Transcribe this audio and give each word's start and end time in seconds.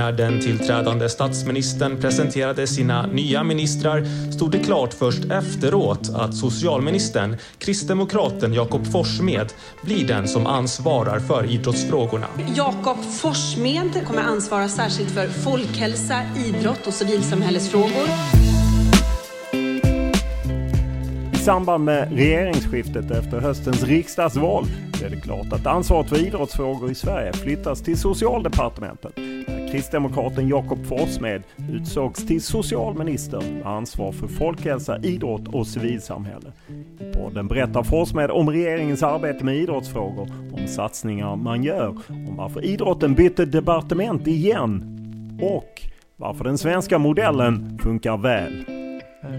När 0.00 0.12
den 0.12 0.40
tillträdande 0.40 1.08
statsministern 1.08 2.00
presenterade 2.00 2.66
sina 2.66 3.06
nya 3.06 3.44
ministrar 3.44 4.04
stod 4.32 4.50
det 4.50 4.58
klart 4.58 4.94
först 4.94 5.24
efteråt 5.24 6.10
att 6.14 6.34
socialministern, 6.34 7.36
kristdemokraten 7.58 8.54
Jakob 8.54 8.86
Forssmed, 8.86 9.52
blir 9.82 10.08
den 10.08 10.28
som 10.28 10.46
ansvarar 10.46 11.18
för 11.18 11.50
idrottsfrågorna. 11.50 12.26
Jakob 12.56 12.96
Forssmed 13.20 14.06
kommer 14.06 14.22
ansvara 14.22 14.68
särskilt 14.68 15.10
för 15.10 15.28
folkhälsa, 15.28 16.22
idrott 16.46 16.86
och 16.86 16.94
civilsamhällesfrågor. 16.94 18.08
I 21.32 21.36
samband 21.36 21.84
med 21.84 22.12
regeringsskiftet 22.12 23.10
efter 23.10 23.40
höstens 23.40 23.82
riksdagsval 23.82 24.64
blev 24.98 25.10
det 25.10 25.20
klart 25.20 25.52
att 25.52 25.66
ansvaret 25.66 26.08
för 26.08 26.26
idrottsfrågor 26.26 26.90
i 26.90 26.94
Sverige 26.94 27.32
flyttas 27.32 27.82
till 27.82 27.98
socialdepartementet 27.98 29.12
Kristdemokraten 29.70 30.48
Jakob 30.48 30.86
Forssmed 30.86 31.42
utsågs 31.72 32.26
till 32.26 32.42
socialminister 32.42 33.42
med 33.52 33.66
ansvar 33.66 34.12
för 34.12 34.26
folkhälsa, 34.26 34.98
idrott 34.98 35.48
och 35.48 35.66
civilsamhälle. 35.66 36.52
I 37.00 37.12
podden 37.14 37.48
berättar 37.48 37.82
Forssmed 37.82 38.30
om 38.30 38.50
regeringens 38.50 39.02
arbete 39.02 39.44
med 39.44 39.56
idrottsfrågor, 39.56 40.28
om 40.52 40.66
satsningar 40.66 41.36
man 41.36 41.62
gör, 41.62 41.88
om 42.08 42.36
varför 42.36 42.64
idrotten 42.64 43.14
bytte 43.14 43.44
departement 43.44 44.26
igen 44.26 44.84
och 45.42 45.82
varför 46.16 46.44
den 46.44 46.58
svenska 46.58 46.98
modellen 46.98 47.78
funkar 47.82 48.16
väl. 48.16 48.64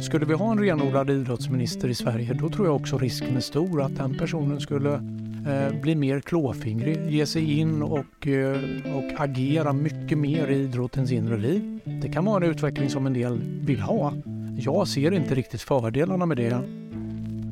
Skulle 0.02 0.26
vi 0.26 0.34
ha 0.34 0.52
en 0.52 0.60
renodlad 0.60 1.10
idrottsminister 1.10 1.88
i 1.88 1.96
Sverige 1.96 2.34
då 2.34 2.50
tror 2.50 2.68
jag 2.68 2.76
också 2.76 2.98
risken 2.98 3.38
är 3.38 3.42
stor 3.42 3.82
att 3.82 3.98
den 3.98 4.18
personen 4.18 4.60
skulle 4.60 5.00
Eh, 5.48 5.82
bli 5.82 5.96
mer 5.96 6.20
klåfingrig, 6.20 6.98
ge 7.10 7.26
sig 7.26 7.60
in 7.60 7.82
och, 7.82 8.28
eh, 8.28 8.58
och 8.96 9.22
agera 9.22 9.74
mycket 9.74 10.18
mer 10.18 10.48
i 10.48 10.56
idrottens 10.56 11.12
inre 11.12 11.38
liv. 11.38 11.80
Det 12.02 12.10
kan 12.10 12.26
vara 12.26 12.46
en 12.46 12.52
utveckling 12.52 12.90
som 12.90 13.06
en 13.06 13.14
del 13.14 13.42
vill 13.62 13.82
ha. 13.82 14.14
Jag 14.60 14.88
ser 14.88 15.12
inte 15.12 15.36
riktigt 15.36 15.62
fördelarna 15.62 16.26
med 16.26 16.38
det. 16.38 16.60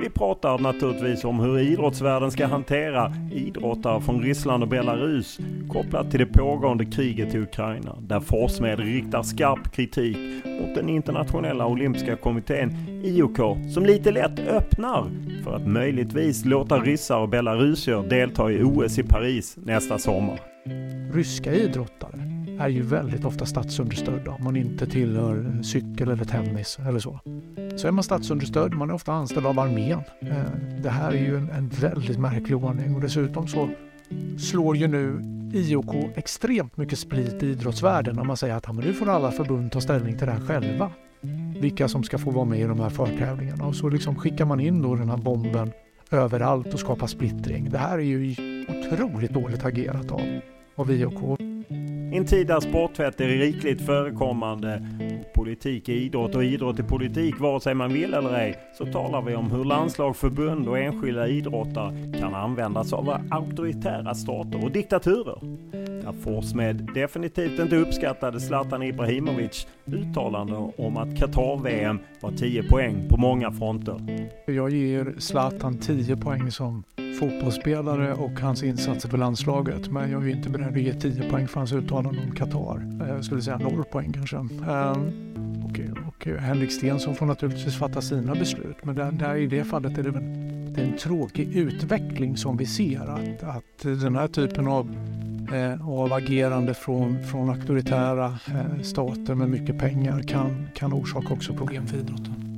Vi 0.01 0.09
pratar 0.09 0.59
naturligtvis 0.59 1.25
om 1.25 1.39
hur 1.39 1.59
idrottsvärlden 1.59 2.31
ska 2.31 2.47
hantera 2.47 3.13
idrottare 3.31 4.01
från 4.01 4.21
Ryssland 4.21 4.63
och 4.63 4.69
Belarus 4.69 5.39
kopplat 5.69 6.11
till 6.11 6.19
det 6.19 6.25
pågående 6.25 6.85
kriget 6.85 7.35
i 7.35 7.37
Ukraina 7.37 7.95
där 8.01 8.19
Forssmed 8.19 8.79
riktar 8.79 9.23
skarp 9.23 9.71
kritik 9.71 10.17
mot 10.45 10.75
den 10.75 10.89
internationella 10.89 11.65
olympiska 11.65 12.15
kommittén 12.15 12.75
IOK 13.03 13.37
som 13.73 13.85
lite 13.85 14.11
lätt 14.11 14.39
öppnar 14.39 15.05
för 15.43 15.55
att 15.55 15.67
möjligtvis 15.67 16.45
låta 16.45 16.79
ryssar 16.79 17.19
och 17.19 17.29
belarusier 17.29 18.09
delta 18.09 18.51
i 18.51 18.63
OS 18.63 18.99
i 18.99 19.03
Paris 19.03 19.57
nästa 19.63 19.97
sommar. 19.97 20.39
Ryska 21.13 21.53
idrottare 21.53 22.21
är 22.59 22.69
ju 22.69 22.81
väldigt 22.81 23.25
ofta 23.25 23.45
statsunderstödda 23.45 24.31
om 24.31 24.43
man 24.43 24.55
inte 24.55 24.85
tillhör 24.85 25.63
cykel 25.63 26.11
eller 26.11 26.25
tennis 26.25 26.79
eller 26.87 26.99
så. 26.99 27.19
Så 27.79 27.87
är 27.87 27.91
man 27.91 28.03
statsunderstödd, 28.03 28.73
man 28.73 28.89
är 28.89 28.93
ofta 28.93 29.13
anställd 29.13 29.45
av 29.45 29.59
armén. 29.59 29.99
Eh, 30.21 30.43
det 30.83 30.89
här 30.89 31.11
är 31.11 31.17
ju 31.17 31.37
en, 31.37 31.49
en 31.49 31.69
väldigt 31.69 32.19
märklig 32.19 32.57
ordning 32.57 32.95
och 32.95 33.01
dessutom 33.01 33.47
så 33.47 33.69
slår 34.37 34.77
ju 34.77 34.87
nu 34.87 35.21
IOK 35.53 35.95
extremt 36.15 36.77
mycket 36.77 36.99
split 36.99 37.43
i 37.43 37.47
idrottsvärlden 37.47 38.15
när 38.15 38.23
man 38.23 38.37
säger 38.37 38.55
att 38.55 38.75
nu 38.75 38.93
får 38.93 39.09
alla 39.09 39.31
förbund 39.31 39.71
ta 39.71 39.81
ställning 39.81 40.17
till 40.17 40.27
det 40.27 40.33
här 40.33 40.45
själva. 40.45 40.91
Vilka 41.59 41.87
som 41.87 42.03
ska 42.03 42.17
få 42.17 42.31
vara 42.31 42.45
med 42.45 42.59
i 42.59 42.63
de 42.63 42.79
här 42.79 42.89
förtävlingarna 42.89 43.65
och 43.65 43.75
så 43.75 43.89
liksom 43.89 44.15
skickar 44.15 44.45
man 44.45 44.59
in 44.59 44.81
då 44.81 44.95
den 44.95 45.09
här 45.09 45.17
bomben 45.17 45.71
överallt 46.11 46.73
och 46.73 46.79
skapar 46.79 47.07
splittring. 47.07 47.69
Det 47.69 47.77
här 47.77 47.97
är 47.97 48.03
ju 48.03 48.35
otroligt 48.69 49.31
dåligt 49.31 49.65
agerat 49.65 50.11
av, 50.11 50.21
av 50.75 50.91
IOK. 50.91 51.39
I 52.11 52.17
en 52.17 52.25
tid 52.25 52.47
där 52.47 52.59
sporttvätt 52.59 53.21
är 53.21 53.27
rikligt 53.27 53.81
förekommande, 53.81 54.87
politik 55.35 55.89
är 55.89 55.93
idrott 55.93 56.35
och 56.35 56.43
idrott 56.43 56.79
är 56.79 56.83
politik 56.83 57.39
vare 57.39 57.61
sig 57.61 57.73
man 57.73 57.93
vill 57.93 58.13
eller 58.13 58.33
ej, 58.33 58.59
så 58.77 58.85
talar 58.85 59.21
vi 59.21 59.35
om 59.35 59.51
hur 59.51 59.65
landslag, 59.65 60.15
förbund 60.15 60.67
och 60.67 60.79
enskilda 60.79 61.27
idrottare 61.27 62.13
kan 62.19 62.35
användas 62.35 62.93
av 62.93 63.17
auktoritära 63.29 64.15
stater 64.15 64.63
och 64.63 64.71
diktaturer. 64.71 65.39
Där 66.03 66.13
Forssmed 66.23 66.89
definitivt 66.93 67.59
inte 67.59 67.75
uppskattade 67.75 68.39
Zlatan 68.39 68.83
Ibrahimovic 68.83 69.67
uttalande 69.85 70.55
om 70.77 70.97
att 70.97 71.17
Qatar-VM 71.17 71.99
var 72.21 72.31
10 72.31 72.63
poäng 72.63 73.07
på 73.09 73.17
många 73.17 73.51
fronter. 73.51 74.27
Jag 74.45 74.69
ger 74.69 75.13
Zlatan 75.17 75.77
10 75.77 76.17
poäng 76.17 76.51
som 76.51 76.83
fotbollsspelare 77.19 78.13
och 78.13 78.39
hans 78.39 78.63
insatser 78.63 79.09
för 79.09 79.17
landslaget. 79.17 79.91
Men 79.91 80.11
jag 80.11 80.23
är 80.23 80.35
inte 80.35 80.49
beredd 80.49 80.67
att 80.67 80.81
ge 80.81 80.93
10 80.93 81.29
poäng 81.29 81.47
för 81.47 81.59
hans 81.59 81.73
uttalande 81.73 82.21
om 82.27 82.35
Qatar. 82.35 82.99
Eh, 83.01 83.07
jag 83.07 83.25
skulle 83.25 83.41
säga 83.41 83.57
0 83.57 83.83
poäng 83.91 84.13
kanske. 84.13 84.37
Ehm, 84.37 85.11
och, 85.63 85.79
och 86.07 86.25
Henrik 86.25 86.71
Stensson 86.71 87.15
får 87.15 87.25
naturligtvis 87.25 87.75
fatta 87.77 88.01
sina 88.01 88.35
beslut. 88.35 88.77
Men 88.83 88.95
där, 88.95 89.11
där 89.11 89.35
i 89.35 89.47
det 89.47 89.63
fallet 89.63 89.97
är 89.97 90.03
det, 90.03 90.11
det 90.11 90.81
är 90.81 90.85
en 90.85 90.97
tråkig 90.97 91.55
utveckling 91.55 92.37
som 92.37 92.57
vi 92.57 92.65
ser. 92.65 92.99
Att, 92.99 93.43
att 93.43 93.83
den 94.01 94.15
här 94.15 94.27
typen 94.27 94.67
av 94.67 94.95
eh, 95.53 95.89
av 95.89 96.13
agerande 96.13 96.73
från, 96.73 97.23
från 97.23 97.49
auktoritära 97.49 98.25
eh, 98.25 98.81
stater 98.81 99.35
med 99.35 99.49
mycket 99.49 99.79
pengar 99.79 100.21
kan, 100.21 100.67
kan 100.75 100.93
orsaka 100.93 101.33
också 101.33 101.53
problem 101.53 101.87
för 101.87 101.97
idrotten. 101.97 102.48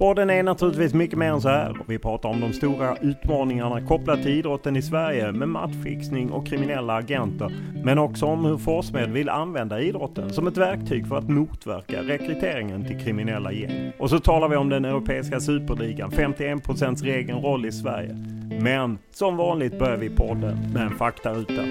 Podden 0.00 0.30
är 0.30 0.42
naturligtvis 0.42 0.94
mycket 0.94 1.18
mer 1.18 1.30
än 1.30 1.40
så 1.40 1.48
här. 1.48 1.76
Vi 1.86 1.98
pratar 1.98 2.28
om 2.28 2.40
de 2.40 2.52
stora 2.52 2.96
utmaningarna 2.96 3.86
kopplat 3.86 4.22
till 4.22 4.38
idrotten 4.38 4.76
i 4.76 4.82
Sverige 4.82 5.32
med 5.32 5.48
matchfixning 5.48 6.30
och 6.30 6.46
kriminella 6.46 6.94
agenter. 6.94 7.52
Men 7.84 7.98
också 7.98 8.26
om 8.26 8.44
hur 8.44 8.58
Forssmed 8.58 9.10
vill 9.10 9.28
använda 9.28 9.80
idrotten 9.80 10.32
som 10.32 10.46
ett 10.46 10.56
verktyg 10.56 11.06
för 11.06 11.18
att 11.18 11.28
motverka 11.28 12.02
rekryteringen 12.02 12.84
till 12.84 13.00
kriminella 13.00 13.52
gäng. 13.52 13.92
Och 13.98 14.10
så 14.10 14.18
talar 14.18 14.48
vi 14.48 14.56
om 14.56 14.68
den 14.68 14.84
europeiska 14.84 15.40
superligan, 15.40 16.10
51% 16.10 17.04
regeln 17.04 17.42
roll 17.42 17.66
i 17.66 17.72
Sverige. 17.72 18.16
Men 18.60 18.98
som 19.10 19.36
vanligt 19.36 19.78
börjar 19.78 19.96
vi 19.96 20.10
podden 20.10 20.72
med 20.74 20.82
en 20.82 20.96
faktaruta. 20.98 21.62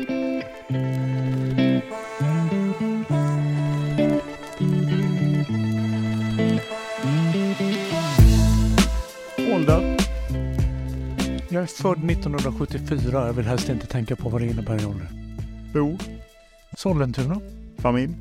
Ålder? 9.70 9.98
Jag 11.50 11.64
är 11.64 11.68
född 11.68 12.12
1974. 12.12 13.26
Jag 13.28 13.34
vill 13.34 13.46
helst 13.46 13.70
inte 13.70 13.88
tänka 13.88 14.16
på 14.16 14.30
vad 14.30 14.42
det 14.42 14.48
innebär 14.48 14.82
i 14.82 14.86
ålder. 14.86 15.08
Bo? 15.74 15.98
Sollentuna. 16.78 17.42
Familj? 17.78 18.14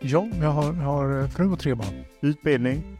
Ja, 0.00 0.28
jag 0.40 0.50
har, 0.50 0.72
har 0.72 1.28
fru 1.28 1.52
och 1.52 1.58
tre 1.58 1.74
barn. 1.74 2.04
Utbildning? 2.20 2.98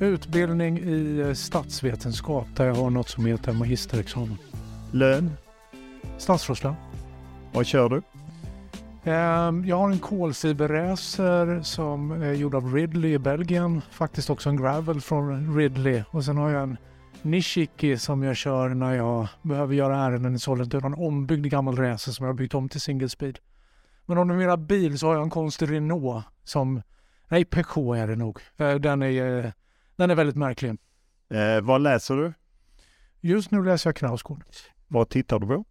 Utbildning 0.00 0.78
i 0.78 1.20
eh, 1.20 1.32
statsvetenskap 1.32 2.46
där 2.56 2.66
jag 2.66 2.74
har 2.74 2.90
något 2.90 3.08
som 3.08 3.26
heter 3.26 3.52
magisterexamen. 3.52 4.38
Lön? 4.92 5.30
Statsrådslön. 6.18 6.74
Vad 7.52 7.66
kör 7.66 7.88
du? 7.88 8.02
Ehm, 9.04 9.64
Jag 9.64 9.76
har 9.78 9.90
en 9.90 9.98
kolfiberracer 9.98 11.62
som 11.62 12.10
är 12.10 12.32
gjord 12.32 12.54
av 12.54 12.74
Ridley 12.74 13.12
i 13.12 13.18
Belgien. 13.18 13.80
Faktiskt 13.90 14.30
också 14.30 14.48
en 14.48 14.56
gravel 14.56 15.00
från 15.00 15.56
Ridley. 15.56 16.02
Och 16.10 16.24
sen 16.24 16.36
har 16.36 16.50
jag 16.50 16.62
en 16.62 16.76
Nishiki 17.22 17.98
som 17.98 18.22
jag 18.22 18.36
kör 18.36 18.68
när 18.68 18.94
jag 18.94 19.28
behöver 19.42 19.74
göra 19.74 19.96
ärenden 19.98 20.34
i 20.34 20.38
Sollentuna. 20.38 20.86
En 20.86 20.94
ombyggd 20.94 21.46
gammal 21.46 21.76
racer 21.76 22.12
som 22.12 22.24
jag 22.26 22.32
har 22.32 22.38
byggt 22.38 22.54
om 22.54 22.68
till 22.68 22.80
single 22.80 23.08
speed. 23.08 23.38
Men 24.06 24.18
om 24.18 24.28
du 24.28 24.34
menar 24.34 24.56
bil 24.56 24.98
så 24.98 25.06
har 25.06 25.14
jag 25.14 25.22
en 25.22 25.30
konstig 25.30 25.70
Renault 25.70 26.24
som... 26.44 26.82
Nej, 27.28 27.44
Peugeot 27.44 27.96
är 27.96 28.06
det 28.08 28.16
nog. 28.16 28.38
Eh, 28.56 28.74
Den 28.74 29.02
är, 29.02 29.44
eh, 29.44 29.50
den 29.96 30.10
är 30.10 30.14
väldigt 30.14 30.36
märklig. 30.36 30.70
Eh, 31.30 31.60
vad 31.62 31.80
läser 31.80 32.14
du? 32.16 32.32
Just 33.20 33.50
nu 33.50 33.64
läser 33.64 33.88
jag 33.90 33.96
Knausgård. 33.96 34.44
Vad 34.88 35.08
tittar 35.08 35.38
du 35.38 35.46
på? 35.46 35.64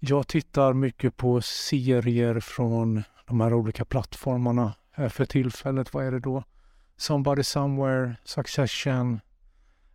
Jag 0.00 0.28
tittar 0.28 0.72
mycket 0.72 1.16
på 1.16 1.40
serier 1.40 2.40
från 2.40 3.02
de 3.26 3.40
här 3.40 3.54
olika 3.54 3.84
plattformarna. 3.84 4.74
Eh, 4.96 5.08
För 5.08 5.24
tillfället, 5.24 5.94
vad 5.94 6.06
är 6.06 6.12
det 6.12 6.20
då? 6.20 6.44
Somebody 6.96 7.42
Somewhere, 7.42 8.16
Succession. 8.24 9.20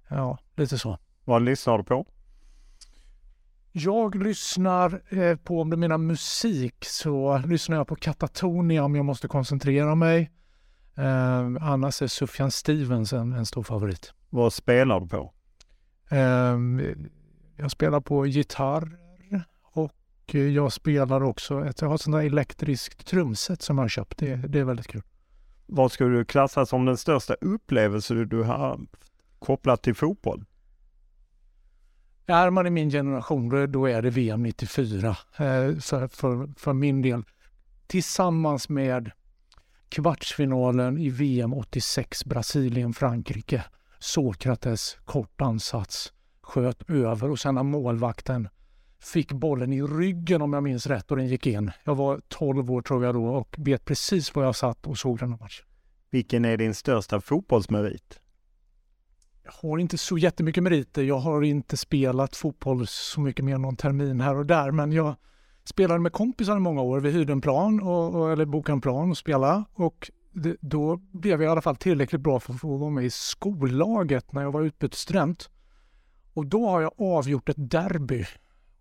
Ja, 0.07 0.37
lite 0.55 0.77
så. 0.77 0.97
Vad 1.25 1.41
lyssnar 1.41 1.77
du 1.77 1.83
på? 1.83 2.05
Jag 3.71 4.15
lyssnar 4.23 5.01
eh, 5.09 5.35
på, 5.37 5.61
om 5.61 5.69
du 5.69 5.77
menar 5.77 5.97
musik, 5.97 6.85
så 6.85 7.37
lyssnar 7.37 7.77
jag 7.77 7.87
på 7.87 7.95
Katatonia 7.95 8.83
om 8.83 8.95
jag 8.95 9.05
måste 9.05 9.27
koncentrera 9.27 9.95
mig. 9.95 10.31
Eh, 10.95 11.39
annars 11.61 12.01
är 12.01 12.07
Sufjan 12.07 12.51
Stevens 12.51 13.13
en, 13.13 13.33
en 13.33 13.45
stor 13.45 13.63
favorit. 13.63 14.13
Vad 14.29 14.53
spelar 14.53 14.99
du 14.99 15.07
på? 15.07 15.33
Eh, 16.09 16.57
jag 17.57 17.71
spelar 17.71 18.01
på 18.01 18.25
gitarr 18.25 18.97
jag 20.31 20.73
spelar 20.73 21.23
också 21.23 21.65
ett, 21.65 21.81
jag 21.81 21.87
har 21.87 21.95
ett 21.95 22.01
sånt 22.01 22.15
där 22.15 22.23
elektriskt 22.23 23.07
trumset 23.07 23.61
som 23.61 23.77
jag 23.77 23.83
har 23.83 23.89
köpt. 23.89 24.17
Det, 24.17 24.35
det 24.35 24.59
är 24.59 24.63
väldigt 24.63 24.87
kul. 24.87 25.01
Vad 25.65 25.91
skulle 25.91 26.17
du 26.17 26.25
klassa 26.25 26.65
som 26.65 26.85
den 26.85 26.97
största 26.97 27.33
upplevelse 27.33 28.13
du 28.13 28.43
har 28.43 28.79
kopplat 29.39 29.83
till 29.83 29.95
fotboll? 29.95 30.45
Är 32.25 32.49
man 32.49 32.67
i 32.67 32.69
min 32.69 32.89
generation 32.89 33.71
då, 33.71 33.85
är 33.85 34.01
det 34.01 34.09
VM 34.09 34.43
94 34.43 35.09
eh, 35.09 35.15
för, 35.79 36.07
för, 36.07 36.59
för 36.59 36.73
min 36.73 37.01
del. 37.01 37.23
Tillsammans 37.87 38.69
med 38.69 39.11
kvartsfinalen 39.89 40.97
i 40.97 41.09
VM 41.09 41.53
86 41.53 42.25
Brasilien-Frankrike. 42.25 43.63
Sokrates 43.99 44.97
kort 45.05 45.41
ansats, 45.41 46.13
sköt 46.41 46.89
över 46.89 47.31
och 47.31 47.39
sen 47.39 47.55
när 47.55 47.63
målvakten 47.63 48.49
fick 49.03 49.31
bollen 49.31 49.73
i 49.73 49.81
ryggen 49.81 50.41
om 50.41 50.53
jag 50.53 50.63
minns 50.63 50.87
rätt 50.87 51.11
och 51.11 51.17
den 51.17 51.27
gick 51.27 51.47
in. 51.47 51.71
Jag 51.83 51.95
var 51.95 52.21
12 52.27 52.71
år 52.71 52.81
tror 52.81 53.05
jag 53.05 53.15
då 53.15 53.25
och 53.25 53.55
vet 53.57 53.85
precis 53.85 54.35
var 54.35 54.43
jag 54.43 54.55
satt 54.55 54.87
och 54.87 54.97
såg 54.97 55.19
den 55.19 55.29
här 55.29 55.37
matchen. 55.39 55.65
Vilken 56.09 56.45
är 56.45 56.57
din 56.57 56.75
största 56.75 57.21
fotbollsmerit? 57.21 58.19
Jag 59.43 59.51
har 59.51 59.77
inte 59.77 59.97
så 59.97 60.17
jättemycket 60.17 60.63
meriter. 60.63 61.03
Jag 61.03 61.19
har 61.19 61.41
inte 61.41 61.77
spelat 61.77 62.35
fotboll 62.35 62.87
så 62.87 63.21
mycket 63.21 63.45
mer 63.45 63.55
än 63.55 63.61
någon 63.61 63.75
termin 63.75 64.21
här 64.21 64.35
och 64.35 64.45
där. 64.45 64.71
Men 64.71 64.91
jag 64.91 65.15
spelade 65.63 65.99
med 65.99 66.11
kompisar 66.11 66.57
i 66.57 66.59
många 66.59 66.81
år. 66.81 66.99
Vi 66.99 67.11
hyrde 67.11 67.33
en 67.33 67.41
plan, 67.41 67.81
och, 67.81 68.15
och, 68.15 68.31
eller 68.31 68.45
bokade 68.45 68.73
en 68.73 68.81
plan 68.81 69.09
och 69.09 69.17
spela. 69.17 69.65
Och 69.73 70.11
det, 70.31 70.57
då 70.61 70.97
blev 70.97 71.41
jag 71.41 71.49
i 71.49 71.51
alla 71.51 71.61
fall 71.61 71.75
tillräckligt 71.75 72.21
bra 72.21 72.39
för 72.39 72.53
att 72.53 72.59
få 72.59 72.77
vara 72.77 72.89
med 72.89 73.05
i 73.05 73.09
skollaget 73.09 74.31
när 74.31 74.41
jag 74.41 74.51
var 74.51 74.61
utbytesstudent. 74.61 75.49
Och 76.33 76.45
då 76.45 76.69
har 76.69 76.81
jag 76.81 76.91
avgjort 76.97 77.49
ett 77.49 77.69
derby. 77.71 78.25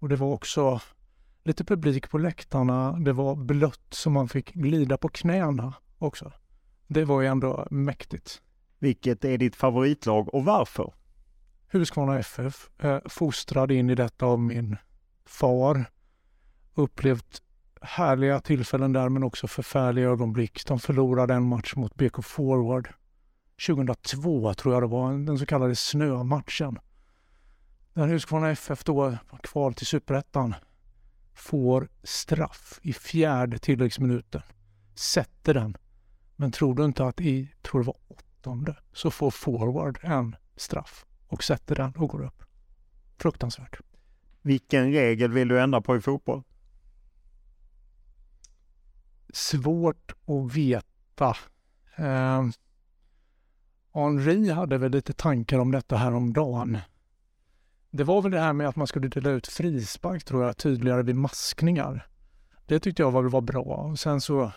Och 0.03 0.09
det 0.09 0.17
var 0.17 0.27
också 0.27 0.81
lite 1.45 1.65
publik 1.65 2.11
på 2.11 2.19
läktarna. 2.19 2.93
Det 2.93 3.13
var 3.13 3.37
blött 3.37 3.87
så 3.91 4.11
man 4.11 4.29
fick 4.29 4.53
glida 4.53 4.97
på 4.97 5.09
knäna 5.09 5.75
också. 5.99 6.33
Det 6.87 7.05
var 7.05 7.21
ju 7.21 7.27
ändå 7.27 7.67
mäktigt. 7.71 8.43
Vilket 8.79 9.25
är 9.25 9.39
ditt 9.39 9.57
favoritlag 9.57 10.35
och 10.35 10.45
varför? 10.45 10.95
Huskvarna 11.73 12.19
FF, 12.19 12.71
eh, 12.79 12.99
fostrad 13.07 13.71
in 13.71 13.91
i 13.91 13.95
detta 13.95 14.27
av 14.27 14.41
min 14.41 14.77
far. 15.25 15.85
Upplevt 16.75 17.43
härliga 17.81 18.41
tillfällen 18.41 18.93
där 18.93 19.09
men 19.09 19.23
också 19.23 19.47
förfärliga 19.47 20.09
ögonblick. 20.09 20.67
De 20.67 20.79
förlorade 20.79 21.35
en 21.35 21.49
match 21.49 21.75
mot 21.77 21.95
BK 21.95 22.23
Forward 22.23 22.89
2002 23.67 24.55
tror 24.55 24.75
jag 24.75 24.83
det 24.83 24.87
var, 24.87 25.27
den 25.27 25.39
så 25.39 25.47
kallade 25.47 25.77
snömatchen. 25.77 26.79
Där 27.95 28.09
Huskvarna 28.09 28.51
FF 28.51 28.85
då 28.85 29.19
kvar 29.43 29.73
till 29.73 29.87
superettan 29.87 30.55
får 31.35 31.89
straff 32.03 32.81
i 32.83 32.93
fjärde 32.93 33.59
tilläggsminuten. 33.59 34.43
Sätter 34.95 35.55
den. 35.55 35.77
Men 36.37 36.53
tror 36.53 36.75
du 36.75 36.85
inte 36.85 37.05
att 37.05 37.21
i, 37.21 37.55
tror 37.63 37.81
det 37.81 37.87
var 37.87 37.97
åttonde, 38.09 38.77
så 38.93 39.11
får 39.11 39.31
forward 39.31 39.99
en 40.03 40.37
straff 40.57 41.07
och 41.29 41.45
sätter 41.45 41.75
den 41.75 41.93
och 41.97 42.09
går 42.09 42.25
upp. 42.25 42.43
Fruktansvärt. 43.17 43.81
Vilken 44.43 44.93
regel 44.93 45.33
vill 45.33 45.49
du 45.49 45.61
ändra 45.61 45.81
på 45.81 45.97
i 45.97 46.01
fotboll? 46.01 46.43
Svårt 49.33 50.13
att 50.27 50.55
veta. 50.55 51.37
Eh, 51.97 52.47
Henri 53.95 54.51
hade 54.51 54.79
väl 54.79 54.93
lite 54.93 55.13
tankar 55.13 55.59
om 55.59 55.71
detta 55.71 55.97
här 55.97 56.15
om 56.15 56.33
dagen. 56.33 56.79
Det 57.93 58.05
var 58.05 58.23
väl 58.23 58.33
det 58.33 58.41
här 58.41 58.53
med 58.53 58.69
att 58.69 58.77
man 58.77 58.87
skulle 58.87 59.09
dela 59.09 59.31
ut 59.31 59.47
frispark 59.47 60.25
tror 60.25 60.45
jag 60.45 60.57
tydligare 60.57 61.03
vid 61.03 61.17
maskningar. 61.17 62.07
Det 62.67 62.81
tyckte 62.81 63.03
jag 63.03 63.11
var, 63.11 63.23
var 63.23 63.41
bra. 63.41 63.63
Och 63.63 63.99
sen 63.99 64.21
så 64.21 64.53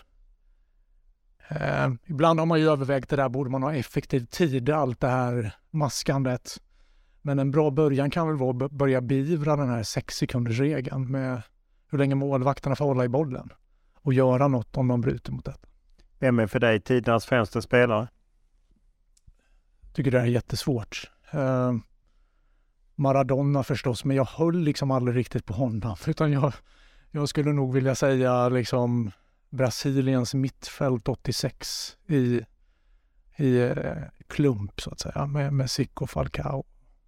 Eh, 1.48 1.90
ibland 2.06 2.38
har 2.38 2.46
man 2.46 2.60
ju 2.60 2.70
övervägt 2.70 3.10
det 3.10 3.16
där, 3.16 3.28
borde 3.28 3.50
man 3.50 3.62
ha 3.62 3.74
effektiv 3.74 4.26
tid, 4.26 4.70
allt 4.70 5.00
det 5.00 5.08
här 5.08 5.54
maskandet. 5.70 6.60
Men 7.22 7.38
en 7.38 7.50
bra 7.50 7.70
början 7.70 8.10
kan 8.10 8.28
väl 8.28 8.36
vara 8.36 8.64
att 8.64 8.72
börja 8.72 9.00
beivra 9.00 9.56
den 9.56 9.68
här 9.68 9.82
sex 9.82 10.16
sekunders 10.16 10.58
regeln 10.58 11.10
med 11.10 11.42
hur 11.90 11.98
länge 11.98 12.14
målvakterna 12.14 12.76
får 12.76 12.84
hålla 12.84 13.04
i 13.04 13.08
bollen 13.08 13.52
och 14.02 14.14
göra 14.14 14.48
något 14.48 14.76
om 14.76 14.88
de 14.88 15.00
bryter 15.00 15.32
mot 15.32 15.44
det. 15.44 15.54
Vem 16.18 16.38
är 16.38 16.46
för 16.46 16.60
dig 16.60 16.80
tidernas 16.80 17.26
främsta 17.26 17.62
spelare? 17.62 18.08
tycker 19.92 20.10
det 20.10 20.20
är 20.20 20.24
jättesvårt. 20.24 21.10
Eh, 21.30 21.72
Maradona 22.96 23.62
förstås, 23.62 24.04
men 24.04 24.16
jag 24.16 24.24
höll 24.24 24.58
liksom 24.58 24.90
aldrig 24.90 25.16
riktigt 25.16 25.46
på 25.46 25.54
honom. 25.54 25.96
Utan 26.06 26.32
jag, 26.32 26.52
jag 27.10 27.28
skulle 27.28 27.52
nog 27.52 27.74
vilja 27.74 27.94
säga 27.94 28.48
liksom 28.48 29.10
Brasiliens 29.50 30.34
mittfält 30.34 31.08
86 31.08 31.96
i, 32.06 32.40
i 33.36 33.58
eh, 33.58 33.96
klump 34.26 34.80
så 34.80 34.90
att 34.90 35.00
säga 35.00 35.26
med, 35.26 35.52
med 35.52 35.70
Zico, 35.70 36.06
Falcao 36.06 36.64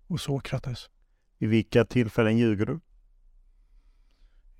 och 0.06 0.20
Sokrates. 0.20 0.90
I 1.38 1.46
vilka 1.46 1.84
tillfällen 1.84 2.38
ljuger 2.38 2.66
du? 2.66 2.80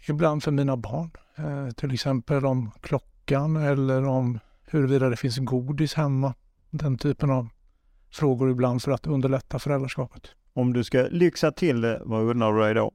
Ibland 0.09 0.43
för 0.43 0.51
mina 0.51 0.77
barn, 0.77 1.11
eh, 1.37 1.71
till 1.71 1.95
exempel 1.95 2.47
om 2.47 2.71
klockan 2.81 3.57
eller 3.57 4.05
om 4.07 4.39
huruvida 4.65 5.09
det 5.09 5.17
finns 5.17 5.39
godis 5.39 5.95
hemma. 5.95 6.35
Den 6.71 6.99
typen 6.99 7.31
av 7.31 7.49
frågor 8.11 8.51
ibland 8.51 8.83
för 8.83 8.91
att 8.91 9.07
underlätta 9.07 9.59
föräldraskapet. 9.59 10.23
Om 10.59 10.73
du 10.73 10.85
ska 10.85 11.09
lyxa 11.11 11.53
till 11.53 11.81
det, 11.81 12.03
vad 12.05 12.23
undrar 12.23 12.53
du 12.53 12.61
dig 12.61 12.75
då? 12.75 12.93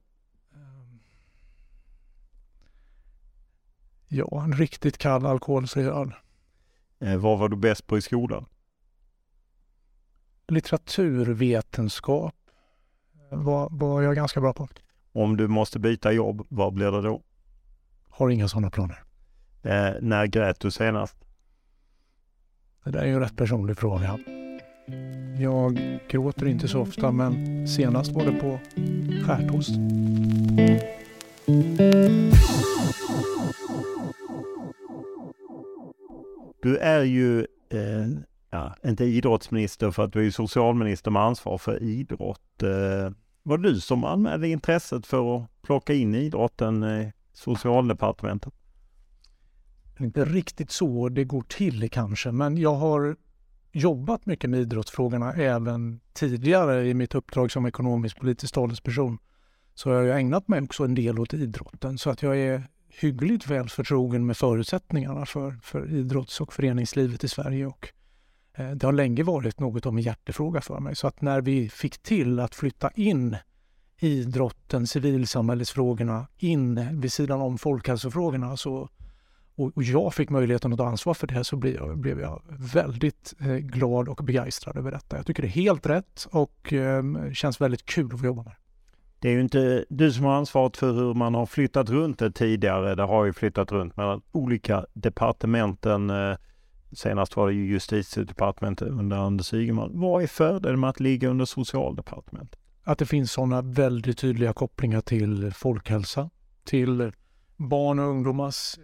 Ja, 4.07 4.43
en 4.43 4.53
riktigt 4.53 4.97
kall 4.97 5.25
alkoholfri 5.25 5.83
öl. 5.83 6.13
Eh, 6.99 7.17
vad 7.17 7.39
var 7.39 7.49
du 7.49 7.55
bäst 7.55 7.87
på 7.87 7.97
i 7.97 8.01
skolan? 8.01 8.45
Litteraturvetenskap 10.47 12.35
var, 13.29 13.69
var 13.71 14.01
jag 14.01 14.15
ganska 14.15 14.41
bra 14.41 14.53
på. 14.53 14.67
Om 15.11 15.37
du 15.37 15.47
måste 15.47 15.79
byta 15.79 16.11
jobb, 16.11 16.45
vad 16.49 16.73
blir 16.73 16.91
det 16.91 17.01
då? 17.01 17.23
Har 18.09 18.29
inga 18.29 18.47
sådana 18.47 18.69
planer. 18.69 19.03
Eh, 19.61 19.93
när 20.01 20.25
grät 20.25 20.59
du 20.59 20.71
senast? 20.71 21.17
Det 22.83 22.91
där 22.91 22.99
är 22.99 23.05
ju 23.05 23.13
en 23.13 23.19
rätt 23.19 23.37
personlig 23.37 23.77
fråga. 23.77 24.19
Jag 25.39 25.99
gråter 26.07 26.45
inte 26.45 26.67
så 26.67 26.81
ofta, 26.81 27.11
men 27.11 27.67
senast 27.67 28.11
var 28.11 28.25
det 28.25 28.31
på 28.31 28.59
skärtost. 29.25 29.69
Du 36.61 36.77
är 36.77 37.03
ju 37.03 37.39
eh, 37.69 38.07
ja, 38.49 38.75
inte 38.85 39.05
idrottsminister 39.05 39.91
för 39.91 40.03
att 40.03 40.13
du 40.13 40.27
är 40.27 40.31
socialminister 40.31 41.11
med 41.11 41.21
ansvar 41.21 41.57
för 41.57 41.83
idrott. 41.83 42.63
Eh, 42.63 43.13
var 43.43 43.57
det 43.57 43.69
du 43.69 43.79
som 43.79 44.03
anmälde 44.03 44.47
intresset 44.47 45.05
för 45.05 45.37
att 45.37 45.61
plocka 45.61 45.93
in 45.93 46.15
idrotten 46.15 46.83
i 46.83 47.11
socialdepartementet? 47.33 48.53
Inte 49.99 50.25
riktigt 50.25 50.71
så 50.71 51.09
det 51.09 51.23
går 51.23 51.41
till 51.41 51.89
kanske, 51.89 52.31
men 52.31 52.57
jag 52.57 52.75
har 52.75 53.15
jobbat 53.73 54.25
mycket 54.25 54.49
med 54.49 54.59
idrottsfrågorna 54.59 55.33
även 55.33 55.99
tidigare 56.13 56.87
i 56.87 56.93
mitt 56.93 57.15
uppdrag 57.15 57.51
som 57.51 57.65
ekonomisk 57.65 58.19
politisk 58.19 58.53
talesperson. 58.53 59.17
Så 59.75 59.89
jag 59.89 59.95
har 59.95 60.03
jag 60.03 60.19
ägnat 60.19 60.47
mig 60.47 60.61
också 60.61 60.83
en 60.83 60.95
del 60.95 61.19
åt 61.19 61.33
idrotten 61.33 61.97
så 61.97 62.09
att 62.09 62.21
jag 62.21 62.37
är 62.37 62.63
hyggligt 62.89 63.47
väl 63.47 63.69
förtrogen 63.69 64.25
med 64.25 64.37
förutsättningarna 64.37 65.25
för, 65.25 65.59
för 65.63 65.91
idrotts 65.91 66.41
och 66.41 66.53
föreningslivet 66.53 67.23
i 67.23 67.27
Sverige. 67.27 67.65
Och, 67.65 67.89
eh, 68.53 68.71
det 68.71 68.85
har 68.85 68.93
länge 68.93 69.23
varit 69.23 69.59
något 69.59 69.85
av 69.85 69.93
en 69.93 70.01
hjärtefråga 70.01 70.61
för 70.61 70.79
mig. 70.79 70.95
Så 70.95 71.07
att 71.07 71.21
när 71.21 71.41
vi 71.41 71.69
fick 71.69 71.97
till 71.97 72.39
att 72.39 72.55
flytta 72.55 72.91
in 72.95 73.37
idrotten, 73.99 74.87
civilsamhällesfrågorna 74.87 76.27
in 76.37 76.99
vid 77.01 77.13
sidan 77.13 77.41
om 77.41 77.57
folkhälsofrågorna 77.57 78.57
så, 78.57 78.89
och, 79.55 79.83
jag 79.83 80.13
fick 80.13 80.29
möjligheten 80.29 80.73
att 80.73 80.79
ta 80.79 80.87
ansvar 80.87 81.13
för 81.13 81.27
det 81.27 81.43
så 81.43 81.55
blev 81.95 82.19
jag, 82.19 82.41
väldigt 82.73 83.33
eh, 83.39 83.55
glad 83.55 84.09
och 84.09 84.23
begeistrad 84.23 84.77
över 84.77 84.91
detta. 84.91 85.15
Jag 85.17 85.25
tycker 85.25 85.43
det 85.43 85.47
är 85.47 85.49
helt 85.49 85.85
rätt 85.85 86.27
och 86.31 86.73
eh, 86.73 87.03
känns 87.33 87.61
väldigt 87.61 87.85
kul 87.85 88.13
att 88.13 88.19
få 88.19 88.25
jobba 88.25 88.43
med 88.43 88.51
det. 88.51 88.57
Det 89.19 89.29
är 89.29 89.33
ju 89.33 89.41
inte 89.41 89.85
du 89.89 90.11
som 90.11 90.25
har 90.25 90.33
ansvaret 90.33 90.77
för 90.77 90.93
hur 90.93 91.13
man 91.13 91.35
har 91.35 91.45
flyttat 91.45 91.89
runt 91.89 92.19
det 92.19 92.31
tidigare. 92.31 92.95
Det 92.95 93.03
har 93.03 93.25
ju 93.25 93.33
flyttat 93.33 93.71
runt 93.71 93.97
mellan 93.97 94.21
olika 94.31 94.85
departementen. 94.93 96.09
Eh, 96.09 96.37
senast 96.91 97.35
var 97.35 97.47
det 97.47 97.53
ju 97.53 97.65
justitiedepartementet 97.65 98.87
under 98.87 99.17
Anders 99.17 99.53
Ygeman. 99.53 99.91
Vad 99.93 100.23
är 100.23 100.27
fördelen 100.27 100.79
med 100.79 100.89
att 100.89 100.99
ligga 100.99 101.29
under 101.29 101.45
socialdepartementet? 101.45 102.59
Att 102.83 102.97
det 102.97 103.05
finns 103.05 103.31
sådana 103.31 103.61
väldigt 103.61 104.17
tydliga 104.17 104.53
kopplingar 104.53 105.01
till 105.01 105.51
folkhälsa, 105.53 106.29
till 106.63 107.11
barn 107.57 107.99
och 107.99 108.05
ungdomars 108.05 108.75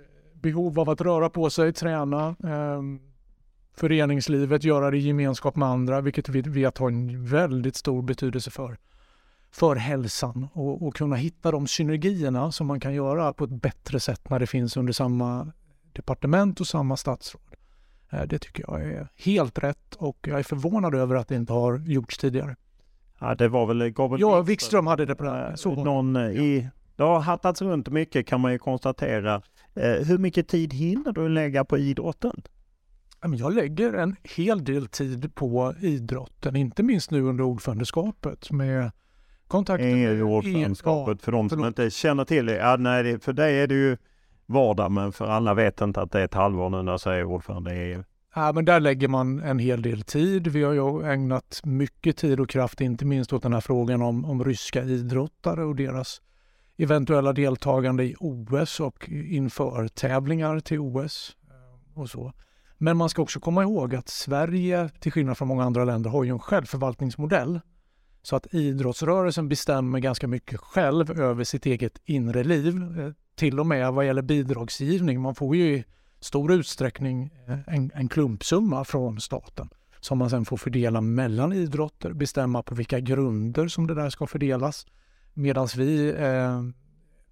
behov 0.42 0.80
av 0.80 0.90
att 0.90 1.02
röra 1.02 1.30
på 1.30 1.50
sig, 1.50 1.74
träna, 1.74 2.28
eh, 2.28 2.82
föreningslivet, 3.74 4.64
göra 4.64 4.92
det 4.92 4.98
i 4.98 5.08
gemenskap 5.08 5.56
med 5.56 5.68
andra, 5.68 6.02
vilket 6.02 6.30
vi 6.30 6.42
vet 6.42 6.78
har 6.78 6.90
en 6.90 7.26
väldigt 7.26 7.76
stor 7.76 8.02
betydelse 8.02 8.52
för 8.52 8.78
för 9.52 9.76
hälsan 9.76 10.48
och, 10.54 10.88
och 10.88 10.96
kunna 10.96 11.16
hitta 11.16 11.52
de 11.52 11.68
synergierna 11.68 12.52
som 12.52 12.68
man 12.68 12.80
kan 12.80 12.94
göra 12.94 13.34
på 13.34 13.44
ett 13.44 13.50
bättre 13.50 14.00
sätt 14.00 14.30
när 14.30 14.40
det 14.40 14.48
finns 14.48 14.78
under 14.78 14.94
samma 14.94 15.52
departement 15.94 16.60
och 16.60 16.68
samma 16.68 16.98
statsråd. 16.98 17.42
Eh, 18.10 18.22
det 18.22 18.40
tycker 18.40 18.66
jag 18.68 18.82
är 18.82 19.08
helt 19.16 19.60
rätt 19.60 19.96
och 19.96 20.18
jag 20.28 20.40
är 20.40 20.44
förvånad 20.44 20.96
över 20.96 21.16
att 21.16 21.28
det 21.28 21.36
inte 21.36 21.54
har 21.54 21.78
gjorts 21.78 22.18
tidigare. 22.18 22.56
Ja, 23.20 23.36
det 23.36 23.48
var 23.48 23.66
väl 23.66 23.90
Gabriel 23.90 24.22
Ja, 24.22 24.42
Wikström 24.42 24.88
hade 24.88 25.06
det 25.06 25.16
på 25.16 25.24
den. 25.24 25.58
Så 25.58 25.84
Någon 25.84 26.16
eh, 26.16 26.24
i, 26.24 26.70
det 26.96 27.04
har 27.04 27.20
hattats 27.20 27.62
runt 27.62 27.90
mycket 27.90 28.28
kan 28.28 28.42
man 28.42 28.52
ju 28.52 28.58
konstatera. 28.58 29.42
Eh, 29.76 30.08
hur 30.08 30.18
mycket 30.18 30.48
tid 30.48 30.74
hinner 30.74 31.12
du 31.12 31.30
lägga 31.30 31.66
på 31.66 31.78
idrotten? 31.78 32.42
Jag 33.22 33.54
lägger 33.54 33.94
en 33.94 34.16
hel 34.24 34.64
del 34.64 34.88
tid 34.88 35.36
på 35.36 35.74
idrotten, 35.82 36.56
inte 36.56 36.84
minst 36.84 37.12
nu 37.12 37.22
under 37.22 37.44
ordförandeskapet 37.44 38.52
med 38.52 38.92
Kontakt 39.48 39.84
EU-ordförandeskapet 39.84 41.22
för 41.22 41.32
de 41.32 41.50
som 41.50 41.66
inte 41.66 41.90
känner 41.90 42.26
till 42.26 42.46
det. 42.46 42.56
Ja, 42.56 42.76
nej, 42.80 43.20
för 43.20 43.34
dig 43.34 43.60
är 43.60 43.68
det 43.68 43.76
ju 43.76 43.98
vardag, 44.46 44.92
men 44.92 45.12
för 45.12 45.28
alla 45.28 45.54
vet 45.54 45.82
inte 45.82 46.02
att 46.02 46.12
det 46.12 46.20
är 46.20 46.26
ett 46.26 46.34
halvår 46.34 46.70
nu 46.70 46.82
när 46.82 46.92
jag 46.92 47.02
säger 47.02 47.24
ordförande 47.24 47.76
i 47.76 47.94
EU. 47.94 48.04
Ja, 48.36 48.52
men 48.52 48.66
där 48.66 48.80
lägger 48.80 49.08
man 49.08 49.40
en 49.40 49.60
hel 49.60 49.82
del 49.82 50.02
tid. 50.02 50.48
Vi 50.48 50.64
har 50.64 50.74
ju 50.74 51.12
ägnat 51.12 51.62
mycket 51.64 52.18
tid 52.18 52.40
och 52.40 52.50
kraft, 52.50 52.82
inte 52.82 53.06
minst 53.06 53.34
åt 53.34 53.44
den 53.44 53.54
här 53.54 53.62
frågan 53.62 54.02
om, 54.02 54.26
om 54.26 54.44
ryska 54.44 54.84
idrottare 54.84 55.64
och 55.64 55.76
deras 55.76 56.22
eventuella 56.84 57.34
deltagande 57.34 58.04
i 58.04 58.16
OS 58.20 58.80
och 58.80 59.10
inför 59.10 59.88
tävlingar 59.88 60.60
till 60.60 60.80
OS 60.80 61.36
och 61.94 62.10
så. 62.10 62.34
Men 62.78 62.98
man 62.98 63.10
ska 63.10 63.22
också 63.22 63.40
komma 63.40 63.64
ihåg 63.64 63.96
att 63.96 64.10
Sverige, 64.10 64.90
till 65.00 65.12
skillnad 65.12 65.38
från 65.38 65.48
många 65.48 65.64
andra 65.64 65.86
länder, 65.86 66.10
har 66.10 66.24
ju 66.24 66.30
en 66.30 66.40
självförvaltningsmodell 66.40 67.60
så 68.22 68.36
att 68.36 68.54
idrottsrörelsen 68.54 69.50
bestämmer 69.50 70.00
ganska 70.00 70.28
mycket 70.28 70.60
själv 70.60 71.20
över 71.20 71.44
sitt 71.44 71.66
eget 71.66 72.02
inre 72.06 72.44
liv. 72.44 73.00
Eh, 73.00 73.12
till 73.36 73.60
och 73.60 73.66
med 73.66 73.94
vad 73.94 74.06
gäller 74.06 74.22
bidragsgivning. 74.22 75.22
Man 75.22 75.36
får 75.36 75.56
ju 75.56 75.64
i 75.64 75.86
stor 76.20 76.52
utsträckning 76.52 77.34
eh, 77.48 77.76
en, 77.76 77.92
en 77.96 78.10
klumpsumma 78.10 78.86
från 78.86 79.20
staten 79.20 79.70
som 80.00 80.18
man 80.18 80.30
sen 80.30 80.46
får 80.46 80.58
fördela 80.58 81.02
mellan 81.02 81.54
idrotter, 81.54 82.14
bestämma 82.14 82.64
på 82.64 82.76
vilka 82.76 83.00
grunder 83.00 83.68
som 83.68 83.88
det 83.88 83.96
där 83.96 84.10
ska 84.10 84.28
fördelas. 84.28 84.86
Medan 85.40 85.68
vi 85.78 86.10
eh, 86.10 86.62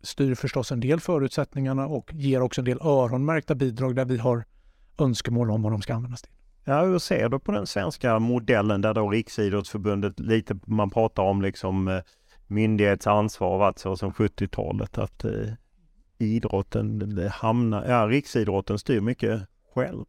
styr 0.01 0.35
förstås 0.35 0.71
en 0.71 0.79
del 0.79 0.99
förutsättningarna 0.99 1.87
och 1.87 2.13
ger 2.13 2.41
också 2.41 2.61
en 2.61 2.65
del 2.65 2.81
öronmärkta 2.81 3.55
bidrag 3.55 3.95
där 3.95 4.05
vi 4.05 4.17
har 4.17 4.45
önskemål 4.97 5.51
om 5.51 5.61
vad 5.61 5.71
de 5.71 5.81
ska 5.81 5.93
användas 5.93 6.21
till. 6.21 6.31
Ja, 6.63 6.83
hur 6.83 6.99
ser 6.99 7.29
du 7.29 7.39
på 7.39 7.51
den 7.51 7.67
svenska 7.67 8.19
modellen 8.19 8.81
där 8.81 8.93
då 8.93 9.09
Riksidrottsförbundet 9.09 10.19
lite, 10.19 10.59
man 10.65 10.89
pratar 10.89 11.23
om 11.23 11.41
liksom 11.41 11.87
eh, 11.87 12.01
myndighetsansvar 12.47 13.57
varit 13.57 13.79
så 13.79 13.97
som 13.97 14.11
70-talet 14.11 14.97
att 14.97 15.25
eh, 15.25 15.31
idrotten 16.17 17.29
hamnar, 17.31 17.85
ja 17.89 18.07
riksidrotten 18.07 18.79
styr 18.79 19.01
mycket 19.01 19.41
själv. 19.75 20.05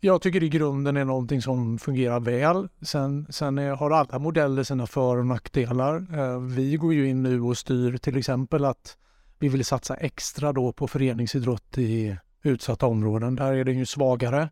Jag 0.00 0.22
tycker 0.22 0.42
i 0.42 0.48
grunden 0.48 0.96
är 0.96 1.04
någonting 1.04 1.42
som 1.42 1.78
fungerar 1.78 2.20
väl. 2.20 2.68
Sen, 2.82 3.26
sen 3.30 3.58
är, 3.58 3.70
har 3.70 3.90
alla 3.90 4.18
modeller 4.18 4.62
sina 4.62 4.86
för 4.86 5.16
och 5.16 5.26
nackdelar. 5.26 6.18
Eh, 6.18 6.40
vi 6.40 6.76
går 6.76 6.94
ju 6.94 7.08
in 7.08 7.22
nu 7.22 7.40
och 7.40 7.58
styr 7.58 7.96
till 7.96 8.16
exempel 8.16 8.64
att 8.64 8.96
vi 9.38 9.48
vill 9.48 9.64
satsa 9.64 9.96
extra 9.96 10.52
då 10.52 10.72
på 10.72 10.88
föreningsidrott 10.88 11.78
i 11.78 12.16
utsatta 12.42 12.86
områden. 12.86 13.34
Där 13.36 13.52
är 13.52 13.64
den 13.64 13.78
ju 13.78 13.86
svagare. 13.86 14.48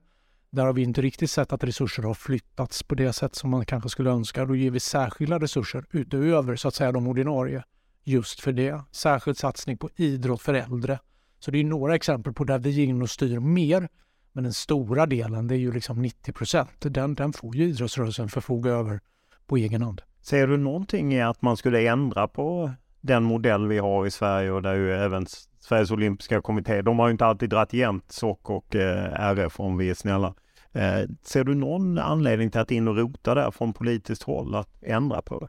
Där 0.50 0.66
har 0.66 0.72
vi 0.72 0.82
inte 0.82 1.02
riktigt 1.02 1.30
sett 1.30 1.52
att 1.52 1.64
resurser 1.64 2.02
har 2.02 2.14
flyttats 2.14 2.82
på 2.82 2.94
det 2.94 3.12
sätt 3.12 3.34
som 3.34 3.50
man 3.50 3.66
kanske 3.66 3.88
skulle 3.88 4.10
önska. 4.10 4.44
Då 4.44 4.56
ger 4.56 4.70
vi 4.70 4.80
särskilda 4.80 5.38
resurser 5.38 5.84
utöver 5.90 6.56
så 6.56 6.68
att 6.68 6.74
säga 6.74 6.92
de 6.92 7.06
ordinarie 7.06 7.64
just 8.04 8.40
för 8.40 8.52
det. 8.52 8.80
Särskild 8.92 9.38
satsning 9.38 9.78
på 9.78 9.90
idrott 9.96 10.42
för 10.42 10.54
äldre. 10.54 10.98
Så 11.38 11.50
det 11.50 11.60
är 11.60 11.64
några 11.64 11.94
exempel 11.94 12.32
på 12.32 12.44
där 12.44 12.58
vi 12.58 12.70
går 12.76 12.84
in 12.84 13.02
och 13.02 13.10
styr 13.10 13.38
mer. 13.38 13.88
Men 14.36 14.44
den 14.44 14.52
stora 14.52 15.06
delen, 15.06 15.46
det 15.46 15.54
är 15.54 15.58
ju 15.58 15.72
liksom 15.72 16.02
90 16.02 16.32
procent. 16.32 16.70
Den, 16.78 17.14
den 17.14 17.32
får 17.32 17.56
ju 17.56 17.64
idrottsrörelsen 17.64 18.28
förfoga 18.28 18.70
över 18.70 19.00
på 19.46 19.56
egen 19.56 19.82
hand. 19.82 20.02
Ser 20.20 20.46
du 20.46 20.56
någonting 20.56 21.14
i 21.14 21.22
att 21.22 21.42
man 21.42 21.56
skulle 21.56 21.88
ändra 21.88 22.28
på 22.28 22.70
den 23.00 23.22
modell 23.22 23.66
vi 23.66 23.78
har 23.78 24.06
i 24.06 24.10
Sverige 24.10 24.50
och 24.50 24.62
där 24.62 24.74
ju 24.74 24.92
även 24.92 25.26
Sveriges 25.60 25.90
olympiska 25.90 26.40
kommitté, 26.40 26.82
de 26.82 26.98
har 26.98 27.06
ju 27.08 27.12
inte 27.12 27.26
alltid 27.26 27.50
dragit 27.50 27.72
jämnt 27.72 28.12
SOK 28.12 28.50
och 28.50 28.76
eh, 28.76 29.20
RF 29.20 29.60
om 29.60 29.76
vi 29.78 29.90
är 29.90 29.94
snälla. 29.94 30.34
Eh, 30.72 31.00
ser 31.22 31.44
du 31.44 31.54
någon 31.54 31.98
anledning 31.98 32.50
till 32.50 32.60
att 32.60 32.70
in 32.70 32.88
och 32.88 32.96
rota 32.96 33.34
där 33.34 33.50
från 33.50 33.72
politiskt 33.72 34.22
håll 34.22 34.54
att 34.54 34.82
ändra 34.82 35.22
på 35.22 35.38
det? 35.38 35.48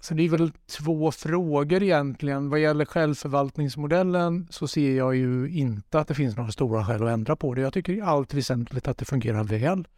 Så 0.00 0.14
det 0.14 0.22
är 0.22 0.28
väl 0.28 0.52
två 0.78 1.10
frågor 1.10 1.82
egentligen. 1.82 2.50
Vad 2.50 2.60
gäller 2.60 2.84
självförvaltningsmodellen 2.84 4.48
så 4.50 4.68
ser 4.68 4.96
jag 4.96 5.16
ju 5.16 5.50
inte 5.50 5.98
att 5.98 6.08
det 6.08 6.14
finns 6.14 6.36
några 6.36 6.50
stora 6.50 6.84
skäl 6.84 7.02
att 7.02 7.10
ändra 7.10 7.36
på 7.36 7.54
det. 7.54 7.60
Jag 7.60 7.72
tycker 7.72 7.92
i 7.92 8.00
allt 8.00 8.34
väsentligt 8.34 8.88
att 8.88 8.98
det 8.98 9.04
fungerar 9.04 9.44
väl. 9.44 9.88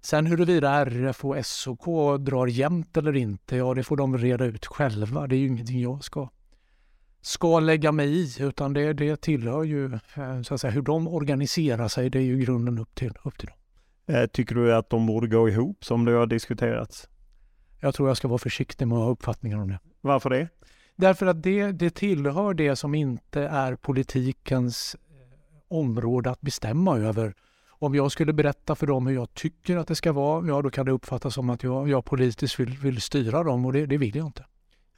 Sen 0.00 0.26
huruvida 0.26 0.70
RF 0.70 1.24
och 1.24 1.46
SOK 1.46 1.84
drar 2.20 2.46
jämnt 2.46 2.96
eller 2.96 3.16
inte, 3.16 3.56
ja 3.56 3.74
det 3.74 3.82
får 3.82 3.96
de 3.96 4.18
reda 4.18 4.44
ut 4.44 4.66
själva. 4.66 5.26
Det 5.26 5.36
är 5.36 5.38
ju 5.38 5.46
ingenting 5.46 5.80
jag 5.80 6.04
ska, 6.04 6.28
ska 7.20 7.60
lägga 7.60 7.92
mig 7.92 8.08
i 8.08 8.34
utan 8.40 8.72
det, 8.72 8.92
det 8.92 9.20
tillhör 9.20 9.64
ju 9.64 9.94
eh, 9.94 10.42
så 10.42 10.54
att 10.54 10.60
säga, 10.60 10.70
hur 10.70 10.82
de 10.82 11.08
organiserar 11.08 11.88
sig. 11.88 12.10
Det 12.10 12.18
är 12.18 12.22
ju 12.22 12.38
grunden 12.38 12.78
upp 12.78 12.94
till, 12.94 13.12
upp 13.24 13.38
till 13.38 13.48
dem. 13.48 13.56
Eh, 14.16 14.26
tycker 14.26 14.54
du 14.54 14.74
att 14.74 14.90
de 14.90 15.06
borde 15.06 15.26
gå 15.26 15.48
ihop 15.48 15.84
som 15.84 16.04
det 16.04 16.12
har 16.12 16.26
diskuterats? 16.26 17.08
Jag 17.80 17.94
tror 17.94 18.08
jag 18.08 18.16
ska 18.16 18.28
vara 18.28 18.38
försiktig 18.38 18.88
med 18.88 18.98
att 18.98 19.04
ha 19.04 19.10
uppfattningar 19.10 19.58
om 19.58 19.68
det. 19.68 19.78
Varför 20.00 20.30
det? 20.30 20.48
Därför 20.96 21.26
att 21.26 21.42
det, 21.42 21.72
det 21.72 21.90
tillhör 21.90 22.54
det 22.54 22.76
som 22.76 22.94
inte 22.94 23.42
är 23.42 23.76
politikens 23.76 24.96
eh, 25.10 25.76
område 25.76 26.30
att 26.30 26.40
bestämma 26.40 26.98
över. 26.98 27.34
Om 27.68 27.94
jag 27.94 28.12
skulle 28.12 28.32
berätta 28.32 28.74
för 28.74 28.86
dem 28.86 29.06
hur 29.06 29.14
jag 29.14 29.34
tycker 29.34 29.76
att 29.76 29.88
det 29.88 29.94
ska 29.94 30.12
vara, 30.12 30.46
ja 30.46 30.62
då 30.62 30.70
kan 30.70 30.86
det 30.86 30.92
uppfattas 30.92 31.34
som 31.34 31.50
att 31.50 31.62
jag, 31.62 31.88
jag 31.88 32.04
politiskt 32.04 32.60
vill, 32.60 32.70
vill 32.78 33.00
styra 33.00 33.42
dem 33.42 33.66
och 33.66 33.72
det, 33.72 33.86
det 33.86 33.96
vill 33.96 34.16
jag 34.16 34.26
inte. 34.26 34.44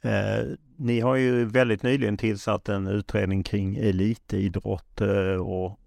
Eh, 0.01 0.45
ni 0.77 0.99
har 0.99 1.15
ju 1.15 1.45
väldigt 1.45 1.83
nyligen 1.83 2.17
tillsatt 2.17 2.69
en 2.69 2.87
utredning 2.87 3.43
kring 3.43 3.75
elitidrott 3.75 5.01
eh, 5.01 5.41
och 5.41 5.79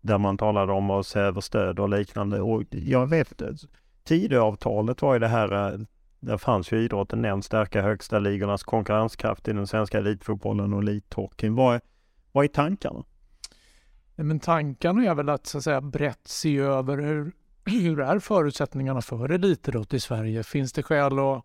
där 0.00 0.18
man 0.18 0.38
talade 0.38 0.72
om 0.72 0.90
att 0.90 1.06
se 1.06 1.18
över 1.18 1.40
stöd 1.40 1.78
och 1.78 1.88
liknande. 1.88 2.40
Och 2.40 2.62
jag 2.70 3.06
vet, 3.06 3.42
Tidöavtalet 4.04 5.02
var 5.02 5.12
ju 5.12 5.18
det 5.18 5.28
här, 5.28 5.72
eh, 5.72 5.80
där 6.26 6.38
fanns 6.38 6.72
ju 6.72 6.84
idrotten 6.84 7.22
nämnd, 7.22 7.44
stärka 7.44 7.82
högsta 7.82 8.18
ligornas 8.18 8.62
konkurrenskraft 8.62 9.48
i 9.48 9.52
den 9.52 9.66
svenska 9.66 9.98
elitfotbollen 9.98 10.72
och 10.72 10.82
elithockeyn. 10.82 11.54
Vad 11.54 11.74
är, 11.74 11.80
vad 12.32 12.44
är 12.44 12.48
tankarna? 12.48 13.04
Men 14.16 14.40
tankarna 14.40 15.04
är 15.04 15.14
väl 15.14 15.28
att, 15.28 15.46
så 15.46 15.58
att 15.58 15.64
säga, 15.64 15.80
brett 15.80 16.20
se 16.28 16.58
över 16.58 16.98
hur, 16.98 17.32
hur 17.64 18.00
är 18.00 18.18
förutsättningarna 18.18 19.00
för 19.00 19.28
elitidrott 19.28 19.94
i 19.94 20.00
Sverige? 20.00 20.42
Finns 20.42 20.72
det 20.72 20.82
skäl 20.82 21.18
att 21.18 21.44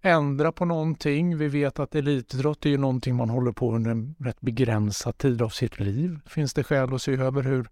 ändra 0.00 0.52
på 0.52 0.64
någonting? 0.64 1.38
Vi 1.38 1.48
vet 1.48 1.78
att 1.78 1.94
elitidrott 1.94 2.66
är 2.66 2.70
ju 2.70 2.78
någonting 2.78 3.16
man 3.16 3.30
håller 3.30 3.52
på 3.52 3.74
under 3.74 3.90
en 3.90 4.14
rätt 4.18 4.40
begränsad 4.40 5.18
tid 5.18 5.42
av 5.42 5.48
sitt 5.48 5.80
liv. 5.80 6.18
Finns 6.26 6.54
det 6.54 6.64
skäl 6.64 6.94
att 6.94 7.02
se 7.02 7.12
över 7.12 7.42
hur 7.42 7.68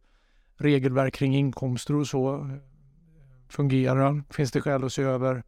regelverk 0.56 1.14
kring 1.14 1.36
inkomster 1.36 1.94
och 1.94 2.06
så 2.06 2.50
fungerar? 3.48 4.22
Finns 4.30 4.52
det 4.52 4.60
skäl 4.60 4.84
att 4.84 4.92
se 4.92 5.02
över 5.02 5.42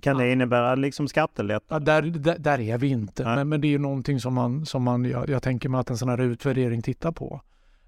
kan 0.00 0.18
det 0.18 0.32
innebära 0.32 0.74
liksom 0.74 1.08
skattelätt? 1.08 1.62
Ja, 1.68 1.78
där, 1.78 2.02
där, 2.02 2.38
där, 2.38 2.60
är 2.60 2.78
vi 2.78 2.88
inte, 2.88 3.24
men, 3.24 3.48
men, 3.48 3.60
det 3.60 3.66
är 3.66 3.70
ju 3.70 3.78
någonting 3.78 4.20
som 4.20 4.34
man, 4.34 4.66
som 4.66 4.82
man 4.82 5.04
jag, 5.04 5.28
jag 5.28 5.42
tänker 5.42 5.68
mig 5.68 5.80
att 5.80 5.90
en 5.90 5.98
sån 5.98 6.08
här 6.08 6.20
utvärdering 6.20 6.82
tittar 6.82 7.12
på. 7.12 7.40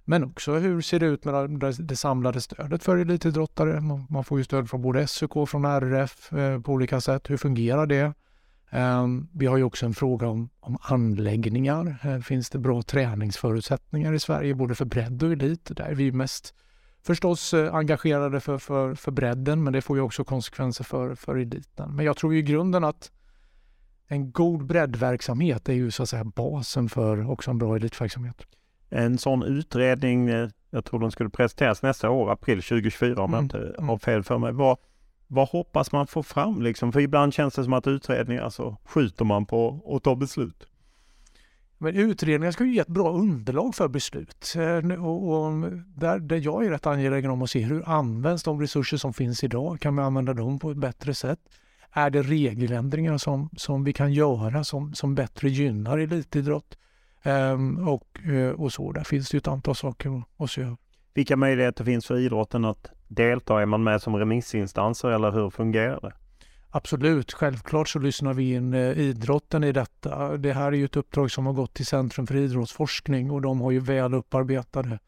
Men 0.05 0.25
också 0.25 0.53
hur 0.53 0.81
ser 0.81 1.01
det 1.01 1.07
ut 1.07 1.25
med 1.25 1.51
det, 1.51 1.73
det 1.73 1.97
samlade 1.97 2.41
stödet 2.41 2.83
för 2.83 2.97
elitidrottare? 2.97 3.81
Man, 3.81 4.07
man, 4.11 4.25
får 4.25 4.39
ju 4.39 4.45
stöd 4.45 4.71
från 4.71 4.83
både 4.83 5.07
SUK 5.07 5.49
från 5.49 5.65
RF 5.65 6.33
eh, 6.33 6.61
på 6.61 6.73
olika 6.73 7.01
sätt. 7.01 7.31
Hur 7.31 7.37
fungerar 7.37 7.87
det? 7.87 8.13
Eh, 8.71 9.07
vi 9.33 9.47
har 9.47 9.57
ju 9.57 9.65
också 9.65 9.87
en 9.87 9.95
fråga 9.95 10.29
om, 10.29 10.49
om 10.61 10.79
anläggningar. 10.83 11.97
Eh, 12.03 12.19
finns 12.19 12.51
det 12.51 12.59
bra 12.59 12.83
träningsförutsättningar 12.83 14.13
i 14.13 14.19
Sverige 14.19 14.55
både 14.55 14.75
för 14.75 14.85
bredd 14.85 15.23
och 15.23 15.33
elit? 15.33 15.71
Där 15.77 15.85
är 15.85 15.95
vi 15.95 16.13
mest 16.13 16.55
förstås 17.07 17.55
eh, 17.55 17.75
engagerade 17.75 18.41
för, 18.41 18.59
för, 18.59 18.95
för 18.95 19.11
bredden 19.11 19.65
men 19.65 19.73
det 19.73 19.83
får 19.83 19.97
ju 19.97 20.03
också 20.03 20.25
konsekvenser 20.25 20.85
för, 20.85 21.15
för 21.15 21.37
eliten. 21.37 21.97
Men 21.97 22.05
jag 22.05 22.17
tror 22.17 22.35
i 22.35 22.43
grunden 22.43 22.85
att 22.85 23.11
en 24.07 24.33
god 24.33 24.67
breddverksamhet 24.67 25.69
är 25.69 25.73
ju 25.73 25.91
så 25.91 26.03
att 26.03 26.09
säga 26.09 26.25
basen 26.25 26.89
för 26.89 27.31
också 27.31 27.51
en 27.51 27.59
bra 27.59 27.77
elitverksamhet. 27.77 28.43
En 28.89 29.19
sån 29.19 29.43
utredning, 29.43 30.29
eh, 30.29 30.49
jag 30.71 30.85
tror 30.85 31.01
den 31.01 31.11
skulle 31.11 31.31
presenteras 31.31 31.83
nästa 31.83 32.11
år, 32.11 32.33
april 32.33 32.63
2024 32.63 33.23
om 33.23 33.35
mm. 33.35 33.35
jag 33.35 33.43
inte 33.43 33.83
har 33.83 33.99
fel 33.99 34.23
för 34.23 34.39
mig. 34.39 34.53
Vad, 34.53 34.79
vad 35.27 35.49
hoppas 35.49 35.93
man 35.93 36.07
få 36.07 36.23
fram 36.23 36.63
liksom? 36.63 36.93
För 36.93 37.01
ibland 37.01 37.35
känns 37.35 37.55
det 37.55 37.65
som 37.65 37.73
att 37.73 37.87
utredningar 37.87 38.51
så 38.51 38.77
skjuter 38.85 39.25
man 39.25 39.47
på 39.47 39.83
att 39.97 40.03
ta 40.03 40.17
beslut. 40.17 40.67
Men 41.85 41.97
utredningar 41.97 42.53
ska 42.53 42.65
ju 42.65 42.75
ge 42.75 42.81
ett 42.81 42.89
bra 42.89 43.13
underlag 43.13 43.75
för 43.75 43.89
beslut. 43.89 44.55
Eh, 44.57 45.05
och, 45.05 45.29
och 45.29 45.53
där, 45.97 46.19
där 46.19 46.37
jag 46.37 46.67
är 46.67 46.71
rätt 46.71 46.87
angelägen 46.87 47.31
om 47.31 47.43
att 47.43 47.51
se 47.51 47.61
hur 47.61 47.89
används 47.89 48.43
de 48.43 48.61
resurser 48.61 48.97
som 48.97 49.13
finns 49.13 49.45
idag? 49.45 49.81
Kan 49.81 49.97
vi 49.97 50.03
använda 50.03 50.35
dem 50.35 50.59
på 50.59 50.71
ett 50.71 50.77
bättre 50.77 51.15
sätt? 51.15 51.39
Är 51.93 52.11
det 52.11 52.23
regeländringar 52.23 53.19
som, 53.19 53.51
som 53.57 53.85
vi 53.85 53.93
kan 53.93 54.13
göra 54.13 54.65
som, 54.65 54.95
som 54.95 55.15
bättre 55.15 55.49
gynnar 55.49 55.99
elitidrott? 55.99 56.79
Ehm, 57.23 57.89
och, 57.89 58.21
eh, 58.29 58.51
och 58.51 58.73
så. 58.73 58.93
Där 58.93 59.05
finns 59.05 59.31
det 59.31 59.35
ju 59.35 59.39
ett 59.39 59.49
antal 59.49 59.75
saker 59.75 60.23
att 60.37 60.51
se 60.51 60.63
över. 60.63 60.77
Vilka 61.15 61.37
möjligheter 61.37 61.85
finns 61.85 62.07
för 62.07 62.19
idrotten 62.19 62.65
att 62.65 62.91
delta? 63.09 63.63
Är 63.63 63.67
man 63.67 63.85
med 63.85 64.03
som 64.03 64.17
remissinstanser 64.17 65.09
eller 65.09 65.31
hur 65.31 65.51
fungerar 65.51 66.01
det? 66.01 66.13
Absolut, 66.77 67.33
självklart 67.33 67.89
så 67.89 67.99
lyssnar 67.99 68.35
vi 68.35 68.55
in 68.55 68.75
eh, 68.75 68.99
idrotten 68.99 69.65
i 69.65 69.73
detta. 69.73 70.37
Det 70.37 70.53
här 70.53 70.67
är 70.67 70.77
ju 70.77 70.85
ett 70.85 70.97
uppdrag 70.97 71.31
som 71.31 71.47
har 71.47 71.53
gått 71.53 71.75
till 71.75 71.87
Centrum 71.87 72.27
för 72.27 72.37
idrottsforskning 72.37 73.31
och 73.31 73.43
de 73.43 73.61
har 73.61 73.71
ju 73.71 73.81
väl 73.81 74.15
upparbetade 74.15 74.99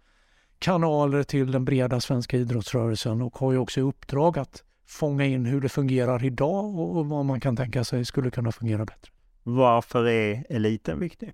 kanaler 0.59 1.23
till 1.23 1.53
den 1.53 1.65
breda 1.65 2.01
svenska 2.01 2.37
idrottsrörelsen 2.37 3.23
och 3.23 3.39
har 3.39 3.53
ju 3.53 3.59
också 3.59 3.81
i 3.81 3.83
uppdrag 3.83 4.39
att 4.39 4.65
fånga 4.87 5.25
in 5.25 5.47
hur 5.47 5.61
det 5.61 5.69
fungerar 5.69 6.25
idag 6.25 6.79
och 6.79 7.07
vad 7.07 7.25
man 7.25 7.41
kan 7.41 7.57
tänka 7.57 7.85
sig 7.85 8.05
skulle 8.05 8.31
kunna 8.31 8.53
fungera 8.53 8.85
bättre. 8.85 9.13
Varför 9.43 10.09
är 10.09 10.47
eliten 10.49 11.01
viktig? 11.01 11.33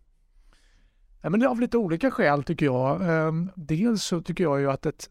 Ja, 1.21 1.31
men 1.31 1.41
det 1.41 1.47
är 1.47 1.51
av 1.51 1.61
lite 1.61 1.77
olika 1.79 2.11
skäl 2.11 2.45
tycker 2.45 2.67
jag. 2.67 3.01
Ehm, 3.03 3.51
dels 3.55 4.05
så 4.05 4.23
tycker 4.23 4.45
jag 4.45 4.61
ju 4.61 4.71
att 4.71 4.87
ett 4.87 5.11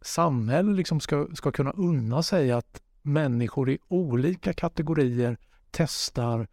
samhälle 0.00 0.72
liksom 0.72 1.00
ska, 1.00 1.26
ska 1.34 1.52
kunna 1.52 1.70
unna 1.70 2.22
sig 2.22 2.52
att 2.52 2.82
människor 3.02 3.70
i 3.70 3.78
olika 3.88 4.52
kategorier 4.52 5.38
testar 5.70 6.46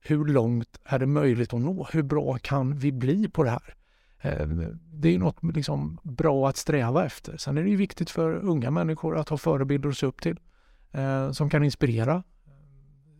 hur 0.00 0.24
långt 0.24 0.80
är 0.84 0.98
det 0.98 1.06
möjligt 1.06 1.54
att 1.54 1.60
nå? 1.60 1.88
Hur 1.92 2.02
bra 2.02 2.38
kan 2.38 2.78
vi 2.78 2.92
bli 2.92 3.28
på 3.28 3.42
det 3.42 3.50
här? 3.50 3.74
Eh, 4.20 4.46
det 4.92 5.14
är 5.14 5.18
något 5.18 5.42
liksom 5.42 5.98
bra 6.02 6.48
att 6.48 6.56
sträva 6.56 7.04
efter. 7.04 7.36
Sen 7.36 7.58
är 7.58 7.64
det 7.64 7.76
viktigt 7.76 8.10
för 8.10 8.34
unga 8.34 8.70
människor 8.70 9.18
att 9.18 9.28
ha 9.28 9.36
förebilder 9.36 9.88
att 9.88 9.96
se 9.96 10.06
upp 10.06 10.22
till 10.22 10.40
eh, 10.92 11.30
som 11.30 11.50
kan 11.50 11.64
inspirera. 11.64 12.22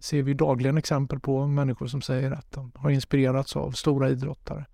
ser 0.00 0.22
vi 0.22 0.35
dagligen 0.35 0.78
exempel 0.78 1.20
på 1.20 1.46
människor 1.46 1.87
som 1.87 2.02
säger 2.02 2.30
att 2.30 2.52
de 2.52 2.72
har 2.74 2.90
inspirerats 2.90 3.56
av 3.56 3.70
stora 3.70 4.11
idrottare. 4.11 4.66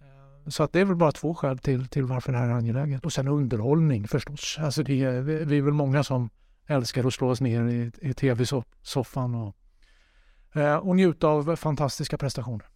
Eh, 0.00 0.48
så 0.50 0.62
att 0.62 0.72
det 0.72 0.80
är 0.80 0.84
väl 0.84 0.96
bara 0.96 1.12
två 1.12 1.34
skäl 1.34 1.58
till, 1.58 1.88
till 1.88 2.04
varför 2.04 2.32
det 2.32 2.38
här 2.38 2.48
är 2.48 2.52
angeläget. 2.52 3.04
Och 3.04 3.12
sen 3.12 3.28
underhållning 3.28 4.08
förstås. 4.08 4.56
Alltså 4.60 4.82
det 4.82 5.04
är, 5.04 5.20
vi 5.20 5.58
är 5.58 5.62
väl 5.62 5.74
många 5.74 6.04
som 6.04 6.30
älskar 6.66 7.06
att 7.06 7.14
slå 7.14 7.28
oss 7.28 7.40
ner 7.40 7.68
i, 7.68 7.90
i 8.00 8.14
tv-soffan 8.14 9.34
och, 9.34 9.56
eh, 10.60 10.76
och 10.76 10.96
njuta 10.96 11.28
av 11.28 11.56
fantastiska 11.56 12.18
prestationer. 12.18 12.66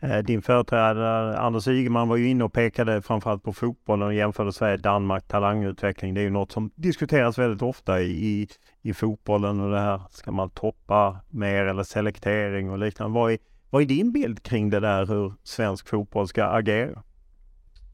Eh, 0.00 0.18
din 0.18 0.42
företrädare 0.42 1.38
Anders 1.38 1.68
Ygeman 1.68 2.08
var 2.08 2.16
ju 2.16 2.28
inne 2.28 2.44
och 2.44 2.52
pekade 2.52 3.02
framförallt 3.02 3.42
på 3.42 3.52
fotbollen 3.52 4.06
och 4.06 4.14
jämförde 4.14 4.52
Sverige-Danmark 4.52 5.28
talangutveckling. 5.28 6.14
Det 6.14 6.20
är 6.20 6.22
ju 6.22 6.30
något 6.30 6.52
som 6.52 6.70
diskuteras 6.74 7.38
väldigt 7.38 7.62
ofta 7.62 8.00
i, 8.00 8.48
i 8.82 8.94
fotbollen 8.94 9.60
och 9.60 9.70
det 9.70 9.80
här 9.80 10.02
ska 10.10 10.32
man 10.32 10.50
toppa 10.50 11.20
mer 11.28 11.64
eller 11.64 11.82
selektering 11.82 12.70
och 12.70 12.78
liknande. 12.78 13.14
Vad 13.14 13.32
är, 13.32 13.38
vad 13.70 13.82
är 13.82 13.86
din 13.86 14.12
bild 14.12 14.42
kring 14.42 14.70
det 14.70 14.80
där 14.80 15.06
hur 15.06 15.32
svensk 15.42 15.88
fotboll 15.88 16.28
ska 16.28 16.44
agera? 16.44 17.02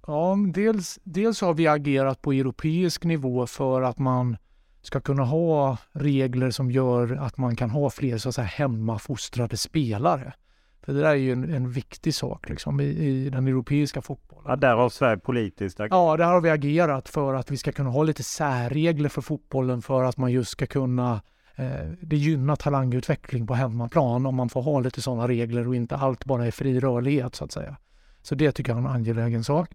Ja, 0.07 0.37
dels, 0.55 0.99
dels 1.05 1.41
har 1.41 1.55
vi 1.55 1.67
agerat 1.67 2.23
på 2.23 2.33
europeisk 2.33 3.05
nivå 3.05 3.47
för 3.47 3.83
att 3.83 3.99
man 3.99 4.37
ska 4.87 5.01
kunna 5.01 5.25
ha 5.25 5.79
regler 5.93 6.51
som 6.51 6.71
gör 6.71 7.17
att 7.17 7.39
man 7.39 7.57
kan 7.57 7.71
ha 7.71 7.91
fler 7.91 8.19
så 8.19 8.29
att 8.29 8.35
säga, 8.35 8.47
hemmafostrade 8.47 9.57
spelare. 9.57 10.33
För 10.85 10.93
det 10.93 11.01
där 11.01 11.11
är 11.11 11.15
ju 11.15 11.33
en, 11.33 11.55
en 11.55 11.71
viktig 11.71 12.15
sak 12.15 12.49
liksom, 12.49 12.81
i, 12.81 12.85
i, 12.85 13.31
den 13.31 13.47
europeiska 13.47 14.03
fotbollen. 14.03 14.45
Ja, 14.49 14.57
där 14.57 14.75
har 14.75 14.89
Sverige 14.89 15.17
politiskt 15.17 15.81
agerat. 15.81 15.91
Ja, 15.91 16.17
där 16.17 16.25
har 16.25 16.41
vi 16.41 16.51
agerat 16.51 17.09
för 17.09 17.35
att 17.35 17.51
vi 17.51 17.57
ska 17.57 17.73
kunna 17.73 17.91
ha 17.91 18.03
lite 18.03 18.23
särregler 18.23 19.09
för 19.09 19.23
fotbollen 19.23 19.83
för 19.83 20.05
att 20.05 20.17
man 20.17 20.33
just 20.33 20.51
ska 20.51 20.67
kunna 20.67 21.21
eh, 21.57 21.91
det 22.01 22.17
gynnar 22.17 22.57
talangutveckling 22.57 23.47
på 23.47 23.55
hemmaplan 23.55 24.27
om 24.27 24.35
man 24.35 24.49
får 24.49 24.63
ha 24.63 24.81
lite 24.81 25.03
sådana 25.03 25.29
regler 25.29 25.69
och 25.69 25.77
inte 25.77 25.97
allt 25.97 26.25
bara 26.25 26.47
är 26.47 26.51
fri 26.51 26.81
rörlighet 26.81 27.35
så 27.35 27.45
att 27.45 27.53
säga. 27.53 27.77
Så 28.23 28.35
det 28.35 28.53
tycker 28.53 28.73
jag 28.73 28.79
är 28.79 28.83
en 28.89 28.95
angelägen 28.95 29.45
sak. 29.45 29.71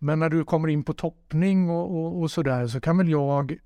Men 0.00 0.18
när 0.18 0.30
du 0.30 0.44
kommer 0.44 0.68
in 0.68 0.82
på 0.82 0.92
toppning 0.92 1.70
och, 1.70 1.96
och, 1.96 2.20
och 2.20 2.30
sådär 2.30 2.66
så 2.66 2.80
kan 2.80 2.98
väl 2.98 3.08
jag 3.08 3.58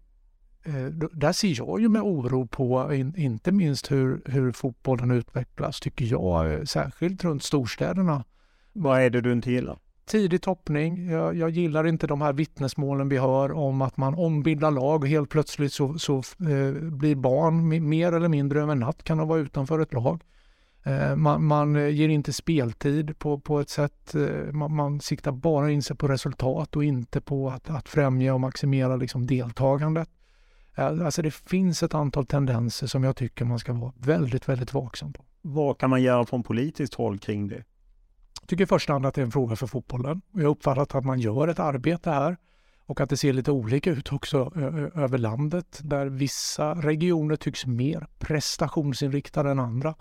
där 1.12 1.32
ser 1.32 1.58
jag 1.58 1.80
ju 1.80 1.88
med 1.88 2.02
oro 2.02 2.46
på 2.46 2.94
inte 3.16 3.52
minst 3.52 3.90
hur, 3.90 4.22
hur 4.24 4.52
fotbollen 4.52 5.10
utvecklas, 5.10 5.80
tycker 5.80 6.04
jag, 6.04 6.54
eh, 6.54 6.62
särskilt 6.62 7.24
runt 7.24 7.42
storstäderna. 7.42 8.24
Vad 8.72 9.00
är 9.00 9.10
det 9.10 9.20
du 9.20 9.32
inte 9.32 9.50
gillar? 9.50 9.78
Tidig 10.06 10.42
toppning. 10.42 11.10
Jag, 11.10 11.36
jag 11.36 11.50
gillar 11.50 11.86
inte 11.86 12.06
de 12.06 12.20
här 12.20 12.32
vittnesmålen 12.32 13.08
vi 13.08 13.18
hör 13.18 13.52
om 13.52 13.82
att 13.82 13.96
man 13.96 14.14
ombildar 14.14 14.70
lag 14.70 15.02
och 15.02 15.08
helt 15.08 15.30
plötsligt 15.30 15.72
så, 15.72 15.98
så 15.98 16.16
eh, 16.16 16.72
blir 16.72 17.14
barn 17.14 17.88
mer 17.88 18.12
eller 18.12 18.28
mindre 18.28 18.62
över 18.62 18.74
natt 18.74 19.04
kan 19.04 19.18
de 19.18 19.28
vara 19.28 19.40
utanför 19.40 19.78
ett 19.78 19.92
lag. 19.92 20.22
Eh, 20.82 21.16
man, 21.16 21.44
man, 21.44 21.94
ger 21.94 22.08
inte 22.08 22.32
speltid 22.32 23.18
på, 23.18 23.40
på 23.40 23.60
ett 23.60 23.70
sätt, 23.70 24.14
eh, 24.14 24.52
man, 24.52 24.74
man 24.74 25.00
siktar 25.00 25.32
bara 25.32 25.70
in 25.70 25.82
sig 25.82 25.96
på 25.96 26.08
resultat 26.08 26.76
och 26.76 26.84
inte 26.84 27.20
på 27.20 27.50
att, 27.50 27.70
att 27.70 27.88
främja 27.88 28.34
och 28.34 28.40
maximera 28.40 28.96
liksom 28.96 29.26
deltagandet. 29.26 30.08
Alltså 30.74 31.22
det 31.22 31.30
finns 31.34 31.82
ett 31.82 31.94
antal 31.94 32.26
tendenser 32.26 32.86
som 32.86 33.04
jag 33.04 33.16
tycker 33.16 33.44
man 33.44 33.58
ska 33.58 33.72
vara 33.72 33.92
väldigt, 33.96 34.48
väldigt 34.48 34.74
vaksam 34.74 35.12
på. 35.12 35.24
Vad 35.42 35.78
kan 35.78 35.90
man 35.90 36.02
göra 36.02 36.26
från 36.26 36.42
politiskt 36.42 36.94
håll 36.94 37.18
kring 37.18 37.48
det? 37.48 37.64
Jag 38.40 38.48
tycker 38.48 38.64
i 38.64 38.66
första 38.66 38.92
hand 38.92 39.06
att 39.06 39.14
det 39.14 39.20
är 39.20 39.24
en 39.24 39.32
fråga 39.32 39.56
för 39.56 39.66
fotbollen. 39.66 40.22
Jag 40.32 40.42
har 40.42 40.50
uppfattat 40.50 40.94
att 40.94 41.04
man 41.04 41.20
gör 41.20 41.48
ett 41.48 41.58
arbete 41.58 42.10
här 42.10 42.36
och 42.86 43.00
att 43.00 43.10
det 43.10 43.16
ser 43.16 43.32
lite 43.32 43.50
olika 43.50 43.90
ut 43.90 44.12
också 44.12 44.52
över 44.94 45.18
landet 45.18 45.80
där 45.82 46.06
vissa 46.06 46.74
regioner 46.74 47.36
tycks 47.36 47.66
mer 47.66 48.06
prestationsinriktade 48.18 49.50
än 49.50 49.58
andra. 49.58 49.94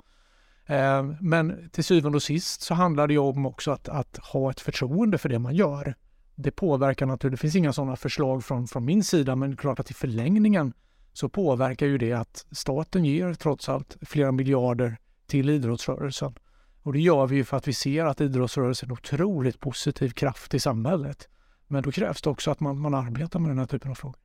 Eh, 0.65 1.03
men 1.21 1.69
till 1.69 1.83
syvende 1.83 2.15
och 2.15 2.23
sist 2.23 2.61
så 2.61 2.73
handlar 2.73 3.07
det 3.07 3.17
om 3.17 3.45
också 3.45 3.71
att, 3.71 3.89
att 3.89 4.17
ha 4.17 4.51
ett 4.51 4.59
förtroende 4.59 5.17
för 5.17 5.29
det 5.29 5.39
man 5.39 5.55
gör 5.55 5.95
det 6.41 6.51
påverkar 6.51 7.05
naturligtvis, 7.05 7.39
det 7.39 7.41
finns 7.41 7.55
inga 7.55 7.73
sådana 7.73 7.95
förslag 7.95 8.43
från, 8.43 8.67
från 8.67 8.85
min 8.85 9.03
sida, 9.03 9.35
men 9.35 9.57
klart 9.57 9.79
att 9.79 9.91
i 9.91 9.93
förlängningen 9.93 10.73
så 11.13 11.29
påverkar 11.29 11.85
ju 11.85 11.97
det 11.97 12.13
att 12.13 12.45
staten 12.51 13.05
ger 13.05 13.33
trots 13.33 13.69
allt 13.69 13.97
flera 14.01 14.31
miljarder 14.31 14.97
till 15.27 15.49
idrottsrörelsen. 15.49 16.35
Och 16.83 16.93
det 16.93 16.99
gör 16.99 17.27
vi 17.27 17.35
ju 17.35 17.43
för 17.43 17.57
att 17.57 17.67
vi 17.67 17.73
ser 17.73 18.05
att 18.05 18.21
idrottsrörelsen 18.21 18.87
är 18.87 18.91
en 18.91 18.93
otroligt 18.93 19.59
positiv 19.59 20.09
kraft 20.09 20.53
i 20.53 20.59
samhället. 20.59 21.29
Men 21.67 21.83
då 21.83 21.91
krävs 21.91 22.21
det 22.21 22.29
också 22.29 22.51
att 22.51 22.59
man, 22.59 22.79
man 22.79 22.93
arbetar 22.93 23.39
med 23.39 23.51
den 23.51 23.59
här 23.59 23.65
typen 23.65 23.91
av 23.91 23.95
frågor. 23.95 24.19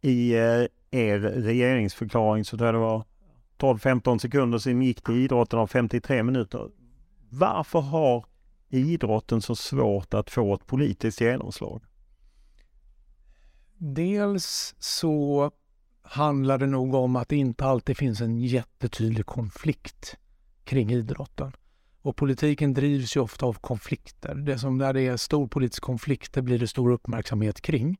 I 0.00 0.34
eh, 0.34 0.66
er 0.90 1.18
regeringsförklaring 1.18 2.44
så 2.44 2.56
tror 2.56 2.66
jag 2.66 2.74
det 2.74 2.78
var 2.78 3.04
12-15 3.58 4.18
sekunder 4.18 4.58
sedan 4.58 4.82
gick 4.82 5.02
till 5.04 5.14
idrotten 5.14 5.58
av 5.58 5.66
53 5.66 6.22
minuter. 6.22 6.70
Varför 7.30 7.80
har 7.80 8.24
idrotten 8.74 9.42
så 9.42 9.56
svårt 9.56 10.14
att 10.14 10.30
få 10.30 10.54
ett 10.54 10.66
politiskt 10.66 11.20
genomslag? 11.20 11.82
Dels 13.78 14.74
så 14.78 15.50
handlar 16.02 16.58
det 16.58 16.66
nog 16.66 16.94
om 16.94 17.16
att 17.16 17.28
det 17.28 17.36
inte 17.36 17.64
alltid 17.64 17.96
finns 17.96 18.20
en 18.20 18.38
jättetydlig 18.38 19.26
konflikt 19.26 20.16
kring 20.64 20.92
idrotten. 20.92 21.52
Och 22.02 22.16
politiken 22.16 22.74
drivs 22.74 23.16
ju 23.16 23.20
ofta 23.20 23.46
av 23.46 23.54
konflikter. 23.54 24.34
Det 24.34 24.58
som 24.58 24.78
när 24.78 24.92
det 24.92 25.06
är 25.06 25.16
stor 25.16 25.46
politisk 25.46 25.82
konflikt, 25.82 26.32
det 26.32 26.42
blir 26.42 26.58
det 26.58 26.68
stor 26.68 26.90
uppmärksamhet 26.92 27.60
kring. 27.60 27.98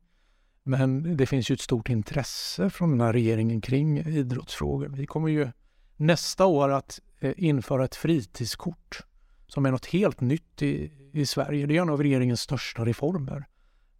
Men 0.63 1.17
det 1.17 1.25
finns 1.25 1.51
ju 1.51 1.53
ett 1.53 1.61
stort 1.61 1.89
intresse 1.89 2.69
från 2.69 2.91
den 2.91 3.01
här 3.01 3.13
regeringen 3.13 3.61
kring 3.61 3.99
idrottsfrågor. 3.99 4.87
Vi 4.87 5.05
kommer 5.05 5.29
ju 5.29 5.47
nästa 5.95 6.45
år 6.45 6.69
att 6.69 6.99
eh, 7.19 7.33
införa 7.37 7.85
ett 7.85 7.95
fritidskort 7.95 9.01
som 9.47 9.65
är 9.65 9.71
något 9.71 9.85
helt 9.85 10.21
nytt 10.21 10.61
i, 10.61 10.91
i 11.13 11.25
Sverige. 11.25 11.65
Det 11.65 11.77
är 11.77 11.81
en 11.81 11.89
av 11.89 12.03
regeringens 12.03 12.41
största 12.41 12.85
reformer. 12.85 13.45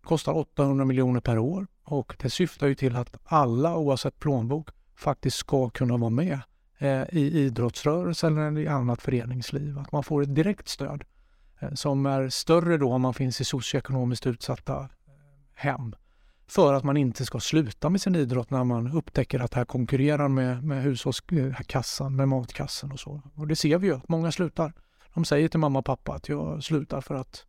Det 0.01 0.07
kostar 0.07 0.33
800 0.33 0.85
miljoner 0.85 1.19
per 1.19 1.37
år 1.37 1.67
och 1.83 2.15
det 2.19 2.29
syftar 2.29 2.67
ju 2.67 2.75
till 2.75 2.95
att 2.95 3.17
alla 3.23 3.77
oavsett 3.77 4.19
plånbok 4.19 4.69
faktiskt 4.95 5.37
ska 5.37 5.69
kunna 5.69 5.97
vara 5.97 6.09
med 6.09 6.39
eh, 6.77 7.03
i 7.11 7.31
idrottsrörelsen 7.33 8.37
eller 8.37 8.61
i 8.61 8.67
annat 8.67 9.01
föreningsliv. 9.01 9.79
Att 9.79 9.91
man 9.91 10.03
får 10.03 10.23
ett 10.23 10.35
direkt 10.35 10.67
stöd 10.67 11.03
eh, 11.59 11.73
som 11.73 12.05
är 12.05 12.29
större 12.29 12.77
då 12.77 12.93
om 12.93 13.01
man 13.01 13.13
finns 13.13 13.41
i 13.41 13.45
socioekonomiskt 13.45 14.27
utsatta 14.27 14.79
eh, 14.79 14.87
hem 15.53 15.95
för 16.47 16.73
att 16.73 16.83
man 16.83 16.97
inte 16.97 17.25
ska 17.25 17.39
sluta 17.39 17.89
med 17.89 18.01
sin 18.01 18.15
idrott 18.15 18.49
när 18.49 18.63
man 18.63 18.91
upptäcker 18.91 19.39
att 19.39 19.51
det 19.51 19.57
här 19.57 19.65
konkurrerar 19.65 20.27
med, 20.27 20.63
med 20.63 20.83
hushållskassan, 20.83 22.15
med 22.15 22.27
matkassan 22.27 22.91
och 22.91 22.99
så. 22.99 23.21
Och 23.35 23.47
det 23.47 23.55
ser 23.55 23.77
vi 23.77 23.87
ju, 23.87 23.95
att 23.95 24.09
många 24.09 24.31
slutar. 24.31 24.73
De 25.15 25.25
säger 25.25 25.47
till 25.47 25.59
mamma 25.59 25.79
och 25.79 25.85
pappa 25.85 26.13
att 26.13 26.29
jag 26.29 26.63
slutar 26.63 27.01
för 27.01 27.15
att 27.15 27.45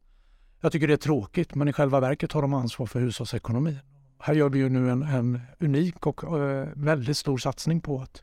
jag 0.61 0.73
tycker 0.73 0.89
det 0.89 0.95
är 0.95 0.97
tråkigt, 0.97 1.55
men 1.55 1.69
i 1.69 1.73
själva 1.73 2.01
verket 2.01 2.33
har 2.33 2.43
de 2.43 2.55
ansvar 2.55 2.87
för 2.87 3.01
hushållsekonomin. 3.01 3.79
Här 4.19 4.35
gör 4.35 4.49
vi 4.49 4.59
ju 4.59 4.69
nu 4.69 4.91
en, 4.91 5.03
en 5.03 5.41
unik 5.61 6.07
och 6.07 6.41
eh, 6.41 6.69
väldigt 6.75 7.17
stor 7.17 7.39
satsning 7.39 7.81
på 7.81 8.01
att 8.01 8.23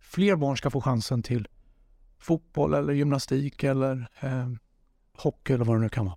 fler 0.00 0.36
barn 0.36 0.56
ska 0.56 0.70
få 0.70 0.80
chansen 0.80 1.22
till 1.22 1.48
fotboll 2.18 2.74
eller 2.74 2.92
gymnastik 2.92 3.64
eller 3.64 4.08
eh, 4.20 4.48
hockey 5.16 5.52
eller 5.52 5.64
vad 5.64 5.76
det 5.76 5.80
nu 5.80 5.88
kan 5.88 6.04
vara. 6.04 6.16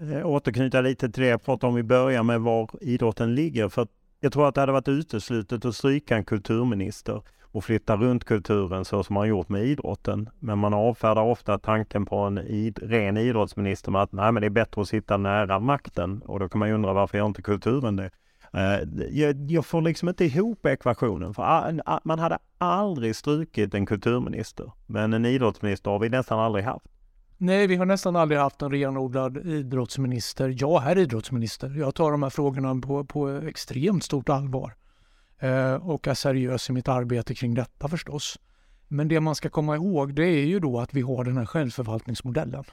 Eh, 0.00 0.26
återknyta 0.26 0.80
lite 0.80 1.10
till 1.10 1.22
det 1.22 1.28
jag 1.28 1.42
pratade 1.42 1.72
om 1.72 1.78
i 1.78 1.82
början 1.82 2.26
med 2.26 2.40
var 2.40 2.70
idrotten 2.80 3.34
ligger. 3.34 3.68
För 3.68 3.88
jag 4.20 4.32
tror 4.32 4.48
att 4.48 4.54
det 4.54 4.60
hade 4.60 4.72
varit 4.72 4.88
uteslutet 4.88 5.64
att 5.64 5.76
stryka 5.76 6.16
en 6.16 6.24
kulturminister 6.24 7.22
och 7.56 7.64
flytta 7.64 7.96
runt 7.96 8.24
kulturen 8.24 8.84
så 8.84 9.02
som 9.02 9.14
man 9.14 9.28
gjort 9.28 9.48
med 9.48 9.64
idrotten. 9.64 10.28
Men 10.38 10.58
man 10.58 10.74
avfärdar 10.74 11.22
ofta 11.22 11.58
tanken 11.58 12.06
på 12.06 12.16
en 12.16 12.38
id 12.38 12.78
ren 12.82 13.16
idrottsminister 13.16 13.90
med 13.90 14.02
att 14.02 14.12
nej, 14.12 14.32
men 14.32 14.40
det 14.40 14.46
är 14.46 14.50
bättre 14.50 14.82
att 14.82 14.88
sitta 14.88 15.16
nära 15.16 15.60
makten 15.60 16.22
och 16.22 16.40
då 16.40 16.48
kan 16.48 16.58
man 16.58 16.68
ju 16.68 16.74
undra 16.74 16.92
varför 16.92 17.18
gör 17.18 17.26
inte 17.26 17.42
kulturen 17.42 17.96
det? 17.96 18.10
Uh, 18.54 19.04
jag, 19.10 19.50
jag, 19.50 19.66
får 19.66 19.82
liksom 19.82 20.08
inte 20.08 20.24
ihop 20.24 20.66
ekvationen. 20.66 21.34
För 21.34 21.80
man 22.04 22.18
hade 22.18 22.38
aldrig 22.58 23.16
strukit 23.16 23.74
en 23.74 23.86
kulturminister. 23.86 24.72
Men 24.86 25.12
en 25.12 25.24
idrottsminister 25.24 25.90
har 25.90 25.98
vi 25.98 26.08
nästan 26.08 26.38
aldrig 26.38 26.64
haft. 26.64 26.86
Nej, 27.38 27.66
vi 27.66 27.76
har 27.76 27.86
nästan 27.86 28.16
aldrig 28.16 28.40
haft 28.40 28.62
en 28.62 28.70
renodlad 28.70 29.36
idrottsminister. 29.36 30.54
Jag 30.58 30.90
är 30.90 30.98
idrottsminister. 30.98 31.74
Jag 31.78 31.94
tar 31.94 32.10
de 32.10 32.22
här 32.22 32.30
frågorna 32.30 32.80
på, 32.80 33.04
på 33.04 33.28
extremt 33.28 34.04
stort 34.04 34.28
allvar 34.28 34.74
Eh, 35.38 35.74
och 35.74 36.08
är 36.08 36.14
seriös 36.14 36.70
i 36.70 36.72
mitt 36.72 36.88
arbete 36.88 37.34
kring 37.34 37.54
detta 37.54 37.88
förstås. 37.88 38.38
Men 38.88 39.08
det 39.08 39.20
man 39.20 39.34
ska 39.34 39.48
komma 39.48 39.76
ihåg 39.76 40.14
det 40.14 40.26
är 40.26 40.46
ju 40.46 40.60
då 40.60 40.80
att 40.80 40.94
vi 40.94 41.00
har 41.00 41.24
den 41.24 41.36
här 41.36 41.46
självförvaltningsmodellen. 41.46 42.64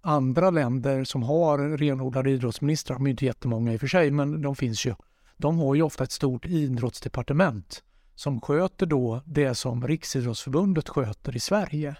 Andra 0.00 0.50
länder 0.50 1.04
som 1.04 1.22
har 1.22 1.58
renodlade 1.76 2.30
idrottsministrar, 2.30 2.96
de 2.96 3.06
är 3.06 3.10
inte 3.10 3.24
jättemånga 3.24 3.72
i 3.72 3.76
och 3.76 3.80
för 3.80 3.86
sig, 3.86 4.10
men 4.10 4.42
de 4.42 4.56
finns 4.56 4.86
ju. 4.86 4.94
De 5.36 5.58
har 5.58 5.74
ju 5.74 5.82
ofta 5.82 6.04
ett 6.04 6.12
stort 6.12 6.46
idrottsdepartement 6.46 7.82
som 8.14 8.40
sköter 8.40 8.86
då 8.86 9.22
det 9.24 9.54
som 9.54 9.86
Riksidrottsförbundet 9.86 10.88
sköter 10.88 11.36
i 11.36 11.40
Sverige. 11.40 11.96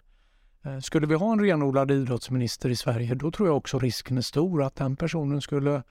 Eh, 0.64 0.79
skulle 0.79 1.07
vi 1.07 1.14
ha 1.14 1.33
en 1.33 1.40
renodlad 1.40 1.90
idrottsminister 1.90 2.68
i 2.68 2.77
Sverige 2.77 3.14
då 3.14 3.31
tror 3.31 3.49
jag 3.49 3.57
också 3.57 3.79
risken 3.79 4.18
är 4.18 4.23
stor 4.23 4.62
att 4.62 4.77
den 4.77 4.97
personen 4.97 5.40
skulle 5.40 5.75
eh, 5.75 5.83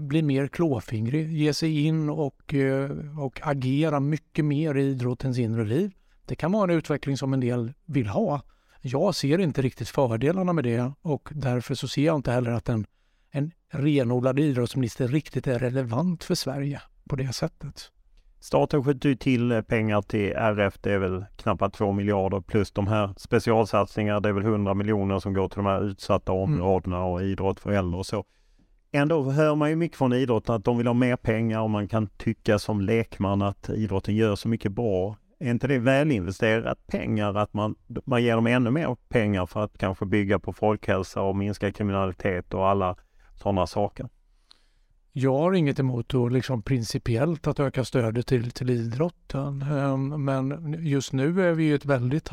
bli 0.00 0.22
mer 0.22 0.48
klåfingrig, 0.48 1.32
ge 1.32 1.54
sig 1.54 1.86
in 1.86 2.10
och, 2.10 2.54
eh, 2.54 2.90
och 3.18 3.40
agera 3.42 4.00
mycket 4.00 4.44
mer 4.44 4.74
i 4.74 4.82
idrottens 4.82 5.38
inre 5.38 5.64
liv. 5.64 5.92
Det 6.26 6.36
kan 6.36 6.52
vara 6.52 6.72
en 6.72 6.78
utveckling 6.78 7.16
som 7.16 7.32
en 7.32 7.40
del 7.40 7.72
vill 7.86 8.06
ha. 8.06 8.40
Jag 8.80 9.14
ser 9.14 9.38
inte 9.38 9.62
riktigt 9.62 9.88
fördelarna 9.88 10.52
med 10.52 10.64
det 10.64 10.92
och 11.02 11.28
därför 11.32 11.74
så 11.74 11.88
ser 11.88 12.04
jag 12.04 12.16
inte 12.16 12.32
heller 12.32 12.50
att 12.50 12.68
en, 12.68 12.86
en 13.30 13.50
renodlad 13.72 14.38
idrottsminister 14.38 15.08
riktigt 15.08 15.46
är 15.46 15.58
relevant 15.58 16.24
för 16.24 16.34
Sverige 16.34 16.82
på 17.08 17.16
det 17.16 17.32
sättet. 17.32 17.90
Staten 18.40 18.84
skjuter 18.84 19.08
ju 19.08 19.14
till 19.14 19.52
eh, 19.52 19.60
pengar 19.60 20.02
till 20.02 20.32
RF, 20.32 20.78
det 20.80 20.92
är 20.92 20.98
väl 20.98 21.24
knappt 21.36 21.74
2 21.74 21.92
miljarder 21.92 22.40
plus 22.40 22.70
de 22.70 22.86
här 22.86 23.14
specialsatsningarna, 23.16 24.20
det 24.20 24.28
är 24.28 24.32
väl 24.32 24.44
100 24.44 24.74
miljoner 24.74 25.18
som 25.18 25.34
går 25.34 25.48
till 25.48 25.56
de 25.56 25.66
här 25.66 25.84
utsatta 25.84 26.32
mm. 26.32 26.42
områdena 26.42 27.04
och 27.04 27.22
idrott 27.22 27.60
för 27.60 27.70
äldre 27.70 27.98
och 27.98 28.06
så. 28.06 28.24
Ändå 28.96 29.30
hör 29.30 29.54
man 29.54 29.70
ju 29.70 29.76
mycket 29.76 29.98
från 29.98 30.12
idrotten 30.12 30.54
att 30.54 30.64
de 30.64 30.78
vill 30.78 30.86
ha 30.86 30.94
mer 30.94 31.16
pengar 31.16 31.60
och 31.60 31.70
man 31.70 31.88
kan 31.88 32.06
tycka 32.06 32.58
som 32.58 32.80
lekman 32.80 33.42
att 33.42 33.68
idrotten 33.68 34.16
gör 34.16 34.36
så 34.36 34.48
mycket 34.48 34.72
bra. 34.72 35.16
Är 35.38 35.50
inte 35.50 35.66
det 35.66 35.78
välinvesterat 35.78 36.86
pengar 36.86 37.34
att 37.34 37.54
man, 37.54 37.74
man 38.04 38.22
ger 38.22 38.34
dem 38.34 38.46
ännu 38.46 38.70
mer 38.70 38.96
pengar 39.08 39.46
för 39.46 39.64
att 39.64 39.78
kanske 39.78 40.06
bygga 40.06 40.38
på 40.38 40.52
folkhälsa 40.52 41.22
och 41.22 41.36
minska 41.36 41.72
kriminalitet 41.72 42.54
och 42.54 42.68
alla 42.68 42.96
sådana 43.34 43.66
saker? 43.66 44.08
Jag 45.12 45.38
har 45.38 45.52
inget 45.52 45.78
emot 45.78 46.14
att 46.14 46.32
liksom 46.32 46.62
principiellt 46.62 47.46
att 47.46 47.60
öka 47.60 47.84
stödet 47.84 48.26
till, 48.26 48.50
till 48.50 48.70
idrotten. 48.70 49.62
Ehm, 49.62 50.24
men 50.24 50.76
just 50.78 51.12
nu 51.12 51.42
är 51.42 51.52
vi 51.52 51.64
i 51.64 51.72
ett 51.72 51.84
väldigt 51.84 52.30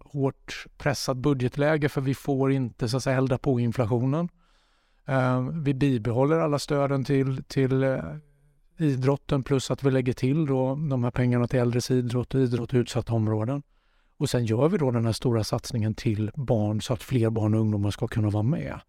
hårt 0.00 0.66
pressat 0.78 1.16
budgetläge 1.16 1.88
för 1.88 2.00
vi 2.00 2.14
får 2.14 2.52
inte 2.52 2.88
så 2.88 2.96
att 2.96 3.02
säga 3.02 3.16
elda 3.16 3.38
på 3.38 3.60
inflationen. 3.60 4.28
Ehm, 5.08 5.64
vi 5.64 5.74
bibehåller 5.74 6.38
alla 6.38 6.58
stöden 6.58 7.04
till, 7.04 7.44
till 7.44 7.82
eh, 7.82 8.00
idrotten 8.76 9.42
plus 9.42 9.70
att 9.70 9.84
vi 9.84 9.90
lägger 9.90 10.12
till 10.12 10.46
då 10.46 10.74
de 10.74 11.04
här 11.04 11.10
pengarna 11.10 11.46
till 11.46 11.58
äldres 11.58 11.90
idrott 11.90 12.34
och 12.34 12.40
idrott 12.40 12.74
i 12.74 12.76
utsatta 12.76 13.12
områden. 13.12 13.62
Och 14.18 14.30
sen 14.30 14.44
gör 14.44 14.68
vi 14.68 14.78
då 14.78 14.90
den 14.90 15.06
här 15.06 15.12
stora 15.12 15.44
satsningen 15.44 15.94
till 15.94 16.30
barn 16.34 16.82
så 16.82 16.92
att 16.92 17.02
fler 17.02 17.30
barn 17.30 17.54
och 17.54 17.60
ungdomar 17.60 17.90
ska 17.90 18.08
kunna 18.08 18.30
vara 18.30 18.42
med. 18.42 18.80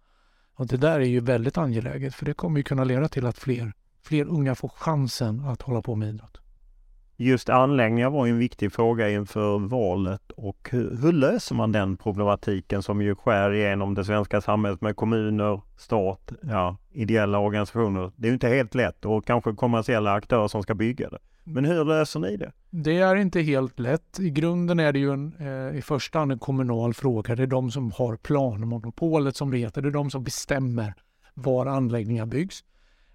Och 0.56 0.68
det 0.68 0.78
där 0.78 1.00
är 1.00 1.06
ju 1.06 1.20
väldigt 1.20 1.58
angeläget 1.58 2.16
för 2.16 2.26
det 2.26 2.34
kommer 2.34 2.58
ju 2.60 2.64
kunna 2.64 2.84
leda 2.84 3.08
till 3.08 3.26
att 3.26 3.38
fler, 3.38 3.74
fler 4.02 4.26
unga 4.26 4.56
får 4.56 4.70
chansen 4.70 5.40
att 5.40 5.62
hålla 5.62 5.82
på 5.82 5.96
med 5.96 6.10
idrott. 6.10 6.39
Just 7.22 7.50
anläggningar 7.50 8.10
var 8.10 8.28
en 8.28 8.38
viktig 8.38 8.74
fråga 8.74 9.10
inför 9.10 9.60
valet 9.60 10.32
och 10.32 10.70
hur, 10.72 10.98
hur, 11.02 11.12
löser 11.12 11.56
man 11.56 11.72
den 11.72 11.98
problematiken 11.98 12.84
som 12.84 13.02
ju 13.02 13.16
skär 13.16 13.54
igenom 13.54 13.96
det 13.96 14.06
svenska 14.06 14.42
samhället 14.42 14.82
med 14.82 14.96
kommuner, 14.96 15.62
stat, 15.78 16.32
ja, 16.42 16.78
ideella 16.92 17.40
organisationer. 17.40 18.12
Det 18.16 18.28
är 18.28 18.30
ju 18.30 18.34
inte 18.34 18.48
helt 18.48 18.76
lätt 18.76 19.06
och 19.06 19.26
kanske 19.26 19.54
kommersiella 19.54 20.14
aktörer 20.14 20.48
som 20.48 20.64
ska 20.64 20.76
bygga 20.76 21.10
det. 21.10 21.18
Men 21.44 21.66
hur 21.66 21.86
löser 21.86 22.20
ni 22.20 22.38
det? 22.38 22.52
Det 22.70 22.98
är 22.98 23.16
inte 23.16 23.42
helt 23.42 23.80
lätt. 23.80 24.20
I 24.20 24.30
grunden 24.30 24.80
är 24.80 24.94
det 24.94 25.00
ju 25.00 25.14
en, 25.14 25.34
eh, 25.40 25.78
i 25.78 25.82
första 25.82 26.20
hand 26.20 26.32
en 26.32 26.40
kommunal 26.40 26.94
fråga. 26.94 27.36
Det 27.36 27.44
är 27.44 27.48
de 27.48 27.72
som 27.72 27.92
har 27.92 28.16
planmonopolet 28.16 29.36
som 29.36 29.52
det 29.52 29.58
heter. 29.58 29.82
Det 29.82 29.88
är 29.88 29.92
de 29.92 30.10
som 30.10 30.24
bestämmer 30.24 30.94
var 31.34 31.66
anläggningar 31.66 32.26
byggs. 32.26 32.64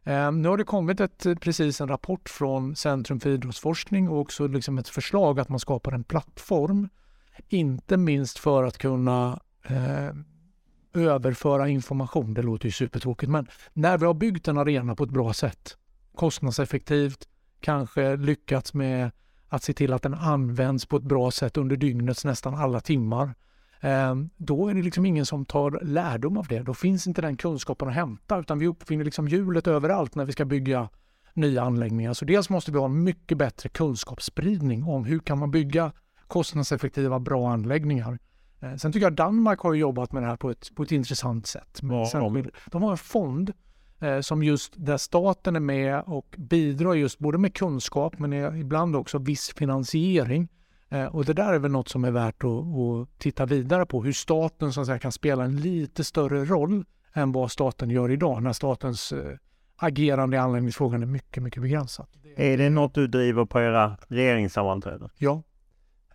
Eh, 0.04 0.32
nu 0.32 0.48
har 0.48 0.56
det 0.56 0.64
kommit 0.64 1.00
ett, 1.00 1.26
eh, 1.26 1.34
precis 1.34 1.80
en 1.80 1.88
rapport 1.88 2.28
från 2.28 2.76
Centrum 2.76 3.20
för 3.20 3.30
idrottsforskning 3.30 4.08
och 4.08 4.20
också 4.20 4.46
liksom 4.46 4.78
ett 4.78 4.88
förslag 4.88 5.40
att 5.40 5.48
man 5.48 5.60
skapar 5.60 5.92
en 5.92 6.04
plattform. 6.04 6.88
Inte 7.48 7.96
minst 7.96 8.38
för 8.38 8.64
att 8.64 8.78
kunna 8.78 9.40
eh, 9.62 10.14
överföra 10.94 11.68
information. 11.68 12.34
Det 12.34 12.42
låter 12.42 12.66
ju 12.66 12.72
supertråkigt 12.72 13.30
men 13.30 13.48
när 13.72 13.98
vi 13.98 14.06
har 14.06 14.14
byggt 14.14 14.48
en 14.48 14.58
arena 14.58 14.94
på 14.94 15.04
ett 15.04 15.10
bra 15.10 15.32
sätt, 15.32 15.76
kostnadseffektivt, 16.14 17.28
kanske 17.60 18.16
lyckats 18.16 18.74
med 18.74 19.10
att 19.48 19.62
se 19.62 19.72
till 19.72 19.92
att 19.92 20.02
den 20.02 20.14
används 20.14 20.86
på 20.86 20.96
ett 20.96 21.02
bra 21.02 21.30
sätt 21.30 21.56
under 21.56 21.76
dygnets 21.76 22.24
nästan 22.24 22.54
alla 22.54 22.80
timmar. 22.80 23.34
Ehm, 23.84 24.30
då 24.36 24.68
är 24.68 24.74
det 24.74 24.82
liksom 24.82 25.06
ingen 25.06 25.26
som 25.26 25.44
tar 25.44 25.80
lärdom 25.82 26.36
av 26.36 26.46
det. 26.46 26.62
Då 26.62 26.74
finns 26.74 27.06
inte 27.06 27.22
den 27.22 27.36
kunskapen 27.36 27.88
att 27.88 27.94
hämta 27.94 28.38
utan 28.38 28.58
vi 28.58 28.66
uppfinner 28.66 29.04
liksom 29.04 29.28
hjulet 29.28 29.66
överallt 29.66 30.14
när 30.14 30.24
vi 30.24 30.32
ska 30.32 30.44
bygga 30.44 30.88
nya 31.34 31.62
anläggningar. 31.62 32.12
Så 32.12 32.24
dels 32.24 32.50
måste 32.50 32.72
vi 32.72 32.78
ha 32.78 32.84
en 32.84 33.02
mycket 33.02 33.38
bättre 33.38 33.68
kunskapsspridning 33.68 34.84
om 34.84 35.04
hur 35.04 35.18
kan 35.18 35.38
man 35.38 35.50
bygga 35.50 35.92
kostnadseffektiva, 36.26 37.20
bra 37.20 37.52
anläggningar. 37.52 38.18
Ehm, 38.60 38.78
sen 38.78 38.92
tycker 38.92 39.06
jag 39.06 39.14
Danmark 39.14 39.60
har 39.60 39.74
jobbat 39.74 40.12
med 40.12 40.22
det 40.22 40.26
här 40.26 40.36
på 40.36 40.50
ett, 40.50 40.74
på 40.74 40.82
ett 40.82 40.92
intressant 40.92 41.46
sätt. 41.46 41.80
Ja, 41.82 42.70
de 42.70 42.82
har 42.82 42.90
en 42.90 42.96
fond 42.96 43.52
Eh, 44.04 44.20
som 44.20 44.42
just 44.42 44.72
där 44.76 44.96
staten 44.96 45.56
är 45.56 45.60
med 45.60 46.02
och 46.06 46.34
bidrar 46.38 46.94
just 46.94 47.18
både 47.18 47.38
med 47.38 47.54
kunskap 47.54 48.18
men 48.18 48.56
ibland 48.60 48.96
också 48.96 49.18
viss 49.18 49.52
finansiering. 49.56 50.48
Eh, 50.88 51.06
och 51.06 51.24
det 51.24 51.32
där 51.32 51.52
är 51.52 51.58
väl 51.58 51.70
något 51.70 51.88
som 51.88 52.04
är 52.04 52.10
värt 52.10 52.44
att, 52.44 52.50
att 52.50 53.18
titta 53.18 53.46
vidare 53.46 53.86
på, 53.86 54.02
hur 54.02 54.12
staten 54.12 54.72
så 54.72 54.80
att 54.80 54.86
säga, 54.86 54.98
kan 54.98 55.12
spela 55.12 55.44
en 55.44 55.56
lite 55.56 56.04
större 56.04 56.44
roll 56.44 56.84
än 57.12 57.32
vad 57.32 57.50
staten 57.50 57.90
gör 57.90 58.10
idag 58.10 58.42
när 58.42 58.52
statens 58.52 59.12
eh, 59.12 59.36
agerande 59.76 60.36
i 60.36 60.40
anläggningsfrågan 60.40 61.02
är 61.02 61.06
mycket, 61.06 61.42
mycket 61.42 61.62
begränsat. 61.62 62.08
Är 62.36 62.58
det 62.58 62.70
något 62.70 62.94
du 62.94 63.06
driver 63.06 63.44
på 63.44 63.60
era 63.60 63.96
regeringssammanträden? 64.08 65.08
Ja. 65.18 65.42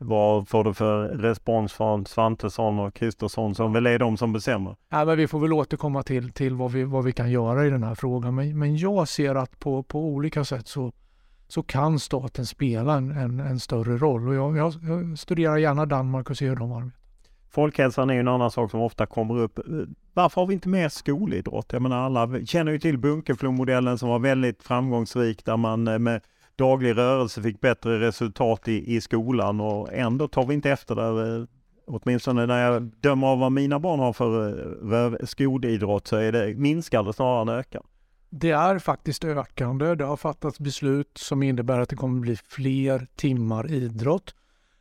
Vad 0.02 0.48
får 0.48 0.64
du 0.64 0.74
för 0.74 1.08
respons 1.08 1.74
från 1.74 2.06
Svantesson 2.06 2.80
och 2.80 2.94
Kristersson 2.94 3.56
som 3.56 3.74
väl 3.74 3.88
är 3.88 4.00
de 4.00 4.18
som 4.18 4.34
bestämmer? 4.34 4.76
Ja, 4.90 5.06
men 5.06 5.18
vi 5.18 5.28
får 5.28 5.40
väl 5.40 5.54
återkomma 5.54 6.04
till, 6.04 6.32
till 6.32 6.56
vad, 6.56 6.72
vi, 6.72 6.84
vad 6.84 7.04
vi 7.04 7.12
kan 7.12 7.32
göra 7.32 7.66
i 7.66 7.70
den 7.70 7.84
här 7.84 7.96
frågan. 7.96 8.36
Men, 8.36 8.60
men 8.60 8.78
jag 8.78 9.08
ser 9.08 9.36
att 9.36 9.60
på, 9.60 9.84
på 9.84 10.00
olika 10.00 10.46
sätt 10.46 10.68
så, 10.68 10.92
så 11.50 11.64
kan 11.64 12.00
staten 12.00 12.46
spela 12.46 12.98
en, 12.98 13.12
en, 13.12 13.40
en 13.40 13.60
större 13.60 13.98
roll. 13.98 14.28
Och 14.28 14.36
jag, 14.36 14.58
jag, 14.58 14.74
jag 14.84 15.20
studerar 15.20 15.58
gärna 15.58 15.86
Danmark 15.86 16.30
och 16.30 16.38
ser 16.38 16.50
hur 16.50 16.56
de 16.56 16.72
arbetar. 16.72 17.00
Folkhälsan 17.52 18.10
är 18.10 18.14
ju 18.14 18.20
en 18.20 18.28
annan 18.28 18.52
sak 18.52 18.72
som 18.72 18.82
ofta 18.82 19.06
kommer 19.06 19.40
upp. 19.40 19.60
Varför 20.14 20.42
har 20.42 20.48
vi 20.48 20.54
inte 20.54 20.70
mer 20.70 20.90
skolidrott? 20.90 21.74
Jag 21.74 21.82
menar 21.82 21.98
alla 21.98 22.46
känner 22.46 22.72
ju 22.72 22.80
till 22.80 22.98
Bunkeflomodellen 22.98 23.98
som 23.98 24.10
var 24.10 24.20
väldigt 24.20 24.64
framgångsrik 24.64 25.46
där 25.46 25.58
man 25.58 25.88
eh, 25.88 26.00
med 26.00 26.22
daglig 26.56 26.98
rörelse 26.98 27.42
fick 27.42 27.62
bättre 27.62 28.00
resultat 28.00 28.68
i, 28.68 28.96
i 28.96 29.02
skolan 29.02 29.62
och 29.62 29.94
ändå 29.94 30.28
tar 30.28 30.46
vi 30.46 30.54
inte 30.54 30.72
efter 30.72 30.96
där. 30.96 31.40
Eh, 31.40 31.46
åtminstone 31.88 32.46
när 32.46 32.72
jag 32.72 32.84
dömer 32.84 33.28
av 33.28 33.40
vad 33.40 33.52
mina 33.52 33.80
barn 33.80 34.00
har 34.00 34.14
för 34.14 35.14
eh, 35.14 35.26
skolidrott 35.26 36.08
så 36.08 36.16
är 36.16 36.32
det 36.32 36.56
minskande 36.56 37.14
snarare 37.14 37.42
än 37.42 37.60
ökar. 37.60 37.82
Det 38.30 38.52
är 38.52 38.80
faktiskt 38.80 39.26
ökande. 39.26 39.96
Det 39.96 40.06
har 40.06 40.18
fattats 40.18 40.60
beslut 40.60 41.18
som 41.18 41.44
innebär 41.44 41.80
att 41.80 41.90
det 41.90 41.96
kommer 41.96 42.20
bli 42.20 42.36
fler 42.36 43.08
timmar 43.16 43.72
idrott. 43.72 44.36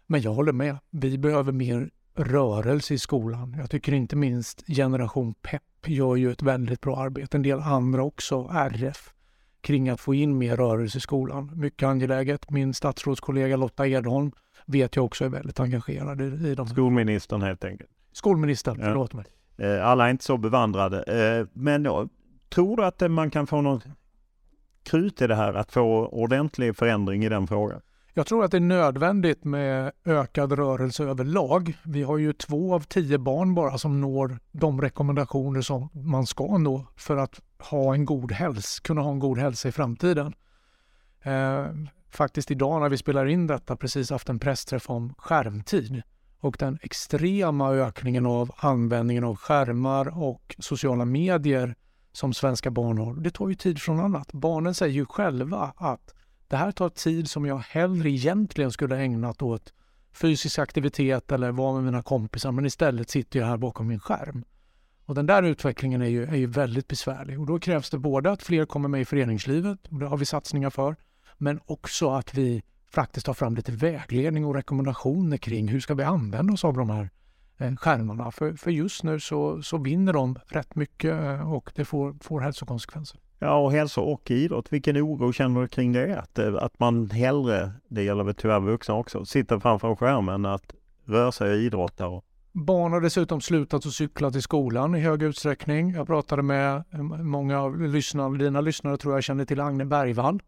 Men 0.06 0.20
jag 0.20 0.34
håller 0.34 0.52
med. 0.52 0.78
Vi 0.90 1.18
behöver 1.18 1.52
mer 1.52 1.90
rörelse 2.14 2.94
i 2.94 2.98
skolan. 2.98 3.56
Jag 3.58 3.70
tycker 3.70 3.92
inte 3.92 4.16
minst 4.16 4.66
Generation 4.66 5.34
Pep 5.34 5.62
gör 5.86 6.16
ju 6.16 6.32
ett 6.32 6.42
väldigt 6.42 6.80
bra 6.80 6.96
arbete. 6.96 7.36
En 7.36 7.42
del 7.42 7.60
andra 7.60 8.02
också, 8.02 8.50
RF, 8.52 9.12
kring 9.60 9.88
att 9.88 10.00
få 10.00 10.14
in 10.14 10.38
mer 10.38 10.56
rörelse 10.56 10.98
i 10.98 11.00
skolan. 11.00 11.50
Mycket 11.54 11.86
angeläget. 11.88 12.50
Min 12.50 12.74
statsrådskollega 12.74 13.56
Lotta 13.56 13.86
Edholm 13.86 14.32
vet 14.66 14.96
jag 14.96 15.04
också 15.04 15.24
är 15.24 15.28
väldigt 15.28 15.60
engagerad 15.60 16.20
i, 16.20 16.24
i 16.24 16.54
de 16.54 16.68
Skolministern 16.68 17.42
helt 17.42 17.64
enkelt. 17.64 17.90
Skolministern, 18.12 18.76
ja. 18.80 18.86
förlåt 18.86 19.12
mig. 19.12 19.24
Eh, 19.56 19.86
alla 19.86 20.06
är 20.06 20.10
inte 20.10 20.24
så 20.24 20.36
bevandrade. 20.36 21.02
Eh, 21.02 21.46
men 21.52 21.86
tror 22.48 22.76
du 22.76 22.84
att 22.84 23.10
man 23.10 23.30
kan 23.30 23.46
få 23.46 23.60
något 23.60 23.84
krut 24.82 25.22
i 25.22 25.26
det 25.26 25.34
här, 25.34 25.54
att 25.54 25.72
få 25.72 26.06
ordentlig 26.06 26.76
förändring 26.76 27.24
i 27.24 27.28
den 27.28 27.46
frågan? 27.46 27.80
Jag 28.18 28.26
tror 28.26 28.44
att 28.44 28.50
det 28.50 28.56
är 28.56 28.60
nödvändigt 28.60 29.44
med 29.44 29.92
ökad 30.04 30.52
rörelse 30.52 31.04
överlag. 31.04 31.76
Vi 31.84 32.02
har 32.02 32.18
ju 32.18 32.32
två 32.32 32.74
av 32.74 32.80
tio 32.80 33.18
barn 33.18 33.54
bara 33.54 33.78
som 33.78 34.00
når 34.00 34.38
de 34.52 34.80
rekommendationer 34.80 35.60
som 35.60 35.88
man 35.92 36.26
ska 36.26 36.58
nå 36.58 36.86
för 36.96 37.16
att 37.16 37.40
ha 37.58 37.94
en 37.94 38.04
god 38.04 38.32
hälsa, 38.32 38.82
kunna 38.82 39.00
ha 39.00 39.10
en 39.10 39.18
god 39.18 39.38
hälsa 39.38 39.68
i 39.68 39.72
framtiden. 39.72 40.34
Eh, 41.22 41.66
faktiskt 42.10 42.50
idag 42.50 42.80
när 42.80 42.88
vi 42.88 42.96
spelar 42.96 43.26
in 43.26 43.46
detta 43.46 43.76
precis 43.76 44.10
haft 44.10 44.28
en 44.28 44.38
pressträff 44.38 44.90
om 44.90 45.14
skärmtid 45.18 46.02
och 46.40 46.56
den 46.58 46.78
extrema 46.82 47.70
ökningen 47.70 48.26
av 48.26 48.50
användningen 48.56 49.24
av 49.24 49.36
skärmar 49.36 50.22
och 50.22 50.56
sociala 50.58 51.04
medier 51.04 51.74
som 52.18 52.32
svenska 52.32 52.70
barn 52.70 52.98
har. 52.98 53.14
Det 53.14 53.30
tar 53.30 53.48
ju 53.48 53.54
tid 53.54 53.80
från 53.80 54.00
annat. 54.00 54.32
Barnen 54.32 54.74
säger 54.74 54.94
ju 54.94 55.06
själva 55.06 55.72
att 55.76 56.14
det 56.48 56.56
här 56.56 56.72
tar 56.72 56.88
tid 56.88 57.30
som 57.30 57.46
jag 57.46 57.58
hellre 57.58 58.10
egentligen 58.10 58.72
skulle 58.72 58.98
ägnat 58.98 59.42
åt 59.42 59.72
fysisk 60.12 60.58
aktivitet 60.58 61.32
eller 61.32 61.52
vara 61.52 61.74
med 61.74 61.84
mina 61.84 62.02
kompisar 62.02 62.52
men 62.52 62.66
istället 62.66 63.10
sitter 63.10 63.38
jag 63.38 63.46
här 63.46 63.56
bakom 63.56 63.86
min 63.86 64.00
skärm. 64.00 64.44
Och 65.04 65.14
den 65.14 65.26
där 65.26 65.42
utvecklingen 65.42 66.02
är 66.02 66.06
ju, 66.06 66.24
är 66.24 66.36
ju 66.36 66.46
väldigt 66.46 66.88
besvärlig 66.88 67.40
och 67.40 67.46
då 67.46 67.58
krävs 67.58 67.90
det 67.90 67.98
både 67.98 68.30
att 68.30 68.42
fler 68.42 68.66
kommer 68.66 68.88
med 68.88 69.00
i 69.00 69.04
föreningslivet, 69.04 69.78
och 69.90 69.98
det 69.98 70.06
har 70.06 70.16
vi 70.16 70.24
satsningar 70.24 70.70
för, 70.70 70.96
men 71.36 71.60
också 71.66 72.10
att 72.10 72.34
vi 72.34 72.62
faktiskt 72.90 73.26
tar 73.26 73.34
fram 73.34 73.54
lite 73.54 73.72
vägledning 73.72 74.44
och 74.44 74.54
rekommendationer 74.54 75.36
kring 75.36 75.68
hur 75.68 75.80
ska 75.80 75.94
vi 75.94 76.02
använda 76.02 76.52
oss 76.52 76.64
av 76.64 76.76
de 76.76 76.90
här 76.90 77.10
skärmarna. 77.58 78.30
För, 78.30 78.52
för 78.52 78.70
just 78.70 79.02
nu 79.02 79.20
så, 79.20 79.62
så 79.62 79.78
vinner 79.78 80.12
de 80.12 80.38
rätt 80.46 80.74
mycket 80.74 81.12
eh, 81.22 81.52
och 81.52 81.72
det 81.74 81.84
får, 81.84 82.16
får 82.20 82.40
hälsokonsekvenser. 82.40 83.20
Ja, 83.38 83.56
och 83.56 83.72
hälsa 83.72 84.00
och 84.00 84.30
idrott. 84.30 84.72
Vilken 84.72 84.96
oro 84.96 85.32
känner 85.32 85.60
du 85.60 85.68
kring 85.68 85.92
det? 85.92 86.18
Att, 86.18 86.38
eh, 86.38 86.54
att 86.54 86.78
man 86.78 87.10
hellre, 87.10 87.72
det 87.88 88.02
gäller 88.02 88.24
väl 88.24 88.34
tyvärr 88.34 88.60
vuxna 88.60 88.94
också, 88.94 89.24
sitter 89.24 89.58
framför 89.58 89.94
skärmen 89.94 90.46
att 90.46 90.74
röra 91.04 91.32
sig 91.32 91.50
och 91.50 91.56
idrotta? 91.56 92.22
Barn 92.52 92.92
har 92.92 93.00
dessutom 93.00 93.40
slutat 93.40 93.86
att 93.86 93.92
cykla 93.92 94.30
till 94.30 94.42
skolan 94.42 94.94
i 94.94 95.00
hög 95.00 95.22
utsträckning. 95.22 95.90
Jag 95.90 96.06
pratade 96.06 96.42
med 96.42 96.84
många 97.24 97.60
av 97.60 97.80
lyssnarna, 97.80 98.38
dina 98.38 98.60
lyssnare 98.60 98.96
tror 98.96 99.14
jag 99.14 99.24
känner 99.24 99.44
till 99.44 99.60
Agne 99.60 99.84
Bergvall 99.84 100.42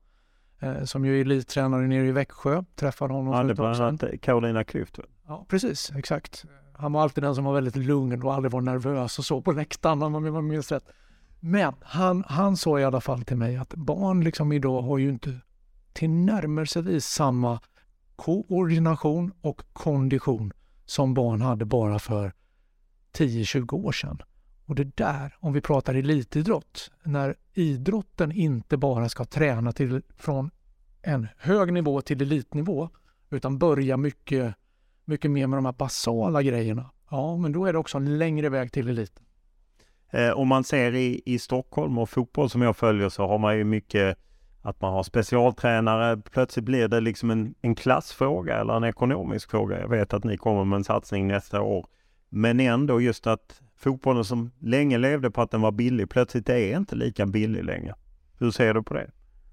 eh, 0.60 0.84
som 0.84 1.04
ju 1.04 1.16
är 1.16 1.20
elittränare 1.20 1.86
nere 1.86 2.06
i 2.06 2.12
Växjö. 2.12 2.62
Träffade 2.74 3.14
honom 3.14 3.32
för 3.32 3.50
ett 3.50 3.56
tag 3.56 3.76
sedan. 3.76 4.18
Carolina 4.22 4.62
Klüft. 4.62 5.00
Ja, 5.26 5.46
precis, 5.48 5.92
exakt. 5.96 6.44
Han 6.80 6.92
var 6.92 7.02
alltid 7.02 7.24
den 7.24 7.34
som 7.34 7.44
var 7.44 7.54
väldigt 7.54 7.76
lugn 7.76 8.22
och 8.22 8.34
aldrig 8.34 8.52
var 8.52 8.60
nervös 8.60 9.18
och 9.18 9.24
så 9.24 9.42
på 9.42 9.52
läktaren 9.52 10.02
om 10.02 10.24
jag 10.24 10.44
minns 10.44 10.72
rätt. 10.72 10.84
Men 11.40 11.74
han, 11.82 12.24
han 12.28 12.56
sa 12.56 12.80
i 12.80 12.84
alla 12.84 13.00
fall 13.00 13.22
till 13.22 13.36
mig 13.36 13.56
att 13.56 13.74
barn 13.74 14.24
liksom 14.24 14.52
idag 14.52 14.82
har 14.82 14.98
ju 14.98 15.08
inte 15.08 15.40
tillnärmelsevis 15.92 17.06
samma 17.06 17.60
koordination 18.16 19.32
och 19.40 19.62
kondition 19.72 20.52
som 20.84 21.14
barn 21.14 21.42
hade 21.42 21.64
bara 21.64 21.98
för 21.98 22.32
10-20 23.12 23.74
år 23.74 23.92
sedan. 23.92 24.22
Och 24.66 24.74
det 24.74 24.96
där, 24.96 25.36
om 25.40 25.52
vi 25.52 25.60
pratar 25.60 25.94
elitidrott, 25.94 26.90
när 27.02 27.36
idrotten 27.54 28.32
inte 28.32 28.76
bara 28.76 29.08
ska 29.08 29.24
träna 29.24 29.72
till, 29.72 30.02
från 30.16 30.50
en 31.02 31.28
hög 31.38 31.72
nivå 31.72 32.00
till 32.00 32.22
elitnivå, 32.22 32.88
utan 33.30 33.58
börja 33.58 33.96
mycket, 33.96 34.54
mycket 35.10 35.30
mer 35.30 35.46
med 35.46 35.56
de 35.56 35.64
här 35.64 35.72
basala 35.72 36.42
grejerna, 36.42 36.90
ja, 37.10 37.36
men 37.36 37.52
då 37.52 37.66
är 37.66 37.72
det 37.72 37.78
också 37.78 37.98
en 37.98 38.18
längre 38.18 38.48
väg 38.48 38.72
till 38.72 38.88
eliten. 38.88 39.24
Eh, 40.10 40.30
om 40.30 40.48
man 40.48 40.64
ser 40.64 40.94
i, 40.94 41.22
i 41.26 41.38
Stockholm 41.38 41.98
och 41.98 42.10
fotboll 42.10 42.50
som 42.50 42.62
jag 42.62 42.76
följer 42.76 43.08
så 43.08 43.26
har 43.26 43.38
man 43.38 43.56
ju 43.56 43.64
mycket 43.64 44.18
att 44.62 44.80
man 44.80 44.92
har 44.92 45.02
specialtränare. 45.02 46.22
Plötsligt 46.32 46.64
blir 46.64 46.88
det 46.88 47.00
liksom 47.00 47.30
en, 47.30 47.54
en 47.62 47.74
klassfråga 47.74 48.60
eller 48.60 48.74
en 48.74 48.84
ekonomisk 48.84 49.50
fråga. 49.50 49.80
Jag 49.80 49.88
vet 49.88 50.14
att 50.14 50.24
ni 50.24 50.36
kommer 50.36 50.64
med 50.64 50.76
en 50.76 50.84
satsning 50.84 51.26
nästa 51.26 51.60
år. 51.60 51.86
Men 52.28 52.60
ändå 52.60 53.00
just 53.00 53.26
att 53.26 53.62
fotbollen 53.76 54.24
som 54.24 54.50
länge 54.58 54.98
levde 54.98 55.30
på 55.30 55.42
att 55.42 55.50
den 55.50 55.60
var 55.60 55.72
billig 55.72 56.10
plötsligt 56.10 56.48
är 56.48 56.76
inte 56.76 56.96
lika 56.96 57.26
billig 57.26 57.64
längre. 57.64 57.94
Hur 58.38 58.50
ser 58.50 58.74
du 58.74 58.82
på 58.82 58.94
det? 58.94 59.10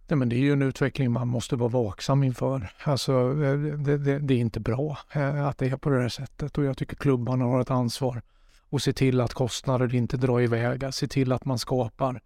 Nej, 0.09 0.17
men 0.17 0.29
det 0.29 0.35
är 0.35 0.39
ju 0.39 0.53
en 0.53 0.61
utveckling 0.61 1.11
man 1.11 1.27
måste 1.27 1.55
vara 1.55 1.69
vaksam 1.69 2.23
inför. 2.23 2.69
Alltså, 2.83 3.13
eh, 3.13 3.57
det, 3.57 3.97
det, 3.97 4.19
det 4.19 4.33
är 4.33 4.37
inte 4.37 4.59
bra 4.59 4.97
eh, 5.11 5.47
att 5.47 5.57
det 5.57 5.67
är 5.67 5.77
på 5.77 5.89
det 5.89 6.01
här 6.01 6.09
sättet 6.09 6.57
och 6.57 6.63
jag 6.63 6.77
tycker 6.77 6.95
klubbarna 6.95 7.45
har 7.45 7.61
ett 7.61 7.71
ansvar 7.71 8.21
att 8.69 8.83
se 8.83 8.93
till 8.93 9.21
att 9.21 9.33
kostnader 9.33 9.95
inte 9.95 10.17
drar 10.17 10.41
iväg. 10.41 10.93
Se 10.93 11.07
till 11.07 11.31
att 11.31 11.45
man 11.45 11.59
skapar, 11.59 12.21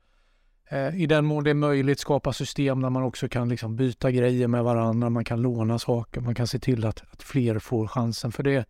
eh, 0.70 1.02
i 1.02 1.06
den 1.06 1.26
mån 1.26 1.44
det 1.44 1.50
är 1.50 1.54
möjligt, 1.54 2.00
skapa 2.00 2.34
system 2.34 2.82
där 2.82 2.90
man 2.90 3.04
också 3.04 3.30
kan 3.30 3.50
liksom 3.50 3.76
byta 3.76 4.12
grejer 4.12 4.48
med 4.48 4.64
varandra, 4.64 5.10
man 5.10 5.26
kan 5.26 5.42
låna 5.42 5.80
saker, 5.80 6.22
man 6.22 6.36
kan 6.36 6.48
se 6.48 6.60
till 6.60 6.86
att, 6.86 7.04
att 7.12 7.24
fler 7.24 7.60
får 7.60 7.88
chansen. 7.88 8.32
För 8.32 8.44
det, 8.44 8.66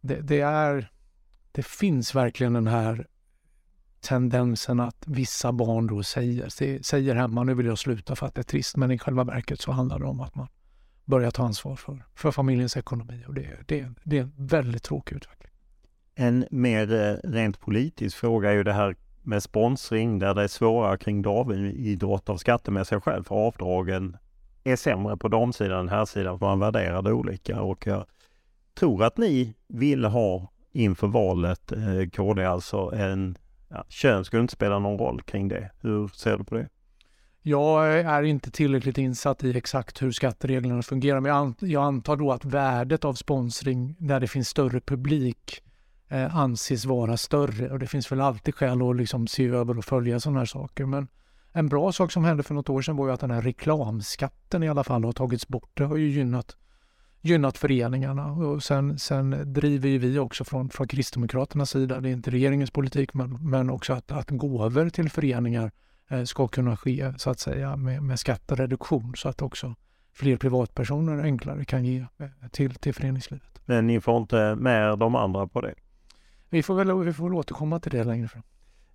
det, 0.00 0.20
det, 0.20 0.40
är, 0.40 0.90
det 1.52 1.66
finns 1.66 2.14
verkligen 2.14 2.52
den 2.52 2.66
här 2.66 3.06
tendensen 4.00 4.80
att 4.80 5.04
vissa 5.06 5.52
barn 5.52 5.86
då 5.86 6.02
säger, 6.02 6.48
säger 6.82 7.14
hemma 7.14 7.44
nu 7.44 7.54
vill 7.54 7.66
jag 7.66 7.78
sluta 7.78 8.16
för 8.16 8.26
att 8.26 8.34
det 8.34 8.40
är 8.40 8.42
trist, 8.42 8.76
men 8.76 8.90
i 8.90 8.98
själva 8.98 9.24
verket 9.24 9.60
så 9.60 9.72
handlar 9.72 9.98
det 9.98 10.04
om 10.04 10.20
att 10.20 10.34
man 10.34 10.48
börjar 11.04 11.30
ta 11.30 11.44
ansvar 11.44 11.76
för, 11.76 12.04
för 12.14 12.30
familjens 12.30 12.76
ekonomi 12.76 13.24
och 13.28 13.34
det, 13.34 13.48
det, 13.66 13.88
det 14.04 14.18
är 14.18 14.22
en 14.22 14.32
väldigt 14.36 14.82
tråkig 14.82 15.16
utveckling. 15.16 15.50
En 16.14 16.46
mer 16.50 16.92
eh, 16.92 17.30
rent 17.30 17.60
politisk 17.60 18.16
fråga 18.16 18.50
är 18.50 18.54
ju 18.54 18.62
det 18.62 18.72
här 18.72 18.96
med 19.22 19.42
sponsring 19.42 20.18
där 20.18 20.34
det 20.34 20.42
är 20.42 20.48
svårare 20.48 20.98
kring 20.98 21.22
damidrott 21.22 22.28
av 22.28 22.36
skattemässiga 22.36 23.00
skäl 23.00 23.24
för 23.24 23.34
avdragen 23.34 24.16
är 24.64 24.76
sämre 24.76 25.16
på 25.16 25.28
damsidan 25.28 25.80
än 25.80 25.88
herrsidan 25.88 26.38
för 26.38 26.46
man 26.46 26.58
värderar 26.58 27.02
det 27.02 27.12
olika 27.12 27.60
och 27.60 27.86
jag 27.86 28.06
tror 28.74 29.04
att 29.04 29.18
ni 29.18 29.54
vill 29.68 30.04
ha 30.04 30.52
inför 30.72 31.06
valet 31.06 31.72
eh, 31.72 32.08
KD 32.12 32.44
alltså 32.44 32.92
en 32.94 33.38
ja, 33.70 33.84
kön 33.88 34.24
skulle 34.24 34.42
inte 34.42 34.54
spela 34.54 34.78
någon 34.78 34.98
roll 34.98 35.22
kring 35.22 35.48
det. 35.48 35.70
Hur 35.80 36.08
ser 36.08 36.38
du 36.38 36.44
på 36.44 36.54
det? 36.54 36.68
Jag 37.42 37.98
är 38.00 38.22
inte 38.22 38.50
tillräckligt 38.50 38.98
insatt 38.98 39.44
i 39.44 39.58
exakt 39.58 40.02
hur 40.02 40.10
skattereglerna 40.10 40.82
fungerar 40.82 41.20
men 41.20 41.54
jag 41.60 41.84
antar 41.84 42.16
då 42.16 42.32
att 42.32 42.44
värdet 42.44 43.04
av 43.04 43.14
sponsring 43.14 43.96
där 43.98 44.20
det 44.20 44.28
finns 44.28 44.48
större 44.48 44.80
publik 44.80 45.62
eh, 46.08 46.36
anses 46.36 46.84
vara 46.84 47.16
större 47.16 47.70
och 47.70 47.78
det 47.78 47.86
finns 47.86 48.12
väl 48.12 48.20
alltid 48.20 48.54
skäl 48.54 48.82
att 48.82 48.96
liksom 48.96 49.26
se 49.26 49.46
över 49.46 49.78
och 49.78 49.84
följa 49.84 50.20
sådana 50.20 50.38
här 50.38 50.46
saker. 50.46 50.86
Men 50.86 51.08
en 51.52 51.68
bra 51.68 51.92
sak 51.92 52.12
som 52.12 52.24
hände 52.24 52.42
för 52.42 52.54
något 52.54 52.68
år 52.68 52.82
sedan 52.82 52.96
var 52.96 53.06
ju 53.06 53.12
att 53.12 53.20
den 53.20 53.30
här 53.30 53.42
reklamskatten 53.42 54.62
i 54.62 54.68
alla 54.68 54.84
fall 54.84 55.04
har 55.04 55.12
tagits 55.12 55.48
bort. 55.48 55.70
Det 55.74 55.84
har 55.84 55.96
ju 55.96 56.08
gynnat, 56.08 56.56
gynnat 57.22 57.58
föreningarna 57.58 58.32
och 58.32 58.62
sen, 58.62 58.98
sen 58.98 59.52
driver 59.52 59.88
ju 59.88 59.98
vi 59.98 60.18
också 60.18 60.44
från, 60.44 60.70
från 60.70 60.88
Kristdemokraternas 60.88 61.70
sida, 61.70 62.00
det 62.00 62.08
är 62.08 62.12
inte 62.12 62.30
regeringens 62.30 62.70
politik, 62.70 63.14
men, 63.14 63.50
men 63.50 63.70
också 63.70 63.92
att, 63.92 64.12
att 64.12 64.30
gåvor 64.30 64.88
till 64.88 65.10
föreningar 65.10 65.70
eh, 66.10 66.24
ska 66.24 66.48
kunna 66.48 66.76
ske 66.76 67.12
så 67.16 67.30
att 67.30 67.40
säga 67.40 67.76
med, 67.76 68.02
med 68.02 68.20
skattereduktion 68.20 69.12
så 69.16 69.28
att 69.28 69.42
också 69.42 69.74
fler 70.12 70.36
privatpersoner 70.36 71.22
enklare 71.22 71.64
kan 71.64 71.84
ge 71.84 71.98
eh, 71.98 72.48
till, 72.50 72.74
till 72.74 72.94
föreningslivet. 72.94 73.60
Men 73.64 73.86
ni 73.86 74.00
får 74.00 74.16
inte 74.16 74.54
med 74.54 74.98
de 74.98 75.14
andra 75.14 75.46
på 75.46 75.60
det? 75.60 75.74
Vi 76.50 76.62
får 76.62 76.74
väl 76.74 77.04
vi 77.04 77.12
får 77.12 77.24
väl 77.24 77.34
återkomma 77.34 77.80
till 77.80 77.92
det 77.92 78.04
längre 78.04 78.28
fram. 78.28 78.42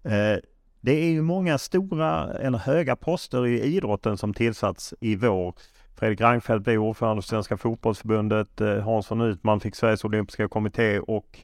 Eh, 0.04 0.38
det 0.82 0.92
är 0.92 1.10
ju 1.10 1.22
många 1.22 1.58
stora 1.58 2.34
eller 2.34 2.58
höga 2.58 2.96
poster 2.96 3.48
i 3.48 3.62
idrotten 3.62 4.18
som 4.18 4.34
tillsatts 4.34 4.94
i 5.00 5.16
vår. 5.16 5.56
Fredrik 5.96 6.22
Reinfeldt 6.22 6.64
blev 6.64 6.82
ordförande 6.82 7.22
för 7.22 7.28
Svenska 7.28 7.58
fotbollsförbundet. 7.58 8.62
Eh, 8.62 8.80
Hans 8.80 9.12
von 9.12 9.22
Utman 9.22 9.60
fick 9.60 9.76
Sveriges 9.76 10.06
olympiska 10.06 10.48
kommitté 10.48 11.00
och 11.00 11.40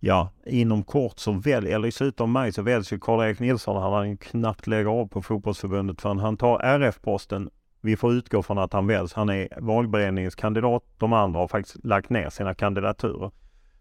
ja, 0.00 0.30
inom 0.46 0.82
kort 0.82 1.18
så 1.18 1.32
väl, 1.32 1.66
eller 1.66 1.88
i 1.88 1.92
slutet 1.92 2.20
av 2.20 2.28
maj 2.28 2.52
så 2.52 2.62
väljs 2.62 2.92
ju 2.92 2.98
Karl-Erik 2.98 3.40
Nilsson. 3.40 3.82
Han 3.82 3.92
har 3.92 4.16
knappt 4.16 4.66
lägga 4.66 4.90
av 4.90 5.06
på 5.06 5.22
fotbollsförbundet 5.22 6.00
förrän 6.00 6.18
han 6.18 6.36
tar 6.36 6.60
RF-posten. 6.60 7.50
Vi 7.80 7.96
får 7.96 8.12
utgå 8.12 8.42
från 8.42 8.58
att 8.58 8.72
han 8.72 8.86
väljs. 8.86 9.12
Han 9.12 9.28
är 9.28 9.48
valberedningens 9.60 10.34
kandidat. 10.34 10.84
De 10.98 11.12
andra 11.12 11.40
har 11.40 11.48
faktiskt 11.48 11.84
lagt 11.84 12.10
ner 12.10 12.30
sina 12.30 12.54
kandidaturer. 12.54 13.30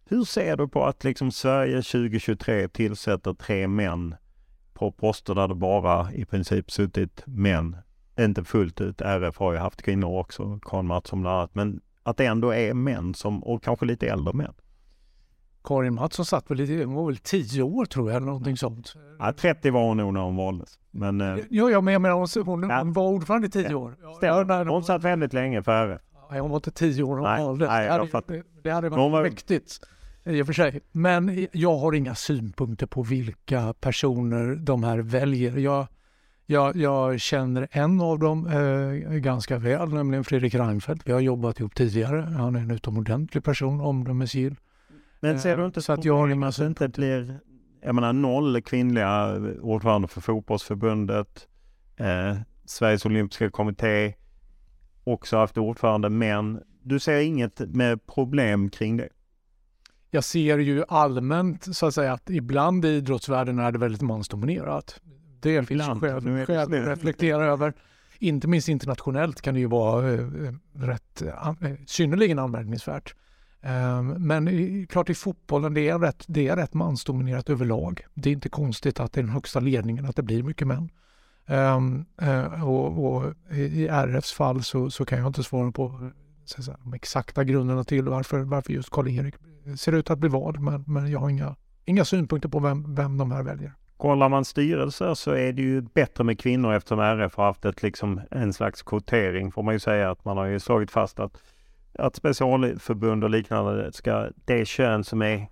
Hur 0.06 0.24
ser 0.24 0.58
du 0.58 0.68
på 0.68 0.86
att 0.86 1.04
liksom 1.04 1.32
Sverige 1.32 1.76
2023 1.76 2.68
tillsätter 2.68 3.34
tre 3.34 3.68
män 3.68 4.16
på 4.74 4.92
poster 4.92 5.36
där 5.36 5.48
det 5.48 5.56
bara 5.56 6.14
i 6.14 6.26
princip 6.26 6.72
suttit 6.72 7.24
män? 7.26 7.78
Inte 8.20 8.44
fullt 8.44 8.82
ut. 8.82 9.02
RF 9.02 9.38
har 9.38 9.54
ju 9.54 9.58
haft 9.60 9.82
kvinnor 9.82 10.20
också, 10.20 10.60
Karin 10.62 10.88
Mattsson 10.88 11.22
bland 11.22 11.38
annat. 11.38 11.56
Men 11.56 11.82
att 12.04 12.18
det 12.18 12.26
ändå 12.26 12.54
är 12.54 12.74
män 12.74 13.14
som, 13.14 13.44
och 13.44 13.64
kanske 13.64 13.86
lite 13.86 14.08
äldre 14.08 14.34
män. 14.34 14.54
Karin 15.64 15.94
Mattsson 15.94 16.26
satt 16.26 16.52
väl, 16.52 16.58
lite, 16.58 16.84
hon 16.86 16.94
var 16.96 17.06
väl 17.06 17.18
tio 17.18 17.64
år 17.64 17.86
tror 17.86 18.10
jag, 18.10 18.18
eller 18.18 18.28
någonting 18.28 18.58
sånt. 18.58 18.94
Ja, 19.20 19.34
30 19.34 19.72
var 19.72 19.88
hon 19.88 19.98
nog 19.98 20.14
när 20.14 20.22
hon 20.22 20.36
valdes. 20.36 20.80
Men, 20.92 21.22
eh, 21.22 21.38
ja, 21.50 21.70
ja, 21.70 21.82
men 21.82 21.92
jag 21.94 22.02
menar 22.02 22.16
hon, 22.16 22.46
hon, 22.46 22.72
hon 22.72 22.94
var 22.94 23.04
ordförande 23.08 23.48
i 23.48 23.50
tio 23.50 23.74
år. 23.76 23.96
Ja, 24.22 24.44
när, 24.44 24.66
hon 24.66 24.84
satt 24.84 25.04
väldigt 25.04 25.34
länge 25.34 25.64
för 25.64 25.72
RF. 25.72 26.02
Nej, 26.32 26.40
hon 26.40 26.50
var 26.50 26.58
inte 26.58 26.72
tio 26.72 27.04
år 27.04 27.16
när 27.16 27.22
hon 27.22 27.32
Nej, 27.32 27.46
valdes. 27.46 27.70
nej, 27.70 27.88
det, 27.88 27.94
hade, 28.14 28.44
det 28.64 28.70
hade 28.70 28.90
varit 28.90 29.12
var- 29.12 29.24
mäktigt 29.24 29.80
i 30.26 30.42
och 30.42 30.46
för 30.46 30.54
sig. 30.54 30.82
Men 30.92 31.48
jag 31.52 31.78
har 31.78 31.94
inga 31.94 32.16
synpunkter 32.16 32.86
på 32.88 33.04
vilka 33.04 33.74
personer 33.80 34.56
de 34.56 34.84
här 34.84 34.98
väljer. 35.00 35.58
Jag, 35.58 35.88
jag, 36.50 36.76
jag 36.76 37.20
känner 37.20 37.68
en 37.72 38.02
av 38.02 38.20
dem 38.20 38.48
eh, 38.48 39.18
ganska 39.18 39.58
väl, 39.58 39.90
nämligen 39.90 40.24
Fredrik 40.24 40.56
Reinfeldt. 40.56 41.08
Vi 41.08 41.12
har 41.12 41.20
jobbat 41.20 41.60
ihop 41.60 41.76
tidigare. 41.76 42.22
Han 42.22 42.56
är 42.56 42.60
en 42.60 42.72
utomordentlig 42.72 43.44
person, 43.44 43.82
omdömesgill. 43.82 44.56
Men 45.20 45.40
ser 45.40 45.58
du 45.58 45.66
inte 45.66 45.82
Så 45.82 45.94
att 45.94 46.06
jag 46.06 46.18
har 46.18 46.48
att 46.48 46.58
det 46.58 46.66
inte 46.66 46.88
blir, 46.88 47.40
jag 47.82 47.96
menar 47.96 48.14
noll 48.14 48.62
kvinnliga 48.62 49.36
ordförande 49.62 50.08
för 50.08 50.22
fotbollsförbundet, 50.22 51.48
eh, 51.98 52.38
Sveriges 52.66 53.06
olympiska 53.06 53.50
kommitté, 53.50 54.14
också 55.04 55.38
haft 55.38 55.58
ordförande, 55.58 56.10
men 56.10 56.62
du 56.84 57.00
ser 57.00 57.20
inget 57.20 57.60
med 57.60 58.06
problem 58.06 58.70
kring 58.70 58.98
det? 58.98 59.10
Jag 60.12 60.24
ser 60.24 60.58
ju 60.58 60.84
allmänt 60.88 61.76
så 61.76 61.86
att 61.86 61.94
säga 61.94 62.14
att 62.14 62.30
ibland 62.30 62.86
i 62.86 62.88
idrottsvärlden 62.88 63.60
är 63.60 63.72
det 63.72 63.80
väldigt 63.80 64.02
mansdominerat. 64.02 65.02
Det 65.42 65.56
är 65.56 66.60
att 66.62 66.68
snö. 66.68 66.92
reflektera 66.92 67.46
över. 67.46 67.74
Inte 68.20 68.48
minst 68.48 68.70
internationellt 68.70 69.42
kan 69.42 69.54
det 69.54 69.60
ju 69.60 69.68
vara 69.68 70.14
eh, 70.14 70.28
rätt, 70.74 71.22
eh, 71.22 71.54
synnerligen 71.86 72.40
anmärkningsvärt. 72.40 73.16
Eh, 73.62 74.02
men 74.02 74.48
i, 74.48 74.88
klart 74.90 75.10
i 75.10 75.14
fotbollen 75.14 75.74
det 75.74 75.90
är, 75.90 76.00
rätt, 76.00 76.26
det 76.28 76.48
är 76.48 76.56
rätt 76.56 76.74
mansdominerat 76.74 77.50
överlag. 77.50 78.06
Det 78.14 78.30
är 78.30 78.34
inte 78.34 78.50
konstigt 78.50 79.00
att 79.00 79.14
det 79.14 79.22
är 79.22 79.24
den 79.24 79.34
högsta 79.34 79.60
ledningen 79.60 80.06
att 80.06 80.16
det 80.16 80.24
blir 80.24 80.44
mycket 80.44 80.68
män. 80.68 80.90
Um, 81.50 82.06
eh, 82.22 82.68
och, 82.68 83.06
och 83.06 83.34
i 83.52 83.88
RFs 83.88 84.34
fall 84.34 84.64
så, 84.64 84.90
så 84.90 85.06
kan 85.06 85.18
jag 85.18 85.28
inte 85.28 85.44
svara 85.44 85.72
på 85.72 86.12
säga, 86.46 86.78
de 86.84 86.94
exakta 86.94 87.44
grunderna 87.44 87.84
till 87.84 88.04
varför, 88.04 88.40
varför 88.40 88.74
just 88.74 88.90
Karl-Erik 88.90 89.36
ser 89.78 89.94
ut 89.94 90.10
att 90.10 90.20
bli 90.20 90.30
vald. 90.30 90.60
Men, 90.60 90.84
men 90.88 91.12
jag 91.12 91.20
har 91.20 91.30
inga, 91.30 91.56
inga 91.86 92.06
synpunkter 92.06 92.50
på 92.50 92.60
vem, 92.60 92.96
vem 92.96 93.18
de 93.18 93.32
här 93.32 93.44
väljer. 93.44 93.74
Kollar 93.98 94.30
man 94.30 94.46
styrelser 94.46 95.14
så 95.14 95.32
är 95.32 95.54
det 95.54 95.62
ju 95.62 95.82
bättre 95.82 96.24
med 96.24 96.40
kvinnor 96.40 96.74
eftersom 96.74 97.00
RF 97.00 97.36
har 97.36 97.46
haft 97.46 97.66
ett, 97.66 97.84
liksom, 97.84 98.22
en 98.32 98.54
slags 98.54 98.84
kvotering 98.84 99.52
får 99.52 99.64
man 99.64 99.74
ju 99.74 99.80
säga 99.80 100.12
att 100.12 100.26
man 100.26 100.38
har 100.38 100.46
ju 100.46 100.60
slagit 100.60 100.92
fast 100.92 101.20
att, 101.20 101.42
att 101.94 102.16
specialförbund 102.16 103.24
och 103.24 103.30
liknande 103.30 103.94
ska, 103.94 104.30
det 104.46 104.66
kön 104.68 105.04
som 105.04 105.22
är 105.22 105.48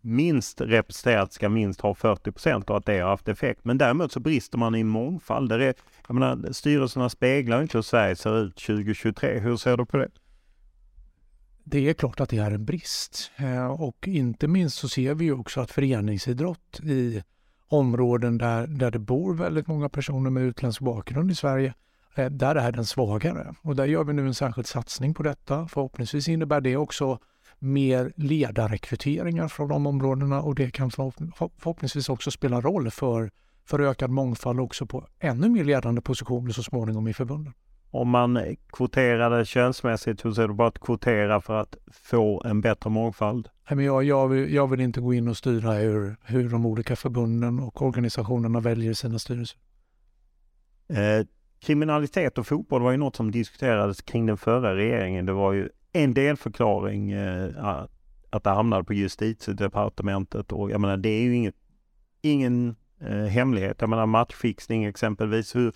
minst 0.00 0.60
representerat 0.60 1.32
ska 1.32 1.48
minst 1.48 1.80
ha 1.80 1.94
40 1.94 2.32
procent 2.32 2.70
och 2.70 2.76
att 2.76 2.86
det 2.86 2.98
har 2.98 3.08
haft 3.08 3.28
effekt. 3.28 3.64
Men 3.64 3.78
däremot 3.78 4.12
så 4.12 4.20
brister 4.20 4.58
man 4.58 4.74
i 4.74 4.84
mångfald. 4.84 5.48
Det 5.48 5.64
är, 5.64 5.74
jag 6.06 6.14
menar, 6.14 6.52
styrelserna 6.52 7.08
speglar 7.08 7.62
inte 7.62 7.78
hur 7.78 7.82
Sverige 7.82 8.16
ser 8.16 8.38
ut 8.38 8.56
2023. 8.56 9.38
Hur 9.38 9.56
ser 9.56 9.76
du 9.76 9.86
på 9.86 9.96
det? 9.96 10.10
Det 11.64 11.88
är 11.88 11.94
klart 11.94 12.20
att 12.20 12.28
det 12.28 12.38
är 12.38 12.50
en 12.50 12.64
brist. 12.64 13.30
Eh, 13.36 13.66
och 13.66 14.08
inte 14.08 14.48
minst 14.48 14.76
så 14.76 14.88
ser 14.88 15.14
vi 15.14 15.24
ju 15.24 15.32
också 15.32 15.60
att 15.60 15.70
föreningsidrott 15.70 16.80
i 16.82 17.22
områden 17.68 18.38
där, 18.38 18.66
där 18.66 18.90
det 18.90 18.98
bor 18.98 19.34
väldigt 19.34 19.66
många 19.66 19.88
personer 19.88 20.30
med 20.30 20.42
utländsk 20.42 20.80
bakgrund 20.80 21.30
i 21.30 21.34
Sverige, 21.34 21.74
eh, 22.14 22.26
där 22.26 22.54
är 22.54 22.72
den 22.72 22.84
svagare. 22.84 23.54
Och 23.62 23.76
där 23.76 23.84
gör 23.84 24.04
vi 24.04 24.12
nu 24.12 24.26
en 24.26 24.34
särskild 24.34 24.66
satsning 24.66 25.14
på 25.14 25.22
detta. 25.22 25.68
Förhoppningsvis 25.68 26.28
innebär 26.28 26.60
det 26.60 26.76
också 26.76 27.18
mer 27.58 28.12
ledarrekryteringar 28.16 29.48
från 29.48 29.68
de 29.68 29.86
områdena 29.86 30.42
och 30.42 30.54
det 30.54 30.70
kan 30.70 30.90
förhoppningsvis 30.90 32.08
också 32.08 32.30
spela 32.30 32.60
roll 32.60 32.90
för, 32.90 33.30
för 33.64 33.80
ökad 33.80 34.10
mångfald 34.10 34.60
också 34.60 34.86
på 34.86 35.06
ännu 35.18 35.48
mer 35.48 35.64
ledande 35.64 36.00
positioner 36.00 36.52
så 36.52 36.62
småningom 36.62 37.08
i 37.08 37.14
förbunden. 37.14 37.52
Om 37.90 38.08
man 38.08 38.56
kvoterade 38.72 39.44
könsmässigt, 39.44 40.24
hur 40.24 40.32
ser 40.32 40.48
du 40.48 40.56
på 40.56 40.64
att 40.64 40.78
kvotera 40.78 41.40
för 41.40 41.60
att 41.60 41.76
få 41.92 42.42
en 42.44 42.60
bättre 42.60 42.90
mångfald? 42.90 43.48
Jag, 43.68 44.04
jag, 44.04 44.28
vill, 44.28 44.54
jag 44.54 44.66
vill 44.70 44.80
inte 44.80 45.00
gå 45.00 45.14
in 45.14 45.28
och 45.28 45.36
styra 45.36 45.72
hur, 45.72 46.16
hur 46.24 46.48
de 46.48 46.66
olika 46.66 46.96
förbunden 46.96 47.60
och 47.60 47.82
organisationerna 47.82 48.60
väljer 48.60 48.94
sina 48.94 49.18
styrelser. 49.18 49.58
Eh, 50.88 51.26
kriminalitet 51.60 52.38
och 52.38 52.46
fotboll 52.46 52.82
var 52.82 52.90
ju 52.90 52.96
något 52.96 53.16
som 53.16 53.30
diskuterades 53.30 54.02
kring 54.02 54.26
den 54.26 54.36
förra 54.36 54.76
regeringen. 54.76 55.26
Det 55.26 55.32
var 55.32 55.52
ju 55.52 55.68
en 55.92 56.14
delförklaring 56.14 57.10
eh, 57.10 57.64
att- 57.64 57.90
att 58.30 58.44
det 58.44 58.50
hamnade 58.50 58.84
på 58.84 58.94
justitiedepartementet 58.94 60.52
och 60.52 60.70
jag 60.70 60.80
menar 60.80 60.96
det 60.96 61.08
är 61.08 61.22
ju 61.22 61.34
inget, 61.36 61.54
ingen 62.22 62.76
eh, 63.00 63.24
hemlighet. 63.24 63.76
Jag 63.80 63.90
menar 63.90 64.06
matchfixning 64.06 64.84
exempelvis. 64.84 65.56
Hur, 65.56 65.72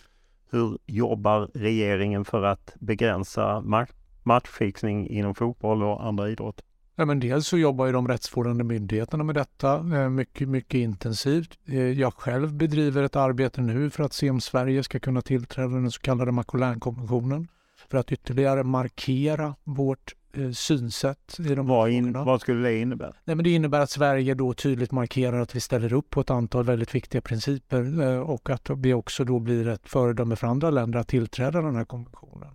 hur 0.52 0.78
jobbar 0.86 1.50
regeringen 1.54 2.24
för 2.24 2.42
att 2.42 2.74
begränsa 2.80 3.60
match, 3.60 3.90
matchfixning 4.22 5.08
inom 5.08 5.34
fotboll 5.34 5.82
och 5.82 6.06
andra 6.06 6.30
idrotter? 6.30 6.64
Ja, 6.96 7.04
men 7.04 7.20
dels 7.20 7.46
så 7.46 7.58
jobbar 7.58 7.86
ju 7.86 7.92
de 7.92 8.08
rättsvårdande 8.08 8.64
myndigheterna 8.64 9.24
med 9.24 9.34
detta 9.34 9.74
eh, 9.74 10.08
mycket, 10.08 10.48
mycket 10.48 10.74
intensivt. 10.74 11.58
Eh, 11.66 11.80
jag 11.80 12.14
själv 12.14 12.54
bedriver 12.54 13.02
ett 13.02 13.16
arbete 13.16 13.60
nu 13.60 13.90
för 13.90 14.04
att 14.04 14.12
se 14.12 14.30
om 14.30 14.40
Sverige 14.40 14.82
ska 14.82 15.00
kunna 15.00 15.22
tillträda 15.22 15.68
den 15.68 15.90
så 15.90 16.00
kallade 16.00 16.32
Macolinkonventionen 16.32 17.48
för 17.88 17.98
att 17.98 18.12
ytterligare 18.12 18.64
markera 18.64 19.54
vårt 19.64 20.14
synsätt 20.54 21.36
i 21.38 21.54
de 21.54 21.66
Vad, 21.66 21.90
in, 21.90 22.12
vad 22.12 22.40
skulle 22.40 22.68
det 22.68 22.78
innebära? 22.78 23.12
Nej, 23.24 23.36
men 23.36 23.44
det 23.44 23.50
innebär 23.50 23.80
att 23.80 23.90
Sverige 23.90 24.34
då 24.34 24.54
tydligt 24.54 24.92
markerar 24.92 25.40
att 25.40 25.56
vi 25.56 25.60
ställer 25.60 25.92
upp 25.92 26.10
på 26.10 26.20
ett 26.20 26.30
antal 26.30 26.64
väldigt 26.64 26.94
viktiga 26.94 27.20
principer 27.20 28.00
eh, 28.02 28.20
och 28.20 28.50
att 28.50 28.70
vi 28.70 28.94
också 28.94 29.24
då 29.24 29.38
blir 29.38 29.68
ett 29.68 29.88
föredöme 29.88 30.36
för 30.36 30.46
andra 30.46 30.70
länder 30.70 30.98
att 30.98 31.08
tillträda 31.08 31.62
den 31.62 31.76
här 31.76 31.84
konventionen. 31.84 32.54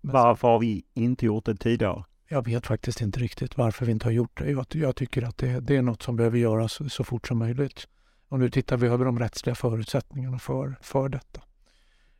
Men 0.00 0.12
Varför 0.12 0.48
har 0.48 0.58
vi 0.58 0.84
inte 0.94 1.26
gjort 1.26 1.44
det 1.44 1.56
tidigare? 1.56 2.04
Jag 2.28 2.44
vet 2.44 2.66
faktiskt 2.66 3.00
inte 3.00 3.20
riktigt 3.20 3.56
varför 3.56 3.86
vi 3.86 3.92
inte 3.92 4.06
har 4.06 4.12
gjort 4.12 4.38
det. 4.38 4.50
Jag, 4.50 4.66
jag 4.70 4.96
tycker 4.96 5.22
att 5.22 5.38
det, 5.38 5.60
det 5.60 5.76
är 5.76 5.82
något 5.82 6.02
som 6.02 6.16
behöver 6.16 6.38
göras 6.38 6.72
så, 6.72 6.88
så 6.88 7.04
fort 7.04 7.28
som 7.28 7.38
möjligt. 7.38 7.88
Och 8.28 8.38
nu 8.38 8.50
tittar 8.50 8.76
vi 8.76 8.86
över 8.86 9.04
de 9.04 9.18
rättsliga 9.18 9.54
förutsättningarna 9.54 10.38
för, 10.38 10.76
för 10.80 11.08
detta. 11.08 11.40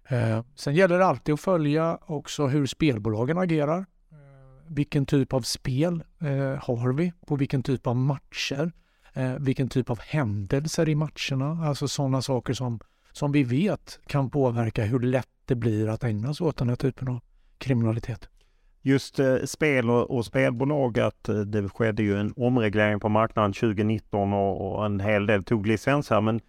Eh, 0.08 0.44
sen 0.54 0.74
gäller 0.74 0.98
det 0.98 1.06
alltid 1.06 1.32
att 1.32 1.40
följa 1.40 1.98
också 2.06 2.46
hur 2.46 2.66
spelbolagen 2.66 3.38
agerar. 3.38 3.86
Vilken 4.72 5.06
typ 5.06 5.32
av 5.32 5.40
spel 5.40 6.02
eh, 6.20 6.64
har 6.64 6.92
vi? 6.92 7.12
På 7.26 7.36
vilken 7.36 7.62
typ 7.62 7.86
av 7.86 7.96
matcher? 7.96 8.72
Eh, 9.14 9.34
vilken 9.38 9.68
typ 9.68 9.90
av 9.90 10.00
händelser 10.00 10.88
i 10.88 10.94
matcherna? 10.94 11.66
Alltså 11.66 11.88
sådana 11.88 12.22
saker 12.22 12.52
som, 12.52 12.80
som 13.12 13.32
vi 13.32 13.42
vet 13.42 14.00
kan 14.06 14.30
påverka 14.30 14.84
hur 14.84 15.00
lätt 15.00 15.28
det 15.44 15.54
blir 15.54 15.88
att 15.88 16.04
ägna 16.04 16.34
sig 16.34 16.46
åt 16.46 16.56
den 16.56 16.68
här 16.68 16.76
typen 16.76 17.08
av 17.08 17.20
kriminalitet. 17.58 18.28
Just 18.82 19.18
eh, 19.18 19.36
spel 19.44 19.90
och, 19.90 20.10
och 20.10 20.26
spelbolag, 20.26 20.98
att 20.98 21.28
eh, 21.28 21.36
det 21.40 21.68
skedde 21.68 22.02
ju 22.02 22.16
en 22.16 22.32
omreglering 22.36 23.00
på 23.00 23.08
marknaden 23.08 23.52
2019 23.52 24.32
och, 24.32 24.78
och 24.78 24.86
en 24.86 25.00
hel 25.00 25.26
del 25.26 25.44
tog 25.44 25.66
licens 25.66 26.10
här. 26.10 26.20
Men 26.20 26.40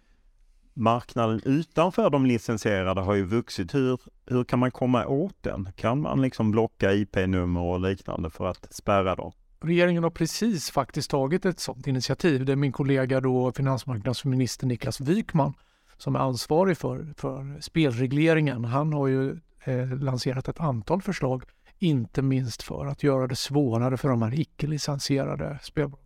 marknaden 0.74 1.40
utanför 1.44 2.10
de 2.10 2.26
licensierade 2.26 3.00
har 3.00 3.14
ju 3.14 3.24
vuxit. 3.24 3.74
Hur, 3.74 4.00
hur 4.26 4.44
kan 4.44 4.58
man 4.58 4.70
komma 4.70 5.06
åt 5.06 5.36
den? 5.40 5.68
Kan 5.76 6.00
man 6.00 6.22
liksom 6.22 6.50
blocka 6.50 6.92
IP-nummer 6.92 7.60
och 7.60 7.80
liknande 7.80 8.30
för 8.30 8.46
att 8.46 8.74
spärra 8.74 9.14
dem? 9.14 9.32
Regeringen 9.60 10.02
har 10.02 10.10
precis 10.10 10.70
faktiskt 10.70 11.10
tagit 11.10 11.44
ett 11.44 11.60
sådant 11.60 11.86
initiativ. 11.86 12.44
Det 12.44 12.52
är 12.52 12.56
min 12.56 12.72
kollega 12.72 13.20
då 13.20 13.52
finansmarknadsminister 13.52 14.66
Niklas 14.66 15.00
Wykman 15.00 15.54
som 16.02 16.16
är 16.16 16.20
ansvarig 16.20 16.78
för, 16.78 17.14
för 17.16 17.60
spelregleringen, 17.60 18.64
han 18.64 18.92
har 18.92 19.06
ju 19.06 19.36
eh, 19.64 19.98
lanserat 19.98 20.48
ett 20.48 20.60
antal 20.60 21.02
förslag, 21.02 21.42
inte 21.78 22.22
minst 22.22 22.62
för 22.62 22.86
att 22.86 23.02
göra 23.02 23.26
det 23.26 23.36
svårare 23.36 23.96
för 23.96 24.08
de 24.08 24.22
här 24.22 24.40
icke-licensierade 24.40 25.58
spelbolagen. 25.62 26.01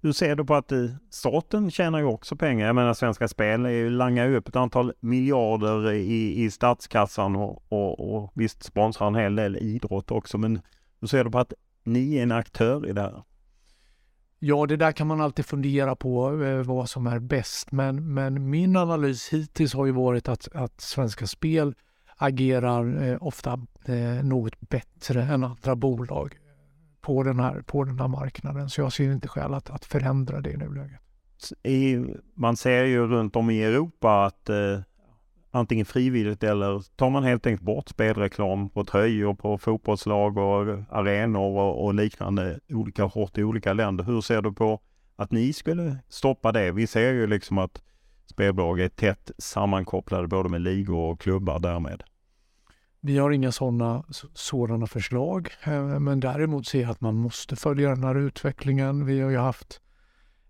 Hur 0.00 0.12
ser 0.12 0.36
du 0.36 0.44
på 0.44 0.54
att 0.54 0.72
staten 1.10 1.70
tjänar 1.70 1.98
ju 1.98 2.04
också 2.04 2.36
pengar? 2.36 2.66
Jag 2.66 2.74
menar 2.76 2.94
Svenska 2.94 3.28
Spel 3.28 3.90
langar 3.90 4.26
ju 4.26 4.36
upp 4.36 4.48
ett 4.48 4.56
antal 4.56 4.92
miljarder 5.00 5.92
i, 5.92 6.42
i 6.44 6.50
statskassan 6.50 7.36
och, 7.36 7.62
och, 7.68 8.14
och 8.14 8.32
visst 8.34 8.62
sponsrar 8.62 9.06
en 9.06 9.14
hel 9.14 9.36
del 9.36 9.56
idrott 9.56 10.10
också. 10.10 10.38
Men 10.38 10.60
hur 11.00 11.08
ser 11.08 11.24
du 11.24 11.30
på 11.30 11.38
att 11.38 11.52
ni 11.84 12.16
är 12.16 12.22
en 12.22 12.32
aktör 12.32 12.88
i 12.88 12.92
det 12.92 13.00
här? 13.00 13.22
Ja, 14.38 14.66
det 14.66 14.76
där 14.76 14.92
kan 14.92 15.06
man 15.06 15.20
alltid 15.20 15.46
fundera 15.46 15.96
på 15.96 16.42
eh, 16.42 16.62
vad 16.62 16.88
som 16.88 17.06
är 17.06 17.18
bäst. 17.18 17.72
Men, 17.72 18.14
men 18.14 18.50
min 18.50 18.76
analys 18.76 19.28
hittills 19.28 19.74
har 19.74 19.86
ju 19.86 19.92
varit 19.92 20.28
att, 20.28 20.48
att 20.54 20.80
Svenska 20.80 21.26
Spel 21.26 21.74
agerar 22.16 23.02
eh, 23.02 23.18
ofta 23.20 23.52
eh, 23.84 24.24
något 24.24 24.60
bättre 24.60 25.22
än 25.22 25.44
andra 25.44 25.76
bolag 25.76 26.38
på 27.00 27.22
den 27.22 27.40
här, 27.40 27.62
på 27.62 27.84
den 27.84 28.00
här 28.00 28.08
marknaden. 28.08 28.70
Så 28.70 28.80
jag 28.80 28.92
ser 28.92 29.12
inte 29.12 29.28
skäl 29.28 29.54
att, 29.54 29.70
att 29.70 29.84
förändra 29.84 30.40
det 30.40 30.50
i 30.50 30.56
nuläget. 30.56 31.00
I, 31.62 32.04
man 32.34 32.56
ser 32.56 32.84
ju 32.84 33.06
runt 33.06 33.36
om 33.36 33.50
i 33.50 33.62
Europa 33.62 34.24
att 34.24 34.48
eh, 34.48 34.80
antingen 35.50 35.86
frivilligt 35.86 36.42
eller 36.42 36.96
tar 36.96 37.10
man 37.10 37.24
helt 37.24 37.46
enkelt 37.46 37.62
bort 37.62 37.88
spelreklam 37.88 38.70
på 38.70 38.84
tröjor, 38.84 39.34
på 39.34 39.58
fotbollslag 39.58 40.36
och 40.38 40.84
arenor 40.90 41.58
och, 41.58 41.84
och 41.84 41.94
liknande 41.94 42.60
olika 42.68 43.04
hårt 43.04 43.38
i 43.38 43.44
olika 43.44 43.72
länder. 43.72 44.04
Hur 44.04 44.20
ser 44.20 44.42
du 44.42 44.52
på 44.52 44.80
att 45.16 45.32
ni 45.32 45.52
skulle 45.52 45.96
stoppa 46.08 46.52
det? 46.52 46.72
Vi 46.72 46.86
ser 46.86 47.12
ju 47.12 47.26
liksom 47.26 47.58
att 47.58 47.82
spelbolag 48.26 48.80
är 48.80 48.88
tätt 48.88 49.30
sammankopplade 49.38 50.28
både 50.28 50.48
med 50.48 50.60
ligor 50.60 51.12
och 51.12 51.20
klubbar 51.20 51.58
därmed. 51.58 52.02
Vi 53.00 53.18
har 53.18 53.30
inga 53.30 53.52
sådana 53.52 54.04
sådana 54.34 54.86
förslag, 54.86 55.48
eh, 55.64 55.98
men 55.98 56.20
däremot 56.20 56.66
ser 56.66 56.80
jag 56.80 56.90
att 56.90 57.00
man 57.00 57.14
måste 57.14 57.56
följa 57.56 57.88
den 57.88 58.04
här 58.04 58.14
utvecklingen. 58.14 59.06
Vi 59.06 59.20
har 59.20 59.30
ju 59.30 59.38
haft 59.38 59.80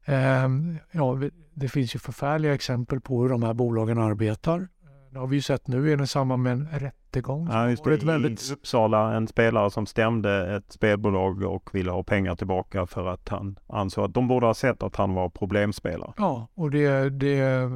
eh, 0.04 0.48
Ja, 0.92 1.18
det 1.54 1.68
finns 1.68 1.94
ju 1.94 1.98
förfärliga 1.98 2.54
exempel 2.54 3.00
på 3.00 3.22
hur 3.22 3.28
de 3.28 3.42
här 3.42 3.54
bolagen 3.54 3.98
arbetar. 3.98 4.68
Det 5.10 5.18
har 5.18 5.26
vi 5.26 5.36
ju 5.36 5.42
sett 5.42 5.68
nu 5.68 5.92
i 6.02 6.06
samband 6.06 6.42
med 6.42 6.52
en 6.52 6.68
rättegång. 6.72 7.48
Ja, 7.50 7.70
just 7.70 7.84
det. 7.84 7.94
Ett 7.94 8.02
väldigt... 8.02 8.50
I 8.50 8.52
Uppsala, 8.52 9.14
en 9.14 9.28
spelare 9.28 9.70
som 9.70 9.86
stämde 9.86 10.56
ett 10.56 10.72
spelbolag 10.72 11.42
och 11.42 11.74
ville 11.74 11.90
ha 11.90 12.02
pengar 12.02 12.34
tillbaka 12.34 12.86
för 12.86 13.06
att 13.06 13.28
han 13.28 13.58
ansåg 13.66 14.04
att 14.04 14.14
de 14.14 14.28
borde 14.28 14.46
ha 14.46 14.54
sett 14.54 14.82
att 14.82 14.96
han 14.96 15.14
var 15.14 15.28
problemspelare. 15.28 16.12
Ja, 16.16 16.48
och 16.54 16.70
det, 16.70 17.10
det, 17.10 17.70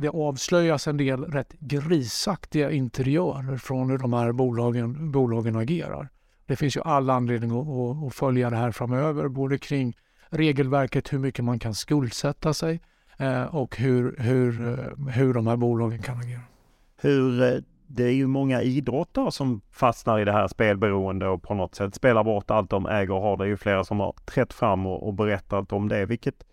det 0.00 0.08
avslöjas 0.08 0.86
en 0.86 0.96
del 0.96 1.24
rätt 1.24 1.52
grisaktiga 1.58 2.70
interiörer 2.70 3.56
från 3.56 3.90
hur 3.90 3.98
de 3.98 4.12
här 4.12 4.32
bolagen, 4.32 5.12
bolagen 5.12 5.56
agerar. 5.56 6.08
Det 6.46 6.56
finns 6.56 6.76
ju 6.76 6.80
all 6.80 7.10
anledning 7.10 7.50
att, 7.50 8.06
att 8.06 8.14
följa 8.14 8.50
det 8.50 8.56
här 8.56 8.70
framöver, 8.70 9.28
både 9.28 9.58
kring 9.58 9.96
regelverket, 10.28 11.12
hur 11.12 11.18
mycket 11.18 11.44
man 11.44 11.58
kan 11.58 11.74
skuldsätta 11.74 12.54
sig, 12.54 12.80
Eh, 13.20 13.54
och 13.54 13.76
hur, 13.76 14.16
hur, 14.18 14.68
eh, 14.68 15.12
hur 15.12 15.34
de 15.34 15.46
här 15.46 15.56
bolagen 15.56 16.02
kan 16.02 16.18
agera. 16.18 16.40
Hur, 16.96 17.42
eh, 17.42 17.60
det 17.86 18.04
är 18.04 18.12
ju 18.12 18.26
många 18.26 18.62
idrottare 18.62 19.32
som 19.32 19.60
fastnar 19.70 20.20
i 20.20 20.24
det 20.24 20.32
här 20.32 20.48
spelberoende 20.48 21.28
och 21.28 21.42
på 21.42 21.54
något 21.54 21.74
sätt 21.74 21.94
spelar 21.94 22.24
bort 22.24 22.50
allt 22.50 22.70
de 22.70 22.86
äger 22.86 23.14
och 23.14 23.22
har. 23.22 23.36
Det 23.36 23.44
är 23.44 23.48
ju 23.48 23.56
flera 23.56 23.84
som 23.84 24.00
har 24.00 24.14
trätt 24.24 24.52
fram 24.52 24.86
och, 24.86 25.06
och 25.06 25.14
berättat 25.14 25.72
om 25.72 25.88
det. 25.88 26.06
Vilket, 26.06 26.44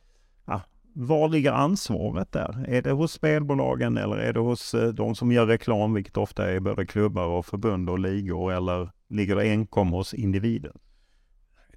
ja, 0.45 0.61
var 0.99 1.29
ligger 1.29 1.51
ansvaret 1.51 2.31
där? 2.31 2.65
Är 2.67 2.81
det 2.81 2.91
hos 2.91 3.11
spelbolagen 3.11 3.97
eller 3.97 4.17
är 4.17 4.33
det 4.33 4.39
hos 4.39 4.73
eh, 4.73 4.87
de 4.89 5.15
som 5.15 5.31
gör 5.31 5.45
reklam, 5.45 5.93
vilket 5.93 6.17
ofta 6.17 6.51
är 6.51 6.59
både 6.59 6.85
klubbar 6.85 7.25
och 7.25 7.45
förbund 7.45 7.89
och 7.89 7.99
ligor, 7.99 8.53
eller 8.53 8.89
ligger 9.09 9.35
det 9.35 9.49
enkom 9.49 9.91
hos 9.91 10.13
individen? 10.13 10.77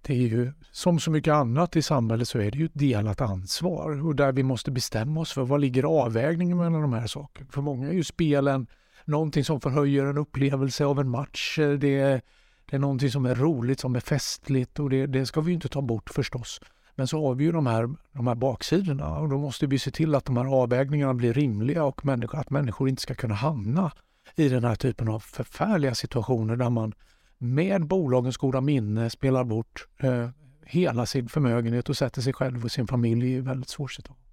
det 0.03 0.13
är 0.13 0.29
ju 0.29 0.53
som 0.71 1.01
så 1.01 1.11
mycket 1.11 1.35
annat 1.35 1.77
i 1.77 1.83
samhället 1.83 2.29
så 2.29 2.39
är 2.39 2.51
det 2.51 2.59
ju 2.59 2.65
ett 2.65 2.75
delat 2.75 3.21
ansvar 3.21 4.07
och 4.07 4.17
där 4.17 4.33
vi 4.33 4.43
måste 4.43 4.71
bestämma 4.71 5.21
oss 5.21 5.33
för 5.33 5.43
vad 5.43 5.61
ligger 5.61 5.83
avvägningen 5.83 6.57
mellan 6.57 6.83
de 6.83 6.93
här 6.93 7.07
sakerna. 7.07 7.51
För 7.53 7.63
många 7.63 7.89
är 7.89 7.93
ju 7.93 8.05
spelen 8.05 8.67
någonting 9.05 9.45
som 9.45 9.61
förhöjer 9.61 10.05
en 10.07 10.19
upplevelse 10.19 10.85
av 10.85 11.01
en 11.01 11.09
match. 11.09 11.59
Det 11.59 11.99
är, 11.99 12.21
det 12.67 12.77
är 12.77 12.79
någonting 12.79 13.11
som 13.11 13.27
är 13.27 13.35
roligt, 13.35 13.81
som 13.81 13.97
är 13.97 14.01
festligt 14.01 14.79
och 14.79 14.91
det, 14.91 15.07
det 15.07 15.27
ska 15.27 15.41
vi 15.41 15.53
inte 15.53 15.69
ta 15.69 15.83
bort 15.83 16.11
förstås. 16.11 16.61
Men 17.01 17.09
så 17.09 17.27
har 17.27 17.35
vi 17.35 17.45
ju 17.45 17.53
de 17.53 17.67
här, 17.67 17.89
de 18.13 18.27
här 18.27 18.35
baksidorna 18.35 19.19
och 19.19 19.29
då 19.29 19.39
måste 19.39 19.67
vi 19.67 19.79
se 19.79 19.91
till 19.91 20.15
att 20.15 20.25
de 20.25 20.37
här 20.37 20.45
avvägningarna 20.45 21.15
blir 21.15 21.33
rimliga 21.33 21.85
och 21.85 22.05
människa, 22.05 22.39
att 22.39 22.51
människor 22.51 22.89
inte 22.89 23.03
ska 23.03 23.15
kunna 23.15 23.35
hamna 23.35 23.93
i 24.37 24.49
den 24.49 24.65
här 24.65 24.75
typen 24.75 25.09
av 25.09 25.21
förfärliga 25.21 25.95
situationer 25.95 26.57
där 26.57 26.71
man 26.71 26.95
med 27.39 27.87
bolagens 27.87 28.37
goda 28.37 28.61
minne 28.61 29.11
spelar 29.11 29.45
bort 29.45 29.87
eh, 30.01 30.29
hela 30.65 31.07
sin 31.07 31.29
förmögenhet 31.29 31.89
och 31.89 31.97
sätter 31.97 32.23
sig 32.23 32.33
själv 32.33 32.65
och 32.65 32.71
sin 32.71 32.87
familj 32.87 33.27
i 33.27 33.37
en 33.37 33.45
väldigt 33.45 33.69
svår 33.69 33.89
situation. 33.89 34.25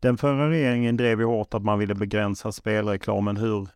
Den 0.00 0.16
förra 0.16 0.50
regeringen 0.50 0.96
drev 0.96 1.20
ju 1.20 1.26
hårt 1.26 1.54
att 1.54 1.62
man 1.62 1.78
ville 1.78 1.94
begränsa 1.94 2.52
spelreklamen. 2.52 3.36
Hur, 3.36 3.68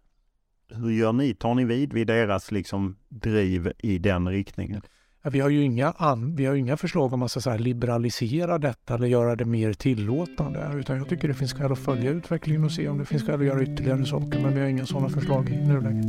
hur 0.75 0.91
gör 0.91 1.13
ni? 1.13 1.35
Tar 1.35 1.55
ni 1.55 1.65
vid 1.65 1.93
vid 1.93 2.07
deras 2.07 2.51
liksom 2.51 2.97
driv 3.09 3.73
i 3.79 3.99
den 3.99 4.29
riktningen? 4.29 4.83
Vi 5.23 5.41
har 5.41 5.49
ju 5.49 5.63
inga, 5.63 5.91
an, 5.97 6.37
vi 6.37 6.47
har 6.47 6.55
inga 6.55 6.77
förslag 6.77 7.13
om 7.13 7.23
att 7.23 7.31
så 7.31 7.51
här, 7.51 7.59
liberalisera 7.59 8.59
detta 8.59 8.95
eller 8.95 9.07
göra 9.07 9.37
det 9.37 9.45
mer 9.45 9.73
tillåtande. 9.73 10.73
Utan 10.75 10.97
jag 10.97 11.09
tycker 11.09 11.29
det 11.29 11.35
finns 11.35 11.53
skäl 11.53 11.73
att 11.73 11.79
följa 11.79 12.11
utvecklingen 12.11 12.65
och 12.65 12.73
se 12.73 12.89
om 12.89 12.99
det 12.99 13.05
finns 13.05 13.23
skäl 13.23 13.41
att 13.41 13.47
göra 13.47 13.63
ytterligare 13.63 14.07
saker. 14.07 14.41
Men 14.41 14.55
vi 14.55 14.61
har 14.61 14.67
inga 14.67 14.87
sådana 14.87 15.09
förslag 15.09 15.49
i 15.49 15.57
nuläget. 15.57 16.07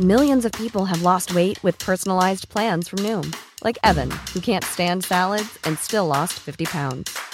Millions 0.00 0.44
of 0.44 0.52
people 0.52 0.86
have 0.86 1.02
lost 1.02 1.34
weight 1.34 1.62
with 1.62 1.78
personalized 1.78 2.48
plans 2.48 2.88
from 2.88 2.98
Noom, 3.02 3.32
like 3.62 3.78
Evan, 3.84 4.10
who 4.32 4.40
can't 4.40 4.64
stand 4.64 5.04
salads 5.04 5.58
and 5.64 5.78
still 5.78 6.06
lost 6.06 6.32
50 6.32 6.64
pounds. 6.66 7.33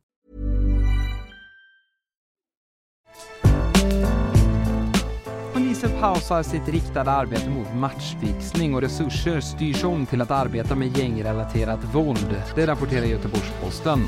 Polisen 5.53 5.99
pausar 5.99 6.43
sitt 6.43 6.67
riktade 6.67 7.11
arbete 7.11 7.49
mot 7.49 7.75
matchfixning 7.75 8.75
och 8.75 8.81
resurser 8.81 9.41
styrs 9.41 9.83
om 9.83 10.05
till 10.05 10.21
att 10.21 10.31
arbeta 10.31 10.75
med 10.75 10.97
gängrelaterat 10.97 11.83
våld. 11.95 12.43
Det 12.55 12.67
rapporterar 12.67 13.05
Göteborgs-Posten. 13.05 13.99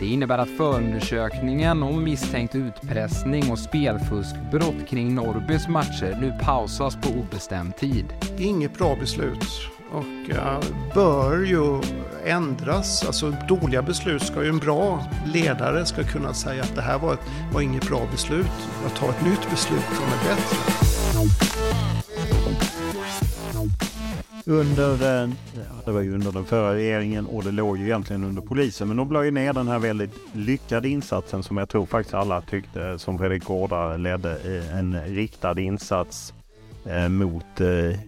Det 0.00 0.06
innebär 0.06 0.38
att 0.38 0.56
förundersökningen 0.56 1.82
om 1.82 2.04
misstänkt 2.04 2.54
utpressning 2.54 3.50
och 3.50 3.58
spelfuskbrott 3.58 4.88
kring 4.88 5.14
Norrbys 5.14 5.68
matcher 5.68 6.18
nu 6.20 6.32
pausas 6.44 6.96
på 6.96 7.08
obestämd 7.08 7.76
tid. 7.76 8.06
Inget 8.38 8.78
bra 8.78 8.96
beslut 9.00 9.77
och 9.92 10.30
eh, 10.30 10.60
bör 10.94 11.44
ju 11.44 11.80
ändras. 12.24 13.04
Alltså 13.06 13.32
dåliga 13.48 13.82
beslut 13.82 14.22
ska 14.22 14.42
ju 14.42 14.48
en 14.48 14.58
bra 14.58 15.06
ledare 15.26 15.86
ska 15.86 16.02
kunna 16.02 16.34
säga 16.34 16.62
att 16.62 16.74
det 16.74 16.82
här 16.82 16.98
var, 16.98 17.14
ett, 17.14 17.20
var 17.52 17.60
inget 17.60 17.88
bra 17.88 18.00
beslut. 18.10 18.46
Jag 18.82 18.94
tar 18.94 19.08
ett 19.08 19.24
nytt 19.24 19.50
beslut 19.50 19.84
som 19.84 20.04
är 20.04 20.34
bättre. 20.34 20.56
Under, 24.46 24.98
det 25.84 25.92
var 25.92 26.00
ju 26.00 26.14
under 26.14 26.32
den 26.32 26.44
förra 26.44 26.74
regeringen 26.74 27.26
och 27.26 27.44
det 27.44 27.50
låg 27.50 27.78
ju 27.78 27.84
egentligen 27.84 28.24
under 28.24 28.42
polisen. 28.42 28.88
Men 28.88 28.96
de 28.96 29.12
la 29.12 29.24
ju 29.24 29.30
ner 29.30 29.52
den 29.52 29.68
här 29.68 29.78
väldigt 29.78 30.14
lyckade 30.32 30.88
insatsen 30.88 31.42
som 31.42 31.56
jag 31.56 31.68
tror 31.68 31.86
faktiskt 31.86 32.14
alla 32.14 32.40
tyckte 32.40 32.98
som 32.98 33.18
Fredrik 33.18 33.44
Gårda 33.44 33.96
ledde. 33.96 34.30
Eh, 34.30 34.78
en 34.78 35.00
riktad 35.04 35.60
insats 35.60 36.34
Eh, 36.84 37.08
mot 37.08 37.60
eh, 37.60 38.00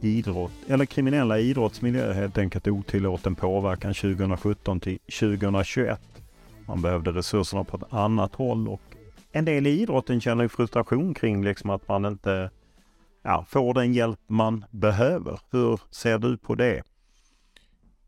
idrott 0.00 0.52
eller 0.68 0.84
kriminella 0.84 1.38
idrottsmiljöer 1.38 2.12
helt 2.12 2.38
enkelt 2.38 2.68
otillåten 2.68 3.34
påverkan 3.34 3.94
2017 3.94 4.80
till 4.80 4.98
2021. 4.98 6.00
Man 6.66 6.82
behövde 6.82 7.12
resurserna 7.12 7.64
på 7.64 7.76
ett 7.76 7.92
annat 7.92 8.34
håll 8.34 8.68
och 8.68 8.80
en 9.32 9.44
del 9.44 9.66
i 9.66 9.80
idrotten 9.80 10.20
känner 10.20 10.42
ju 10.42 10.48
frustration 10.48 11.14
kring 11.14 11.44
liksom 11.44 11.70
att 11.70 11.88
man 11.88 12.04
inte 12.04 12.50
ja, 13.22 13.46
får 13.48 13.74
den 13.74 13.92
hjälp 13.92 14.20
man 14.26 14.64
behöver. 14.70 15.40
Hur 15.50 15.80
ser 15.90 16.18
du 16.18 16.36
på 16.36 16.54
det? 16.54 16.82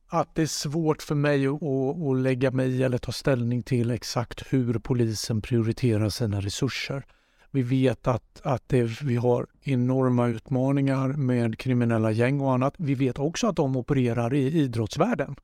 Att 0.09 0.35
det 0.35 0.43
är 0.43 0.47
svårt 0.47 1.03
för 1.03 1.15
mig 1.15 1.47
att, 1.47 1.63
att, 1.63 2.03
att 2.03 2.17
lägga 2.17 2.51
mig 2.51 2.71
i 2.71 2.83
eller 2.83 2.99
ta 2.99 3.13
ställning 3.13 3.63
till 3.63 3.91
exakt 3.91 4.53
hur 4.53 4.79
polisen 4.79 5.43
prioriterar 5.43 6.09
sina 6.09 6.41
resurser. 6.41 7.05
Vi 7.57 7.63
vet 7.63 8.07
att, 8.07 8.41
att 8.43 8.63
det, 8.67 9.03
vi 9.03 9.17
har 9.17 9.47
enorma 9.63 10.27
utmaningar 10.27 11.09
med 11.09 11.59
kriminella 11.59 12.11
gäng 12.11 12.41
och 12.41 12.53
annat. 12.53 12.75
Vi 12.77 12.95
vet 12.95 13.19
också 13.19 13.47
att 13.47 13.57
de 13.57 13.77
opererar 13.77 14.35
i 14.35 14.61
idrottsvärlden. 14.61 15.37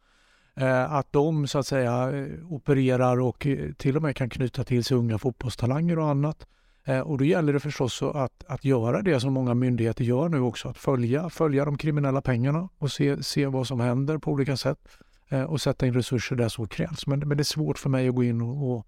Eh, 0.56 0.92
att 0.92 1.12
de 1.12 1.46
så 1.46 1.58
att 1.58 1.66
säga 1.66 2.10
eh, 2.10 2.26
opererar 2.48 3.20
och 3.20 3.46
eh, 3.46 3.72
till 3.72 3.96
och 3.96 4.02
med 4.02 4.16
kan 4.16 4.30
knyta 4.30 4.64
till 4.64 4.84
sig 4.84 4.96
unga 4.96 5.18
fotbollstalanger 5.18 5.98
och 5.98 6.08
annat. 6.08 6.46
Eh, 6.84 7.00
och 7.00 7.18
då 7.18 7.24
gäller 7.24 7.52
det 7.52 7.60
förstås 7.60 8.02
att, 8.02 8.44
att 8.46 8.64
göra 8.64 9.02
det 9.02 9.20
som 9.20 9.32
många 9.32 9.54
myndigheter 9.54 10.04
gör 10.04 10.28
nu 10.28 10.40
också, 10.40 10.68
att 10.68 10.78
följa, 10.78 11.30
följa 11.30 11.64
de 11.64 11.78
kriminella 11.78 12.22
pengarna 12.22 12.68
och 12.78 12.92
se, 12.92 13.22
se 13.22 13.46
vad 13.46 13.66
som 13.66 13.80
händer 13.80 14.18
på 14.18 14.30
olika 14.30 14.56
sätt 14.56 14.88
eh, 15.28 15.42
och 15.42 15.60
sätta 15.60 15.86
in 15.86 15.94
resurser 15.94 16.36
där 16.36 16.48
så 16.48 16.66
krävs. 16.66 17.06
Men, 17.06 17.18
men 17.18 17.36
det 17.36 17.42
är 17.42 17.44
svårt 17.44 17.78
för 17.78 17.90
mig 17.90 18.08
att 18.08 18.14
gå 18.14 18.24
in 18.24 18.42
och, 18.42 18.72
och, 18.72 18.86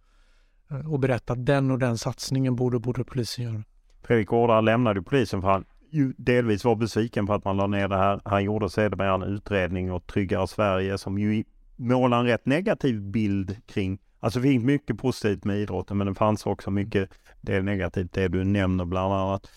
Eh, 0.75 0.93
och 0.93 1.01
berätta 1.01 1.33
att 1.33 1.47
den 1.47 1.71
och 1.71 1.79
den 1.79 1.99
satsningen 1.99 2.57
borde, 2.57 2.79
borde 2.79 3.05
polisen 3.05 3.45
göra. 3.45 3.63
Fredrik 4.03 4.33
Årdar 4.33 4.63
lämnade 4.63 5.03
polisen 5.03 5.43
för 5.43 5.49
han 5.49 5.65
ju 5.91 6.15
delvis 6.17 6.65
var 6.65 6.77
besviken 6.77 7.27
på 7.27 7.33
att 7.33 7.45
man 7.45 7.57
la 7.57 7.67
ner 7.67 7.89
det 7.89 7.97
här. 7.97 8.21
Han 8.25 8.45
gjorde 8.45 8.71
sedermera 8.71 9.15
en 9.15 9.23
utredning 9.23 9.93
och 9.93 10.07
Tryggare 10.07 10.47
Sverige 10.47 10.99
som 10.99 11.19
ju 11.19 11.45
målar 11.77 12.21
en 12.21 12.27
rätt 12.27 12.47
negativ 12.47 13.01
bild 13.01 13.57
kring 13.67 13.99
Alltså 14.21 14.41
det 14.41 14.49
finns 14.49 14.65
mycket 14.65 14.99
positivt 14.99 15.45
med 15.45 15.59
idrotten 15.59 15.99
men 15.99 16.07
det 16.07 16.15
fanns 16.15 16.47
också 16.47 16.71
mycket 16.71 17.11
det 17.41 17.63
negativt, 17.63 18.13
det 18.13 18.29
du 18.29 18.45
nämner 18.45 18.85
bland 18.85 19.15
annat. 19.15 19.51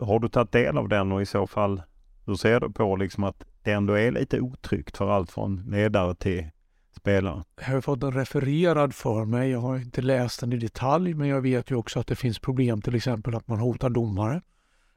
Har 0.00 0.18
du 0.18 0.28
tagit 0.28 0.52
del 0.52 0.78
av 0.78 0.88
den 0.88 1.12
och 1.12 1.22
i 1.22 1.26
så 1.26 1.46
fall 1.46 1.82
hur 2.26 2.34
ser 2.34 2.60
du 2.60 2.70
på 2.70 2.96
liksom 2.96 3.24
att 3.24 3.44
det 3.62 3.72
ändå 3.72 3.94
är 3.94 4.12
lite 4.12 4.40
otryggt 4.40 4.96
för 4.96 5.10
allt 5.10 5.30
från 5.30 5.70
ledare 5.70 6.14
till 6.14 6.50
spelare? 7.08 7.42
Jag 7.56 7.64
har 7.64 7.80
fått 7.80 8.00
den 8.00 8.12
refererad 8.12 8.94
för 8.94 9.24
mig. 9.24 9.50
Jag 9.50 9.60
har 9.60 9.76
inte 9.76 10.02
läst 10.02 10.40
den 10.40 10.52
i 10.52 10.56
detalj 10.56 11.14
men 11.14 11.28
jag 11.28 11.40
vet 11.40 11.70
ju 11.70 11.74
också 11.74 12.00
att 12.00 12.06
det 12.06 12.16
finns 12.16 12.38
problem 12.38 12.82
till 12.82 12.94
exempel 12.94 13.34
att 13.34 13.48
man 13.48 13.58
hotar 13.58 13.90
domare. 13.90 14.42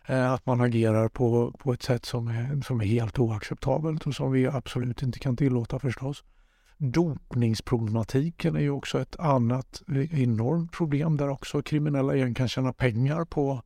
Eh, 0.06 0.32
att 0.32 0.46
man 0.46 0.62
agerar 0.62 1.08
på, 1.10 1.52
på 1.52 1.74
ett 1.74 1.84
sätt 1.84 2.06
som 2.06 2.28
är, 2.28 2.62
som 2.62 2.82
är 2.82 2.86
helt 2.86 3.20
oacceptabelt 3.20 4.08
och 4.08 4.16
som 4.16 4.32
vi 4.32 4.48
absolut 4.48 5.04
inte 5.04 5.20
kan 5.20 5.38
tillåta 5.38 5.80
förstås. 5.80 6.24
Dopningsproblematiken 6.78 8.56
är 8.56 8.60
ju 8.60 8.72
också 8.72 9.02
ett 9.02 9.20
annat 9.20 9.82
eh, 9.88 10.22
enormt 10.22 10.72
problem 10.72 11.18
där 11.18 11.30
också 11.30 11.62
kriminella 11.62 12.16
gäng 12.16 12.34
kan 12.34 12.48
tjäna 12.48 12.74
pengar 12.74 13.26
på, 13.26 13.62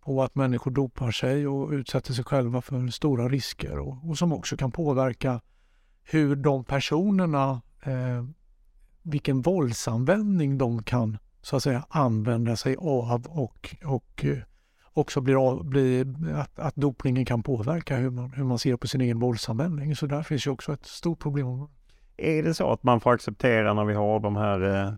på 0.00 0.22
att 0.22 0.34
människor 0.34 0.70
dopar 0.70 1.10
sig 1.10 1.46
och 1.46 1.70
utsätter 1.70 2.12
sig 2.12 2.24
själva 2.24 2.60
för 2.60 2.88
stora 2.88 3.28
risker 3.28 3.78
och, 3.78 4.08
och 4.08 4.18
som 4.18 4.32
också 4.32 4.56
kan 4.56 4.70
påverka 4.70 5.40
hur 6.10 6.36
de 6.36 6.64
personerna, 6.64 7.60
eh, 7.82 8.24
vilken 9.02 9.40
våldsanvändning 9.42 10.58
de 10.58 10.82
kan 10.82 11.18
så 11.42 11.56
att 11.56 11.62
säga 11.62 11.84
använda 11.88 12.56
sig 12.56 12.76
av 12.78 13.26
och, 13.26 13.76
och 13.84 14.24
eh, 14.24 14.38
också 14.92 15.20
blir, 15.20 15.48
av- 15.48 15.64
blir 15.64 16.06
att, 16.34 16.58
att 16.58 16.76
dopningen 16.76 17.24
kan 17.24 17.42
påverka 17.42 17.96
hur 17.96 18.10
man, 18.10 18.32
hur 18.32 18.44
man 18.44 18.58
ser 18.58 18.76
på 18.76 18.88
sin 18.88 19.00
egen 19.00 19.18
våldsanvändning. 19.18 19.96
Så 19.96 20.06
där 20.06 20.22
finns 20.22 20.46
ju 20.46 20.50
också 20.50 20.72
ett 20.72 20.86
stort 20.86 21.18
problem. 21.18 21.68
Är 22.16 22.42
det 22.42 22.54
så 22.54 22.72
att 22.72 22.82
man 22.82 23.00
får 23.00 23.12
acceptera 23.12 23.74
när 23.74 23.84
vi 23.84 23.94
har 23.94 24.20
de 24.20 24.36
här 24.36 24.88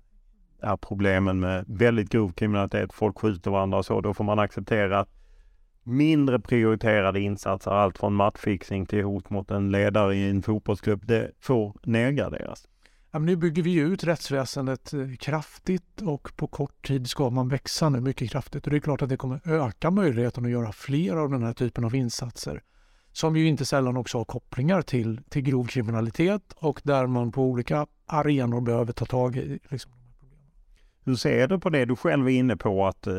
eh, 0.62 0.76
problemen 0.76 1.40
med 1.40 1.64
väldigt 1.68 2.10
grov 2.10 2.32
kriminalitet, 2.32 2.92
folk 2.92 3.18
skjuter 3.18 3.50
varandra 3.50 3.78
och 3.78 3.86
så, 3.86 4.00
då 4.00 4.14
får 4.14 4.24
man 4.24 4.38
acceptera 4.38 5.00
att 5.00 5.19
mindre 5.84 6.40
prioriterade 6.40 7.20
insatser, 7.20 7.70
allt 7.70 7.98
från 7.98 8.14
matchfixning 8.14 8.86
till 8.86 9.04
hot 9.04 9.30
mot 9.30 9.50
en 9.50 9.70
ledare 9.70 10.16
i 10.16 10.30
en 10.30 10.42
fotbollsklubb, 10.42 11.06
det 11.06 11.30
får 11.40 11.76
nedgraderas. 11.82 12.66
Ja, 13.12 13.18
men 13.18 13.26
nu 13.26 13.36
bygger 13.36 13.62
vi 13.62 13.74
ut 13.74 14.04
rättsväsendet 14.04 14.92
eh, 14.92 15.16
kraftigt 15.18 16.02
och 16.02 16.36
på 16.36 16.46
kort 16.46 16.86
tid 16.86 17.10
ska 17.10 17.30
man 17.30 17.48
växa 17.48 17.88
nu 17.88 18.00
mycket 18.00 18.30
kraftigt. 18.30 18.64
Och 18.64 18.70
det 18.70 18.76
är 18.76 18.80
klart 18.80 19.02
att 19.02 19.08
det 19.08 19.16
kommer 19.16 19.40
öka 19.44 19.90
möjligheten 19.90 20.44
att 20.44 20.50
göra 20.50 20.72
fler 20.72 21.16
av 21.16 21.30
den 21.30 21.42
här 21.42 21.52
typen 21.52 21.84
av 21.84 21.94
insatser 21.94 22.62
som 23.12 23.36
ju 23.36 23.48
inte 23.48 23.64
sällan 23.64 23.96
också 23.96 24.18
har 24.18 24.24
kopplingar 24.24 24.82
till, 24.82 25.20
till 25.28 25.42
grov 25.42 25.64
kriminalitet 25.64 26.52
och 26.56 26.80
där 26.84 27.06
man 27.06 27.32
på 27.32 27.42
olika 27.42 27.86
arenor 28.06 28.60
behöver 28.60 28.92
ta 28.92 29.04
tag 29.04 29.36
i. 29.36 29.58
Liksom. 29.68 29.92
Hur 31.10 31.16
ser 31.16 31.48
du 31.48 31.58
på 31.58 31.70
det 31.70 31.84
du 31.84 31.96
själv 31.96 32.28
är 32.28 32.32
inne 32.32 32.56
på 32.56 32.86
att 32.86 33.06
eh, 33.06 33.14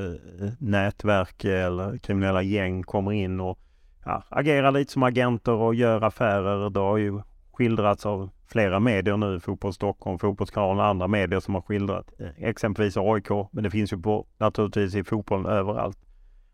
nätverk 0.59 1.43
eller 1.43 1.97
kriminella 1.97 2.41
gäng 2.41 2.83
kommer 2.83 3.11
in 3.11 3.39
och 3.39 3.59
ja, 4.05 4.23
agerar 4.29 4.71
lite 4.71 4.91
som 4.91 5.03
agenter 5.03 5.51
och 5.51 5.75
gör 5.75 6.01
affärer. 6.01 6.69
Det 6.69 6.79
har 6.79 6.97
ju 6.97 7.21
skildrats 7.51 8.05
av 8.05 8.29
flera 8.47 8.79
medier 8.79 9.17
nu, 9.17 9.39
Fotboll 9.39 9.73
Stockholm, 9.73 10.19
Fotbollskanalen 10.19 10.79
och 10.79 10.85
andra 10.85 11.07
medier 11.07 11.39
som 11.39 11.53
har 11.53 11.61
skildrat 11.61 12.11
eh, 12.19 12.27
exempelvis 12.37 12.97
AIK, 12.97 13.29
men 13.51 13.63
det 13.63 13.69
finns 13.69 13.93
ju 13.93 13.97
på, 13.97 14.27
naturligtvis 14.37 14.95
i 14.95 15.03
fotbollen 15.03 15.45
överallt. 15.45 15.97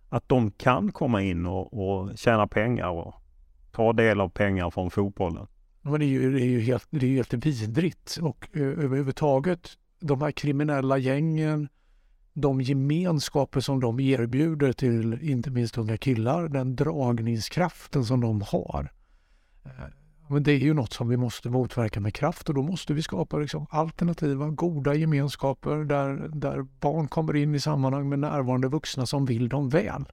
Att 0.09 0.29
de 0.29 0.51
kan 0.51 0.91
komma 0.91 1.21
in 1.21 1.45
och, 1.45 1.73
och 1.73 2.17
tjäna 2.17 2.47
pengar 2.47 2.89
och 2.89 3.15
ta 3.71 3.93
del 3.93 4.21
av 4.21 4.29
pengar 4.29 4.69
från 4.69 4.91
fotbollen. 4.91 5.47
Men 5.81 5.99
det 5.99 6.05
är 6.05 6.07
ju, 6.07 6.33
det 6.33 6.41
är 6.41 6.49
ju 6.49 6.59
helt, 6.59 6.87
det 6.89 7.05
är 7.05 7.11
helt 7.11 7.33
vidrigt 7.33 8.17
och 8.21 8.49
överhuvudtaget 8.53 9.77
de 9.99 10.21
här 10.21 10.31
kriminella 10.31 10.97
gängen, 10.97 11.69
de 12.33 12.61
gemenskaper 12.61 13.59
som 13.59 13.79
de 13.79 13.99
erbjuder 13.99 14.73
till 14.73 15.19
inte 15.21 15.49
minst 15.49 15.77
unga 15.77 15.97
killar, 15.97 16.47
den 16.47 16.75
dragningskraften 16.75 18.05
som 18.05 18.21
de 18.21 18.41
har. 18.41 18.91
Eh, 19.65 19.71
men 20.27 20.43
det 20.43 20.51
är 20.51 20.57
ju 20.57 20.73
något 20.73 20.93
som 20.93 21.09
vi 21.09 21.17
måste 21.17 21.49
motverka 21.49 21.99
med 21.99 22.13
kraft 22.13 22.49
och 22.49 22.55
då 22.55 22.61
måste 22.61 22.93
vi 22.93 23.01
skapa 23.01 23.37
liksom 23.37 23.65
alternativa, 23.69 24.49
goda 24.49 24.93
gemenskaper 24.93 25.75
där, 25.75 26.29
där 26.33 26.61
barn 26.61 27.07
kommer 27.07 27.35
in 27.35 27.55
i 27.55 27.59
sammanhang 27.59 28.09
med 28.09 28.19
närvarande 28.19 28.67
vuxna 28.67 29.05
som 29.05 29.25
vill 29.25 29.49
dem 29.49 29.69
väl. 29.69 30.05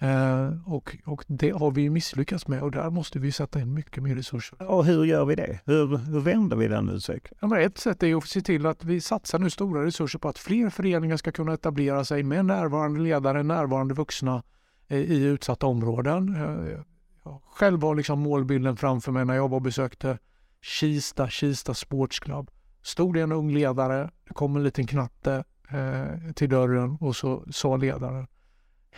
Eh, 0.00 0.50
och, 0.66 0.96
och 1.04 1.24
det 1.26 1.50
har 1.50 1.70
vi 1.70 1.90
misslyckats 1.90 2.48
med 2.48 2.62
och 2.62 2.70
där 2.70 2.90
måste 2.90 3.18
vi 3.18 3.32
sätta 3.32 3.60
in 3.60 3.74
mycket 3.74 4.02
mer 4.02 4.14
resurser. 4.14 4.62
Och 4.62 4.84
hur 4.84 5.04
gör 5.04 5.24
vi 5.24 5.34
det? 5.34 5.60
Hur, 5.64 5.96
hur 5.96 6.20
vänder 6.20 6.56
vi 6.56 6.68
den 6.68 6.88
utvecklingen? 6.88 7.50
Ja, 7.50 7.60
ett 7.60 7.78
sätt 7.78 8.02
är 8.02 8.16
att 8.16 8.28
se 8.28 8.40
till 8.40 8.66
att 8.66 8.84
vi 8.84 9.00
satsar 9.00 9.38
nu 9.38 9.50
stora 9.50 9.84
resurser 9.84 10.18
på 10.18 10.28
att 10.28 10.38
fler 10.38 10.70
föreningar 10.70 11.16
ska 11.16 11.32
kunna 11.32 11.52
etablera 11.52 12.04
sig 12.04 12.22
med 12.22 12.44
närvarande 12.44 13.00
ledare, 13.00 13.42
närvarande 13.42 13.94
vuxna 13.94 14.42
eh, 14.88 14.98
i 14.98 15.24
utsatta 15.24 15.66
områden. 15.66 16.34
Eh, 16.34 16.80
Jag 17.24 17.40
själv 17.44 17.82
har 17.82 17.94
liksom 17.94 18.20
målbilden 18.20 18.76
framför 18.76 19.12
mig 19.12 19.24
när 19.24 19.34
jag 19.34 19.48
var 19.48 19.56
och 19.56 19.62
besökte 19.62 20.18
Kista, 20.62 21.28
Kista 21.28 21.74
Sports 21.74 22.18
Club. 22.20 22.50
Stod 22.82 23.14
det 23.14 23.20
en 23.20 23.32
ung 23.32 23.52
ledare, 23.52 24.10
det 24.28 24.34
kom 24.34 24.56
en 24.56 24.62
liten 24.62 24.86
knatte 24.86 25.44
eh, 25.70 26.32
till 26.34 26.48
dörren 26.48 26.98
och 27.00 27.16
så 27.16 27.44
sa 27.50 27.76
ledaren 27.76 28.26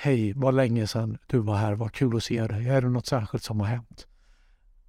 Hej, 0.02 0.32
vad 0.36 0.54
länge 0.54 0.86
sedan 0.86 1.18
du 1.26 1.38
var 1.38 1.56
här, 1.56 1.74
vad 1.74 1.92
kul 1.92 2.16
att 2.16 2.24
se 2.24 2.46
dig. 2.46 2.68
Är 2.68 2.80
det 2.82 2.88
något 2.88 3.06
särskilt 3.06 3.44
som 3.44 3.60
har 3.60 3.66
hänt? 3.66 4.06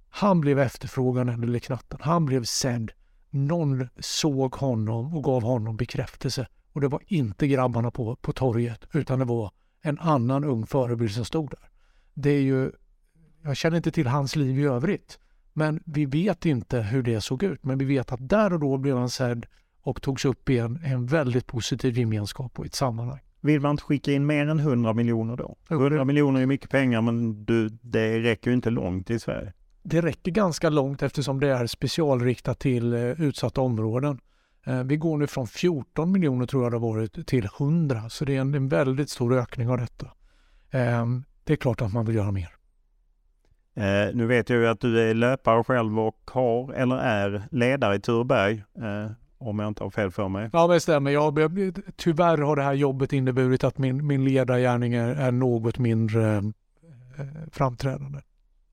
Han 0.08 0.40
blev 0.40 0.58
efterfrågad, 0.58 1.26
den 1.26 1.60
knatten. 1.60 1.98
Han 2.02 2.26
blev 2.26 2.44
sänd. 2.44 2.92
Någon 3.30 3.88
såg 3.98 4.54
honom 4.54 5.16
och 5.16 5.24
gav 5.24 5.42
honom 5.42 5.76
bekräftelse. 5.76 6.46
Och 6.72 6.80
det 6.80 6.88
var 6.88 7.02
inte 7.06 7.46
grabbarna 7.46 7.90
på, 7.90 8.16
på 8.16 8.32
torget, 8.32 8.84
utan 8.92 9.18
det 9.18 9.24
var 9.24 9.50
en 9.82 9.98
annan 9.98 10.44
ung 10.44 10.66
förebild 10.66 11.10
som 11.10 11.24
stod 11.24 11.50
där. 11.50 11.70
Det 12.14 12.30
är 12.30 12.42
ju, 12.42 12.72
jag 13.42 13.56
känner 13.56 13.76
inte 13.76 13.90
till 13.90 14.06
hans 14.06 14.36
liv 14.36 14.58
i 14.58 14.64
övrigt, 14.64 15.18
men 15.52 15.82
vi 15.86 16.06
vet 16.06 16.46
inte 16.46 16.80
hur 16.80 17.02
det 17.02 17.20
såg 17.20 17.42
ut. 17.42 17.64
Men 17.64 17.78
vi 17.78 17.84
vet 17.84 18.12
att 18.12 18.28
där 18.28 18.52
och 18.52 18.60
då 18.60 18.76
blev 18.76 18.96
han 18.96 19.10
sedd 19.10 19.46
och 19.82 20.02
togs 20.02 20.24
upp 20.24 20.50
i 20.50 20.58
en, 20.58 20.80
en 20.84 21.06
väldigt 21.06 21.46
positiv 21.46 21.98
gemenskap 21.98 22.58
och 22.58 22.66
ett 22.66 22.74
sammanhang. 22.74 23.20
Vill 23.44 23.60
man 23.60 23.70
inte 23.70 23.82
skicka 23.82 24.12
in 24.12 24.26
mer 24.26 24.46
än 24.46 24.58
100 24.58 24.92
miljoner 24.92 25.36
då? 25.36 25.56
100 25.70 26.04
miljoner 26.04 26.40
är 26.40 26.46
mycket 26.46 26.70
pengar 26.70 27.00
men 27.00 27.44
du, 27.44 27.68
det 27.68 28.18
räcker 28.18 28.50
ju 28.50 28.54
inte 28.54 28.70
långt 28.70 29.10
i 29.10 29.18
Sverige. 29.18 29.52
Det 29.82 30.00
räcker 30.00 30.30
ganska 30.30 30.68
långt 30.70 31.02
eftersom 31.02 31.40
det 31.40 31.48
är 31.48 31.66
specialriktat 31.66 32.58
till 32.58 32.92
eh, 32.92 33.00
utsatta 33.00 33.60
områden. 33.60 34.20
Eh, 34.66 34.82
vi 34.82 34.96
går 34.96 35.18
nu 35.18 35.26
från 35.26 35.46
14 35.46 36.12
miljoner 36.12 36.46
tror 36.46 36.62
jag 36.62 36.72
det 36.72 36.78
har 36.78 36.94
varit 36.94 37.26
till 37.26 37.48
100 37.58 38.08
så 38.08 38.24
det 38.24 38.36
är 38.36 38.40
en, 38.40 38.54
en 38.54 38.68
väldigt 38.68 39.10
stor 39.10 39.34
ökning 39.34 39.68
av 39.68 39.78
detta. 39.78 40.06
Eh, 40.70 41.06
det 41.44 41.52
är 41.52 41.56
klart 41.56 41.82
att 41.82 41.92
man 41.92 42.06
vill 42.06 42.16
göra 42.16 42.30
mer. 42.30 42.50
Eh, 43.74 44.14
nu 44.14 44.26
vet 44.26 44.50
jag 44.50 44.58
ju 44.58 44.66
att 44.66 44.80
du 44.80 45.00
är 45.00 45.14
löpare 45.14 45.64
själv 45.64 46.00
och 46.00 46.30
har 46.32 46.72
eller 46.72 46.96
är 46.96 47.42
ledare 47.50 47.94
i 47.94 48.00
Tureberg. 48.00 48.64
Eh, 48.78 49.10
om 49.48 49.58
jag 49.58 49.68
inte 49.68 49.84
har 49.84 49.90
fel 49.90 50.10
för 50.10 50.28
mig. 50.28 50.50
Ja, 50.52 50.66
det 50.66 50.80
stämmer. 50.80 51.10
Jag, 51.10 51.38
tyvärr 51.96 52.38
har 52.38 52.56
det 52.56 52.62
här 52.62 52.74
jobbet 52.74 53.12
inneburit 53.12 53.64
att 53.64 53.78
min, 53.78 54.06
min 54.06 54.24
ledargärning 54.24 54.94
är, 54.94 55.08
är 55.08 55.32
något 55.32 55.78
mindre 55.78 56.36
eh, 56.36 57.24
framträdande. 57.52 58.18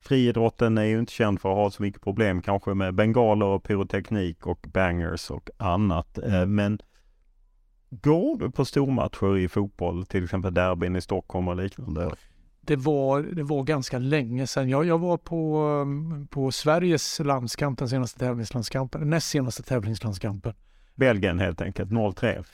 Friidrotten 0.01 0.77
är 0.77 0.83
ju 0.83 0.99
inte 0.99 1.13
känd 1.13 1.41
för 1.41 1.49
att 1.49 1.55
ha 1.55 1.71
så 1.71 1.83
mycket 1.83 2.01
problem 2.01 2.41
kanske 2.41 2.73
med 2.73 2.93
bengaler 2.93 3.45
och 3.45 3.63
pyroteknik 3.63 4.47
och 4.47 4.67
bangers 4.73 5.31
och 5.31 5.49
annat. 5.57 6.17
Eh, 6.17 6.45
men 6.45 6.79
går 7.89 8.37
du 8.37 8.51
på 8.51 8.65
stormatcher 8.65 9.37
i 9.37 9.47
fotboll, 9.47 10.05
till 10.05 10.23
exempel 10.23 10.53
derbyn 10.53 10.95
i 10.95 11.01
Stockholm 11.01 11.47
och 11.47 11.55
liknande? 11.55 12.11
Det 12.61 12.75
var, 12.75 13.21
det 13.21 13.43
var 13.43 13.63
ganska 13.63 13.97
länge 13.97 14.47
sedan. 14.47 14.69
Jag, 14.69 14.85
jag 14.85 14.97
var 14.99 15.17
på, 15.17 15.85
på 16.29 16.51
Sveriges 16.51 17.19
landskamp, 17.19 17.79
den 17.79 17.89
senaste 17.89 18.19
tävlingslandskampen, 18.19 19.09
näst 19.09 19.27
senaste 19.29 19.63
tävlingslandskampen. 19.63 20.53
Belgien 20.95 21.39
helt 21.39 21.61
enkelt, 21.61 21.91
0-3. 21.91 22.45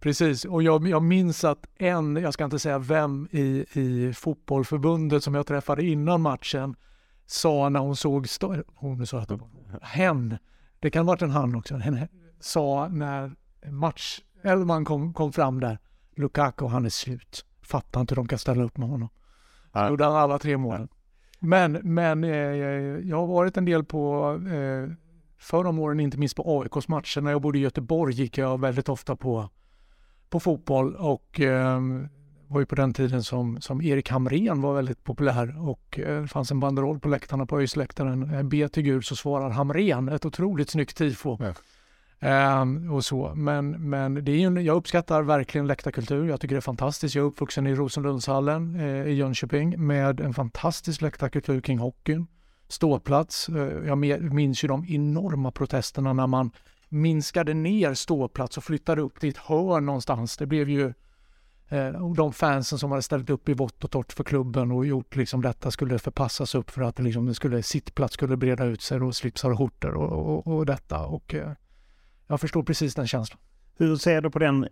Precis, 0.00 0.44
och 0.44 0.62
jag, 0.62 0.88
jag, 0.88 1.02
minns 1.02 1.44
att 1.44 1.66
en, 1.78 2.16
jag 2.16 2.34
ska 2.34 2.44
inte 2.44 2.58
säga 2.58 2.78
vem 2.78 3.28
i, 3.30 3.66
i 3.72 4.12
fotbollförbundet 4.12 5.24
som 5.24 5.34
jag 5.34 5.46
träffade 5.46 5.84
innan 5.84 6.20
matchen 6.20 6.76
sa 7.26 7.68
när 7.68 7.80
hon 7.80 7.96
såg, 7.96 8.26
hon 8.74 9.06
sa 9.06 9.18
att 9.18 9.28
det 9.28 9.36
var 9.36 9.48
hen, 9.82 10.38
det 10.80 10.90
kan 10.90 11.06
ha 11.06 11.12
varit 11.12 11.22
en 11.22 11.30
han 11.30 11.54
också, 11.54 11.76
hen, 11.76 12.08
sa 12.40 12.88
när 12.88 13.32
matchelvan 13.70 14.84
kom, 14.84 15.14
kom 15.14 15.32
fram 15.32 15.60
där, 15.60 15.78
Lukaku 16.16 16.66
han 16.66 16.84
är 16.84 16.90
slut, 16.90 17.44
fattar 17.62 18.00
inte 18.00 18.12
hur 18.12 18.16
de 18.16 18.28
kan 18.28 18.38
ställa 18.38 18.64
upp 18.64 18.76
med 18.76 18.88
honom. 18.88 19.08
Ja. 19.74 19.88
Gjorde 19.88 20.04
han 20.04 20.16
alla 20.16 20.38
tre 20.38 20.56
målen. 20.56 20.88
Men, 21.38 21.72
men 21.72 22.24
eh, 22.24 22.30
jag 23.08 23.16
har 23.16 23.26
varit 23.26 23.56
en 23.56 23.64
del 23.64 23.84
på 23.84 24.32
eh, 24.48 24.94
förr 25.38 25.66
om 25.66 25.78
åren, 25.78 26.00
inte 26.00 26.18
minst 26.18 26.36
på 26.36 26.60
AIKs 26.60 26.88
matcher. 26.88 27.20
När 27.20 27.30
jag 27.30 27.42
bodde 27.42 27.58
i 27.58 27.60
Göteborg 27.60 28.14
gick 28.14 28.38
jag 28.38 28.60
väldigt 28.60 28.88
ofta 28.88 29.16
på, 29.16 29.48
på 30.28 30.40
fotboll 30.40 30.94
och 30.94 31.40
eh, 31.40 31.80
var 32.48 32.60
ju 32.60 32.66
på 32.66 32.74
den 32.74 32.92
tiden 32.92 33.22
som, 33.22 33.60
som 33.60 33.82
Erik 33.82 34.10
Hamrén 34.10 34.60
var 34.60 34.74
väldigt 34.74 35.04
populär 35.04 35.68
och 35.68 35.98
eh, 35.98 36.22
det 36.22 36.28
fanns 36.28 36.50
en 36.50 36.60
banderoll 36.60 37.00
på 37.00 37.08
läktarna 37.08 37.46
på 37.46 37.60
ÖIS-läktaren. 37.60 38.34
Eh, 38.34 38.42
be 38.42 38.68
till 38.68 38.82
Gud 38.82 39.04
så 39.04 39.16
svarar 39.16 39.50
Hamrén. 39.50 40.08
Ett 40.08 40.24
otroligt 40.24 40.70
snyggt 40.70 40.96
tifo. 40.96 41.36
Ja. 41.40 41.54
Um, 42.20 42.92
och 42.92 43.04
så. 43.04 43.32
Men, 43.34 43.90
men 43.90 44.24
det 44.24 44.32
är 44.32 44.50
ju, 44.50 44.60
jag 44.60 44.76
uppskattar 44.76 45.22
verkligen 45.22 45.66
läktarkultur. 45.66 46.28
Jag 46.28 46.40
tycker 46.40 46.54
det 46.54 46.58
är 46.58 46.60
fantastiskt. 46.60 47.14
Jag 47.14 47.22
är 47.22 47.26
uppvuxen 47.26 47.66
i 47.66 47.74
Rosenlundshallen 47.74 48.80
eh, 48.80 49.06
i 49.06 49.14
Jönköping 49.14 49.86
med 49.86 50.20
en 50.20 50.34
fantastisk 50.34 51.00
läktarkultur 51.00 51.60
kring 51.60 51.78
hockeyn. 51.78 52.26
Ståplats. 52.68 53.48
Eh, 53.48 53.86
jag 53.86 53.98
minns 54.34 54.64
ju 54.64 54.68
de 54.68 54.86
enorma 54.88 55.50
protesterna 55.50 56.12
när 56.12 56.26
man 56.26 56.50
minskade 56.88 57.54
ner 57.54 57.94
ståplats 57.94 58.56
och 58.56 58.64
flyttade 58.64 59.02
upp 59.02 59.20
till 59.20 59.28
ett 59.28 59.36
hörn 59.36 59.86
någonstans. 59.86 60.36
Det 60.36 60.46
blev 60.46 60.68
ju 60.68 60.92
eh, 61.68 62.12
de 62.14 62.32
fansen 62.32 62.78
som 62.78 62.90
hade 62.90 63.02
ställt 63.02 63.30
upp 63.30 63.48
i 63.48 63.54
vått 63.54 63.84
och 63.84 63.90
torrt 63.90 64.12
för 64.12 64.24
klubben 64.24 64.70
och 64.70 64.86
gjort 64.86 65.16
liksom 65.16 65.42
detta 65.42 65.70
skulle 65.70 65.98
förpassas 65.98 66.54
upp 66.54 66.70
för 66.70 66.82
att 66.82 66.98
liksom 66.98 67.26
det 67.26 67.34
skulle, 67.34 67.62
sittplats 67.62 68.14
skulle 68.14 68.36
breda 68.36 68.64
ut 68.64 68.82
sig 68.82 69.00
och 69.00 69.16
slipsar 69.16 69.50
och 69.50 69.58
skjortor 69.58 69.94
och, 69.94 70.36
och, 70.36 70.46
och 70.46 70.66
detta. 70.66 71.06
Och, 71.06 71.34
eh, 71.34 71.50
jag 72.26 72.40
förstår 72.40 72.62
precis 72.62 72.94
den 72.94 73.06
känslan. 73.06 73.40
Hur 73.76 73.96
ser 73.96 74.20
du 74.20 74.30
på 74.30 74.38
den 74.38 74.64
eh, 74.64 74.68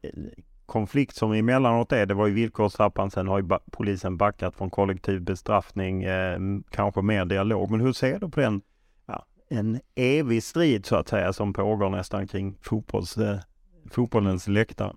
konflikt 0.66 1.16
som 1.16 1.32
emellanåt 1.32 1.92
är? 1.92 2.06
Det 2.06 2.14
var 2.14 2.26
ju 2.26 2.32
villkorstrappan, 2.32 3.10
sen 3.10 3.28
har 3.28 3.42
ju 3.42 3.48
polisen 3.70 4.16
backat 4.16 4.56
från 4.56 4.70
kollektiv 4.70 5.22
bestraffning, 5.22 6.02
eh, 6.02 6.38
kanske 6.70 7.02
mer 7.02 7.24
dialog. 7.24 7.70
Men 7.70 7.80
hur 7.80 7.92
ser 7.92 8.18
du 8.18 8.28
på 8.28 8.40
den, 8.40 8.62
ja, 9.06 9.26
en 9.48 9.80
evig 9.94 10.42
strid 10.42 10.86
så 10.86 10.96
att 10.96 11.08
säga 11.08 11.32
som 11.32 11.52
pågår 11.52 11.90
nästan 11.90 12.28
kring 12.28 12.58
fotbolls, 12.60 13.16
eh, 13.16 13.38
fotbollens 13.90 14.48
läktare? 14.48 14.92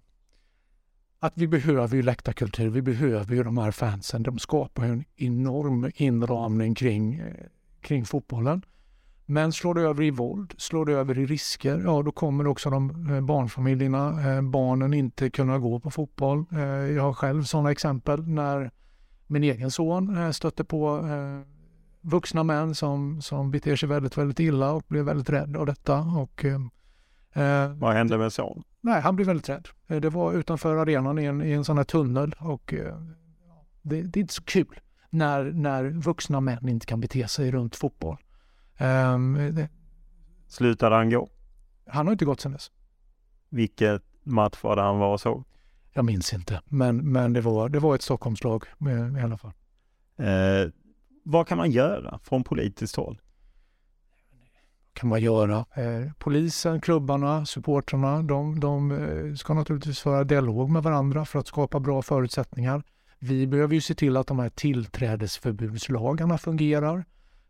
Att 1.19 1.33
vi 1.35 1.47
behöver 1.47 1.95
ju 1.95 2.01
läktarkultur, 2.01 2.69
vi 2.69 2.81
behöver 2.81 3.35
ju 3.35 3.43
de 3.43 3.57
här 3.57 3.71
fansen. 3.71 4.23
De 4.23 4.39
skapar 4.39 4.85
ju 4.85 4.91
en 4.91 5.05
enorm 5.15 5.91
inramning 5.95 6.75
kring, 6.75 7.15
eh, 7.15 7.45
kring 7.81 8.05
fotbollen. 8.05 8.65
Men 9.25 9.51
slår 9.51 9.73
det 9.73 9.81
över 9.81 10.03
i 10.03 10.11
våld, 10.11 10.53
slår 10.57 10.85
det 10.85 10.93
över 10.93 11.19
i 11.19 11.25
risker, 11.25 11.81
ja 11.85 12.01
då 12.01 12.11
kommer 12.11 12.47
också 12.47 12.69
de 12.69 13.13
eh, 13.13 13.21
barnfamiljerna, 13.21 14.35
eh, 14.35 14.41
barnen 14.41 14.93
inte 14.93 15.29
kunna 15.29 15.59
gå 15.59 15.79
på 15.79 15.91
fotboll. 15.91 16.45
Eh, 16.51 16.59
jag 16.67 17.03
har 17.03 17.13
själv 17.13 17.43
sådana 17.43 17.71
exempel 17.71 18.27
när 18.27 18.71
min 19.27 19.43
egen 19.43 19.71
son 19.71 20.33
stötte 20.33 20.63
på 20.63 21.01
vuxna 22.01 22.43
män 22.43 22.75
som, 22.75 23.21
som 23.21 23.51
beter 23.51 23.75
sig 23.75 23.89
väldigt, 23.89 24.17
väldigt 24.17 24.39
illa 24.39 24.71
och 24.71 24.83
blev 24.87 25.05
väldigt 25.05 25.29
rädd 25.29 25.57
av 25.57 25.65
detta. 25.65 25.99
Och, 25.99 26.45
eh, 26.45 27.73
Vad 27.75 27.93
hände 27.93 28.17
med 28.17 28.33
son? 28.33 28.63
Nej, 28.81 29.01
han 29.01 29.15
blev 29.15 29.27
väldigt 29.27 29.49
rädd. 29.49 29.67
Det 29.87 30.09
var 30.09 30.33
utanför 30.33 30.75
arenan 30.75 31.19
i 31.19 31.25
en, 31.25 31.41
i 31.41 31.51
en 31.51 31.63
sån 31.63 31.77
här 31.77 31.83
tunnel 31.83 32.35
och 32.39 32.73
eh, 32.73 32.97
det, 33.81 34.01
det, 34.01 34.19
är 34.19 34.21
inte 34.21 34.33
så 34.33 34.43
kul 34.43 34.79
när, 35.09 35.43
när 35.43 35.89
vuxna 35.89 36.41
män 36.41 36.69
inte 36.69 36.85
kan 36.85 37.01
bete 37.01 37.27
sig 37.27 37.51
runt 37.51 37.75
fotboll. 37.75 38.17
Um, 38.79 39.55
det... 39.55 39.69
Slutade 40.47 40.95
han 40.95 41.09
gå? 41.09 41.29
Han 41.87 42.07
har 42.07 42.11
inte 42.11 42.25
gått 42.25 42.41
sedan 42.41 42.51
dess. 42.51 42.71
Vilket 43.49 44.03
match 44.23 44.63
var 44.63 44.75
det 44.75 44.81
han 44.81 44.99
var 44.99 45.13
och 45.13 45.21
såg? 45.21 45.43
Jag 45.93 46.05
minns 46.05 46.33
inte, 46.33 46.61
men, 46.65 47.11
men 47.11 47.33
det, 47.33 47.41
var, 47.41 47.69
det 47.69 47.79
var 47.79 47.95
ett 47.95 48.01
Stockholmslag 48.01 48.63
i 49.19 49.21
alla 49.23 49.37
fall. 49.37 49.51
Eh, 50.17 50.71
vad 51.23 51.47
kan 51.47 51.57
man 51.57 51.71
göra 51.71 52.19
från 52.23 52.43
politiskt 52.43 52.95
håll? 52.95 53.21
Kan 54.93 55.09
man 55.09 55.21
göra? 55.21 55.65
Eh, 55.73 56.11
polisen, 56.19 56.81
klubbarna, 56.81 57.45
supportrarna, 57.45 58.21
de, 58.21 58.59
de 58.59 58.91
eh, 58.91 59.35
ska 59.35 59.53
naturligtvis 59.53 59.99
föra 59.99 60.23
dialog 60.23 60.69
med 60.69 60.83
varandra 60.83 61.25
för 61.25 61.39
att 61.39 61.47
skapa 61.47 61.79
bra 61.79 62.01
förutsättningar. 62.01 62.83
Vi 63.19 63.47
behöver 63.47 63.75
ju 63.75 63.81
se 63.81 63.95
till 63.95 64.17
att 64.17 64.27
de 64.27 64.39
här 64.39 64.49
tillträdesförbudslagarna 64.49 66.37
fungerar 66.37 67.05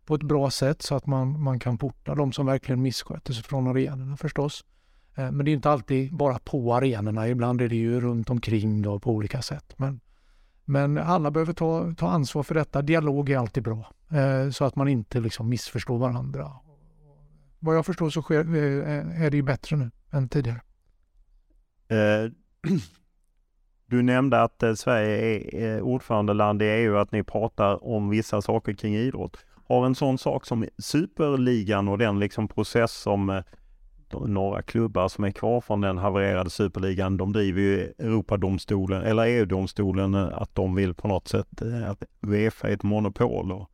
på 0.05 0.15
ett 0.15 0.23
bra 0.23 0.49
sätt 0.51 0.81
så 0.81 0.95
att 0.95 1.05
man, 1.05 1.43
man 1.43 1.59
kan 1.59 1.77
porta 1.77 2.15
de 2.15 2.31
som 2.31 2.45
verkligen 2.45 2.81
missköter 2.81 3.33
sig 3.33 3.43
från 3.43 3.67
arenorna 3.67 4.17
förstås. 4.17 4.65
Eh, 5.15 5.31
men 5.31 5.45
det 5.45 5.51
är 5.51 5.53
inte 5.53 5.69
alltid 5.69 6.13
bara 6.13 6.39
på 6.39 6.75
arenorna, 6.75 7.27
ibland 7.27 7.61
är 7.61 7.69
det 7.69 7.75
ju 7.75 8.01
runt 8.01 8.29
omkring 8.29 8.81
då 8.81 8.99
på 8.99 9.11
olika 9.11 9.41
sätt. 9.41 9.73
Men, 9.77 9.99
men 10.65 10.97
alla 10.97 11.31
behöver 11.31 11.53
ta, 11.53 11.93
ta 11.97 12.09
ansvar 12.09 12.43
för 12.43 12.55
detta. 12.55 12.81
Dialog 12.81 13.29
är 13.29 13.37
alltid 13.37 13.63
bra 13.63 13.91
eh, 14.11 14.49
så 14.49 14.65
att 14.65 14.75
man 14.75 14.87
inte 14.87 15.19
liksom 15.19 15.49
missförstår 15.49 15.97
varandra. 15.97 16.51
Vad 17.59 17.75
jag 17.75 17.85
förstår 17.85 18.09
så 18.09 18.21
sker, 18.21 18.39
eh, 18.39 19.21
är 19.23 19.31
det 19.31 19.37
ju 19.37 19.43
bättre 19.43 19.75
nu 19.77 19.91
än 20.11 20.29
tidigare. 20.29 20.61
Du 23.87 24.01
nämnde 24.01 24.41
att 24.41 24.63
Sverige 24.75 25.39
är 25.51 25.81
ordförandeland 25.81 26.61
i 26.61 26.65
EU, 26.65 26.97
att 26.97 27.11
ni 27.11 27.23
pratar 27.23 27.85
om 27.85 28.09
vissa 28.09 28.41
saker 28.41 28.73
kring 28.73 28.95
idrott 28.95 29.37
har 29.67 29.85
en 29.85 29.95
sån 29.95 30.17
sak 30.17 30.45
som 30.45 30.65
superligan 30.77 31.87
och 31.87 31.97
den 31.97 32.19
liksom 32.19 32.47
process 32.47 32.91
som 32.91 33.29
eh, 33.29 33.43
några 34.27 34.61
klubbar 34.61 35.07
som 35.07 35.23
är 35.23 35.31
kvar 35.31 35.61
från 35.61 35.81
den 35.81 35.97
havererade 35.97 36.49
superligan, 36.49 37.17
de 37.17 37.33
driver 37.33 37.61
ju 37.61 37.93
Europadomstolen 37.97 39.01
eller 39.01 39.25
EU-domstolen 39.25 40.13
eh, 40.13 40.27
att 40.33 40.55
de 40.55 40.75
vill 40.75 40.93
på 40.93 41.07
något 41.07 41.27
sätt 41.27 41.61
eh, 41.61 41.89
att 41.89 42.03
Uefa 42.21 42.69
är 42.69 42.73
ett 42.73 42.83
monopol. 42.83 43.51
Och 43.51 43.69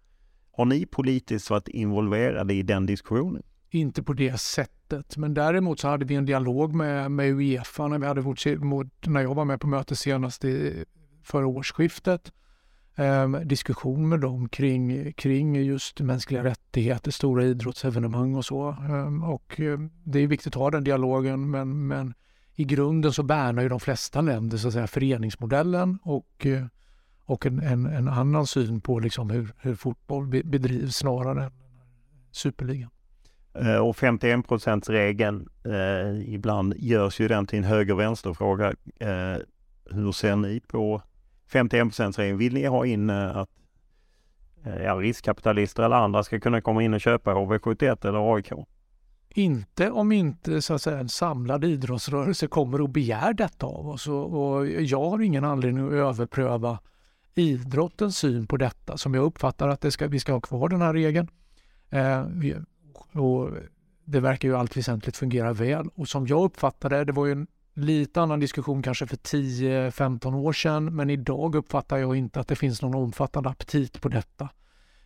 har 0.52 0.66
ni 0.66 0.86
politiskt 0.86 1.50
varit 1.50 1.68
involverade 1.68 2.54
i 2.54 2.64
den 2.64 2.86
diskussionen? 2.86 3.44
Inte 3.70 4.04
på 4.04 4.14
det 4.14 4.40
sättet, 4.40 5.18
men 5.18 5.34
däremot 5.34 5.80
så 5.80 5.88
hade 5.88 6.06
vi 6.06 6.16
en 6.16 6.26
dialog 6.26 6.74
med, 6.74 7.12
med 7.12 7.30
Uefa 7.30 7.88
när, 7.88 8.00
vi 8.00 8.06
hade 8.06 8.22
vårt, 8.22 8.46
när 9.06 9.22
jag 9.22 9.36
var 9.36 9.46
med 9.46 9.62
på 9.62 9.68
mötet 9.68 10.00
senast 10.00 10.46
i, 10.46 10.86
förra 11.24 11.48
årsskiftet 11.48 12.32
eh, 12.96 13.30
diskussion 13.30 14.10
med 14.10 14.20
dem 14.20 14.50
kring, 14.50 15.14
kring 15.14 15.56
just 15.56 16.00
mänskliga 16.00 16.44
rättigheter, 16.44 17.12
stora 17.12 17.44
idrottsevenemang 17.44 18.36
och 18.36 18.46
så. 18.46 18.70
Eh, 18.70 19.30
och 19.30 19.60
eh, 19.60 19.80
det 20.04 20.20
är 20.20 20.28
viktigt 20.28 20.56
att 20.56 20.62
ha 20.62 20.72
den 20.72 20.84
dialogen 20.84 21.52
men, 21.52 21.88
men 21.88 22.14
i 22.56 22.64
grunden 22.64 23.14
så 23.14 23.24
värnar 23.24 23.64
ju 23.64 23.70
de 23.70 23.80
flesta 23.80 24.22
länder 24.22 24.58
så 24.58 24.68
att 24.68 24.74
säga, 24.74 24.88
föreningsmodellen 24.88 26.00
och, 26.04 26.46
eh, 26.46 26.66
och 27.26 27.46
en, 27.46 27.60
en, 27.60 27.86
en, 27.86 28.08
annan 28.08 28.48
syn 28.48 28.82
på 28.82 29.00
liksom 29.00 29.30
hur, 29.30 29.54
hur 29.58 29.76
fotboll 29.76 30.28
bedrivs 30.28 30.96
snarare 30.96 31.44
än 31.44 31.52
superligan. 32.32 32.90
Eh, 33.54 33.78
och 33.78 33.96
51% 33.96 34.92
regeln 34.92 35.50
eh, 35.66 36.34
ibland 36.34 36.74
görs 36.78 37.20
ju 37.20 37.28
den 37.28 37.48
till 37.48 37.60
en 37.60 37.64
höger-vänster-fråga. 37.64 38.74
Eh, 39.00 39.38
hur 39.86 40.12
ser 40.12 40.36
ni 40.36 40.60
på 40.60 41.02
51% 41.52 42.18
regeln? 42.18 42.38
Vill 42.38 42.54
ni 42.54 42.66
ha 42.66 42.86
in 42.86 43.10
eh, 43.10 43.38
att 43.38 43.50
eh, 44.64 44.84
ja, 44.84 44.96
riskkapitalister 44.96 45.84
eller 45.84 45.96
andra 45.96 46.24
ska 46.24 46.40
kunna 46.40 46.62
komma 46.62 46.84
in 46.84 46.94
och 46.94 47.02
köpa 47.02 47.34
HV71 47.34 48.08
eller 48.08 48.36
AIK? 48.36 48.52
Inte 49.30 49.92
om 49.92 50.12
inte 50.12 50.62
så 50.62 50.74
att 50.74 50.82
säga, 50.82 51.00
en 51.00 51.10
samlad 51.10 51.66
idrottsrörelse 51.66 52.48
kommer 52.48 52.82
och 52.82 52.90
begär 52.90 53.34
detta 53.34 53.66
av 53.66 53.90
oss. 53.90 54.08
Och, 54.08 54.56
och 54.56 54.68
jag 54.68 55.10
har 55.10 55.22
ingen 55.22 55.44
anledning 55.44 55.86
att 55.86 55.94
överpröva 55.94 56.80
idrottens 57.36 58.18
syn 58.18 58.48
på 58.48 58.58
detta 58.58 58.98
som 58.98 59.14
jag 59.14 59.24
uppfattar 59.24 59.68
att 59.68 59.82
det 59.82 59.92
ska, 59.92 60.08
vi 60.08 60.20
ska 60.20 60.34
ha 60.34 60.42
kvar 60.42 60.70
den 60.70 60.82
här 60.82 60.94
regeln. 60.94 61.28
Eh, 61.90 62.26
och 63.14 63.50
det 64.06 64.20
verkar 64.20 64.48
ju 64.48 64.56
allt 64.56 64.78
väsentligt 64.78 65.18
fungera 65.18 65.54
väl 65.54 65.90
och 65.96 66.08
som 66.08 66.28
jag 66.28 66.44
uppfattade 66.44 66.98
det, 66.98 67.04
det 67.04 67.12
var 67.12 67.26
ju 67.26 67.32
en 67.32 67.48
lite 67.74 68.22
annan 68.22 68.40
diskussion 68.40 68.82
kanske 68.82 69.08
för 69.08 69.18
10-15 69.18 70.36
år 70.36 70.54
sedan 70.54 70.96
men 70.96 71.10
idag 71.10 71.56
uppfattar 71.56 71.98
jag 71.98 72.16
inte 72.16 72.40
att 72.40 72.48
det 72.48 72.56
finns 72.56 72.82
någon 72.82 72.96
omfattande 72.96 73.50
aptit 73.50 74.02
på 74.02 74.10
detta. 74.10 74.50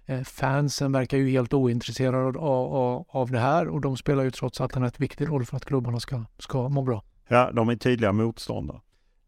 Eh, 0.05 0.21
fansen 0.21 0.91
verkar 0.91 1.17
ju 1.17 1.29
helt 1.29 1.53
ointresserade 1.53 2.39
av, 2.39 2.75
av, 2.75 3.05
av 3.09 3.31
det 3.31 3.39
här 3.39 3.67
och 3.67 3.81
de 3.81 3.97
spelar 3.97 4.23
ju 4.23 4.31
trots 4.31 4.61
allt 4.61 4.75
en 4.75 4.83
rätt 4.83 4.99
viktig 4.99 5.29
roll 5.29 5.45
för 5.45 5.57
att 5.57 5.65
klubbarna 5.65 5.99
ska, 5.99 6.23
ska 6.39 6.69
må 6.69 6.81
bra. 6.81 7.03
Ja, 7.27 7.51
de 7.51 7.69
är 7.69 7.75
tydliga 7.75 8.11
motståndare. 8.11 8.79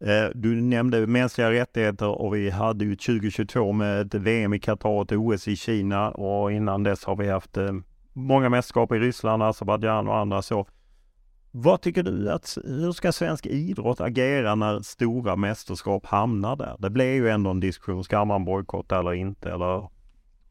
Eh, 0.04 0.30
du 0.34 0.60
nämnde 0.60 1.06
mänskliga 1.06 1.50
rättigheter 1.50 2.08
och 2.08 2.34
vi 2.34 2.50
hade 2.50 2.84
ju 2.84 2.96
2022 2.96 3.72
med 3.72 4.00
ett 4.00 4.14
VM 4.14 4.54
i 4.54 4.58
Qatar 4.58 4.88
och 4.88 5.02
ett 5.02 5.18
OS 5.18 5.48
i 5.48 5.56
Kina 5.56 6.10
och 6.10 6.52
innan 6.52 6.82
dess 6.82 7.04
har 7.04 7.16
vi 7.16 7.28
haft 7.28 7.56
eh, 7.56 7.72
många 8.12 8.48
mästerskap 8.48 8.92
i 8.92 8.98
Ryssland, 8.98 9.42
Azerbajdzjan 9.42 10.08
och 10.08 10.16
andra 10.16 10.42
så. 10.42 10.66
Vad 11.50 11.80
tycker 11.80 12.02
du 12.02 12.30
att, 12.32 12.58
hur 12.64 12.92
ska 12.92 13.12
svensk 13.12 13.46
idrott 13.46 14.00
agera 14.00 14.54
när 14.54 14.80
stora 14.80 15.36
mästerskap 15.36 16.06
hamnar 16.06 16.56
där? 16.56 16.76
Det 16.78 16.90
blir 16.90 17.14
ju 17.14 17.28
ändå 17.28 17.50
en 17.50 17.60
diskussion, 17.60 18.04
ska 18.04 18.24
man 18.24 18.44
bojkotta 18.44 18.98
eller 18.98 19.14
inte 19.14 19.50
eller? 19.50 19.66
Jag 19.66 19.90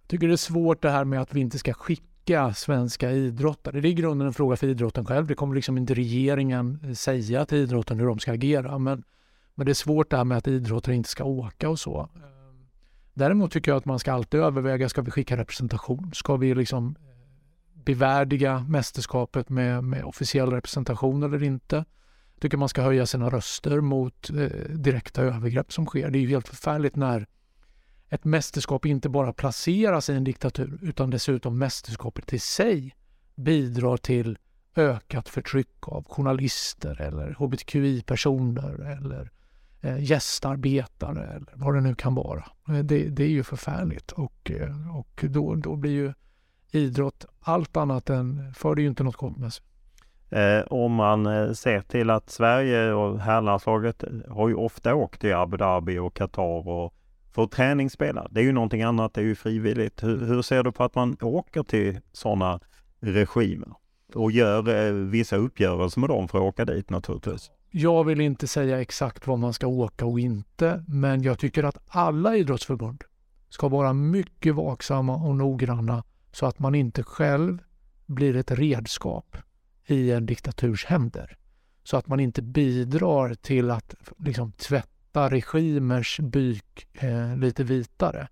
tycker 0.08 0.28
det 0.28 0.34
är 0.34 0.38
svårt 0.38 0.82
det 0.82 0.90
här 0.90 1.06
med 1.06 1.22
att 1.22 1.34
vi 1.34 1.40
inte 1.40 1.60
ska 1.60 1.74
skicka 1.74 2.54
svenska 2.54 3.12
idrottare. 3.12 3.82
Det 3.82 3.88
är 3.88 3.90
i 3.90 3.94
grunden 3.94 4.28
en 4.28 4.34
fråga 4.34 4.56
för 4.56 4.68
idrotten 4.68 5.06
själv. 5.06 5.28
Det 5.28 5.36
kommer 5.36 5.56
liksom 5.56 5.78
inte 5.78 5.94
regeringen 5.94 6.80
eh, 6.84 6.92
säga 6.92 7.46
till 7.46 7.58
idrotten 7.58 8.00
hur 8.00 8.08
de 8.08 8.20
ska 8.20 8.32
agera. 8.32 8.78
Men, 8.78 9.04
men 9.56 9.66
det 9.66 9.72
är 9.72 9.74
svårt 9.74 10.12
det 10.12 10.18
här 10.18 10.24
med 10.24 10.38
att 10.38 10.48
idrottare 10.48 10.96
inte 10.96 11.10
ska 11.10 11.24
åka 11.24 11.70
och 11.70 11.80
så. 11.80 12.02
Ehm, 12.02 12.68
däremot 13.14 13.52
tycker 13.52 13.72
jag 13.72 13.78
att 13.78 13.86
man 13.86 14.00
ska 14.00 14.14
alltid 14.14 14.40
överväga, 14.40 14.90
ska 14.90 15.02
vi 15.02 15.12
skicka 15.12 15.38
representation? 15.38 16.12
Ska 16.14 16.36
vi 16.36 16.56
liksom 16.56 16.96
bevärdiga 17.88 18.66
mästerskapet 18.70 19.50
med, 19.50 19.84
med 19.84 20.04
officiell 20.04 20.52
representation 20.52 21.24
eller 21.24 21.44
inte. 21.44 21.76
Jag 22.34 22.42
tycker 22.42 22.58
man 22.58 22.70
ska 22.70 22.82
höja 22.82 23.06
sina 23.06 23.30
röster 23.30 23.82
mot 23.82 24.30
eh, 24.30 24.36
direkta 24.70 25.22
övergrepp 25.22 25.74
som 25.74 25.86
sker. 25.86 26.10
Det 26.10 26.18
är 26.18 26.22
ju 26.22 26.28
helt 26.28 26.48
förfärligt 26.48 26.96
när 26.96 27.28
ett 28.10 28.26
mästerskap 28.26 28.86
inte 28.86 29.10
bara 29.10 29.34
placeras 29.34 30.10
i 30.10 30.14
en 30.14 30.24
diktatur 30.24 30.80
utan 30.82 31.10
dessutom 31.10 31.58
mästerskapet 31.58 32.34
i 32.34 32.40
sig 32.40 32.96
bidrar 33.36 33.98
till 33.98 34.38
ökat 34.76 35.30
förtryck 35.30 35.88
av 35.88 36.06
journalister 36.10 37.02
eller 37.02 37.34
hbtqi-personer 37.34 38.98
eller 38.98 39.32
eh, 39.82 40.04
gästarbetare 40.04 41.24
eller 41.24 41.54
vad 41.54 41.76
det 41.76 41.82
nu 41.82 41.96
kan 41.96 42.16
vara. 42.16 42.46
Eh, 42.70 42.78
det, 42.78 43.10
det 43.10 43.24
är 43.24 43.30
ju 43.30 43.44
förfärligt 43.44 44.12
och, 44.12 44.52
eh, 44.52 44.98
och 44.98 45.26
då, 45.30 45.56
då 45.56 45.76
blir 45.76 45.92
ju 45.92 46.14
idrott 46.72 47.26
allt 47.40 47.78
annat 47.78 48.10
än, 48.10 48.54
för 48.54 48.76
det 48.76 48.82
ju 48.82 48.88
inte 48.88 49.04
något 49.04 49.16
gott 49.16 49.38
med 49.38 49.54
sig. 49.54 49.66
Eh, 50.30 50.64
om 50.68 50.94
man 50.94 51.26
eh, 51.26 51.52
ser 51.52 51.82
till 51.82 52.10
att 52.10 52.30
Sverige 52.30 52.94
och 52.94 53.20
herrlandslaget 53.20 54.04
har 54.30 54.50
ju 54.50 54.56
ofta 54.56 54.96
åkt 54.96 55.22
till 55.22 55.34
Abu 55.34 55.58
Dhabi 55.58 56.00
och 56.00 56.14
Qatar 56.14 56.68
och 56.68 56.94
får 57.32 57.48
träningsspelare. 57.48 58.28
Det 58.32 58.40
är 58.40 58.44
ju 58.44 58.52
någonting 58.52 58.82
annat, 58.82 59.14
det 59.14 59.22
är 59.22 59.26
ju 59.26 59.36
frivilligt. 59.36 60.04
Hur, 60.04 60.26
hur 60.26 60.42
ser 60.42 60.64
du 60.64 60.72
på 60.72 60.84
att 60.84 60.96
man 60.96 61.18
åker 61.22 61.64
till 61.64 62.00
sådana 62.12 62.60
regimer 63.00 63.70
och 64.16 64.32
gör 64.32 64.88
eh, 64.88 64.94
vissa 64.94 65.36
uppgörelser 65.36 66.00
med 66.02 66.10
dem 66.10 66.28
för 66.28 66.38
att 66.38 66.44
åka 66.44 66.66
dit 66.66 66.90
naturligtvis? 66.90 67.52
Jag 67.72 68.04
vill 68.04 68.22
inte 68.22 68.48
säga 68.48 68.82
exakt 68.82 69.28
var 69.28 69.38
man 69.38 69.54
ska 69.54 69.68
åka 69.68 70.06
och 70.06 70.20
inte, 70.20 70.84
men 70.88 71.22
jag 71.22 71.40
tycker 71.40 71.64
att 71.64 71.78
alla 71.88 72.36
idrottsförbund 72.36 73.04
ska 73.50 73.68
vara 73.68 73.94
mycket 73.94 74.56
vaksamma 74.56 75.16
och 75.16 75.36
noggranna 75.36 76.04
så 76.38 76.46
att 76.46 76.60
man 76.60 76.76
inte 76.76 77.04
själv 77.04 77.64
blir 78.06 78.36
ett 78.36 78.52
redskap 78.52 79.38
i 79.86 80.12
en 80.12 80.26
diktaturs 80.26 80.86
händer. 80.86 81.38
Så 81.84 81.98
att 81.98 82.08
man 82.08 82.20
inte 82.20 82.42
bidrar 82.42 83.34
till 83.34 83.72
att 83.72 83.96
liksom, 84.18 84.52
tvätta 84.52 85.30
regimers 85.30 86.20
byk 86.20 86.88
eh, 86.94 87.38
lite 87.38 87.64
vitare. 87.64 88.28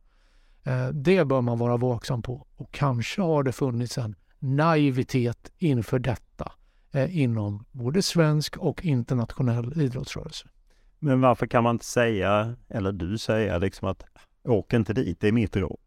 Eh, 0.63 0.87
det 0.87 1.25
bör 1.25 1.41
man 1.41 1.57
vara 1.57 1.77
vaksam 1.77 2.21
på 2.21 2.47
och 2.55 2.71
kanske 2.71 3.21
har 3.21 3.43
det 3.43 3.51
funnits 3.51 3.97
en 3.97 4.15
naivitet 4.39 5.51
inför 5.57 5.99
detta 5.99 6.51
eh, 6.91 7.17
inom 7.17 7.65
både 7.71 8.01
svensk 8.01 8.57
och 8.57 8.85
internationell 8.85 9.81
idrottsrörelse. 9.81 10.47
Men 10.99 11.21
varför 11.21 11.47
kan 11.47 11.63
man 11.63 11.75
inte 11.75 11.85
säga, 11.85 12.55
eller 12.69 12.91
du 12.91 13.17
säga 13.17 13.57
liksom 13.57 13.87
att 13.87 14.03
åk 14.43 14.73
inte 14.73 14.93
dit, 14.93 15.19
det 15.19 15.27
är 15.27 15.31
mitt 15.31 15.55
råd? 15.55 15.79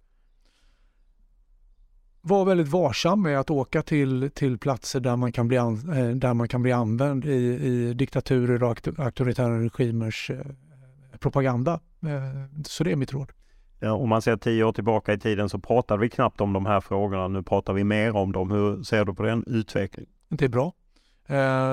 Var 2.28 2.44
väldigt 2.44 2.68
varsam 2.68 3.22
med 3.22 3.40
att 3.40 3.50
åka 3.50 3.82
till, 3.82 4.30
till 4.34 4.58
platser 4.58 5.00
där 5.00 5.16
man 5.16 5.32
kan 5.32 5.48
bli, 5.48 5.56
an, 5.56 5.92
eh, 5.92 6.08
där 6.08 6.34
man 6.34 6.48
kan 6.48 6.62
bli 6.62 6.72
använd 6.72 7.24
i, 7.24 7.36
i 7.62 7.94
diktaturer 7.94 8.62
och 8.62 8.88
auktoritära 8.98 9.60
regimers 9.60 10.30
eh, 10.30 10.38
propaganda. 11.18 11.72
Eh, 12.02 12.62
så 12.64 12.84
det 12.84 12.92
är 12.92 12.96
mitt 12.96 13.12
råd. 13.12 13.32
Ja, 13.80 13.92
om 13.92 14.08
man 14.08 14.22
ser 14.22 14.36
tio 14.36 14.64
år 14.64 14.72
tillbaka 14.72 15.12
i 15.12 15.18
tiden 15.18 15.48
så 15.48 15.58
pratade 15.58 16.00
vi 16.00 16.10
knappt 16.10 16.40
om 16.40 16.52
de 16.52 16.66
här 16.66 16.80
frågorna. 16.80 17.28
Nu 17.28 17.42
pratar 17.42 17.72
vi 17.72 17.84
mer 17.84 18.16
om 18.16 18.32
dem. 18.32 18.50
Hur 18.50 18.82
ser 18.82 19.04
du 19.04 19.14
på 19.14 19.22
den 19.22 19.44
utvecklingen? 19.46 20.10
Det 20.28 20.44
är 20.44 20.48
bra. 20.48 20.72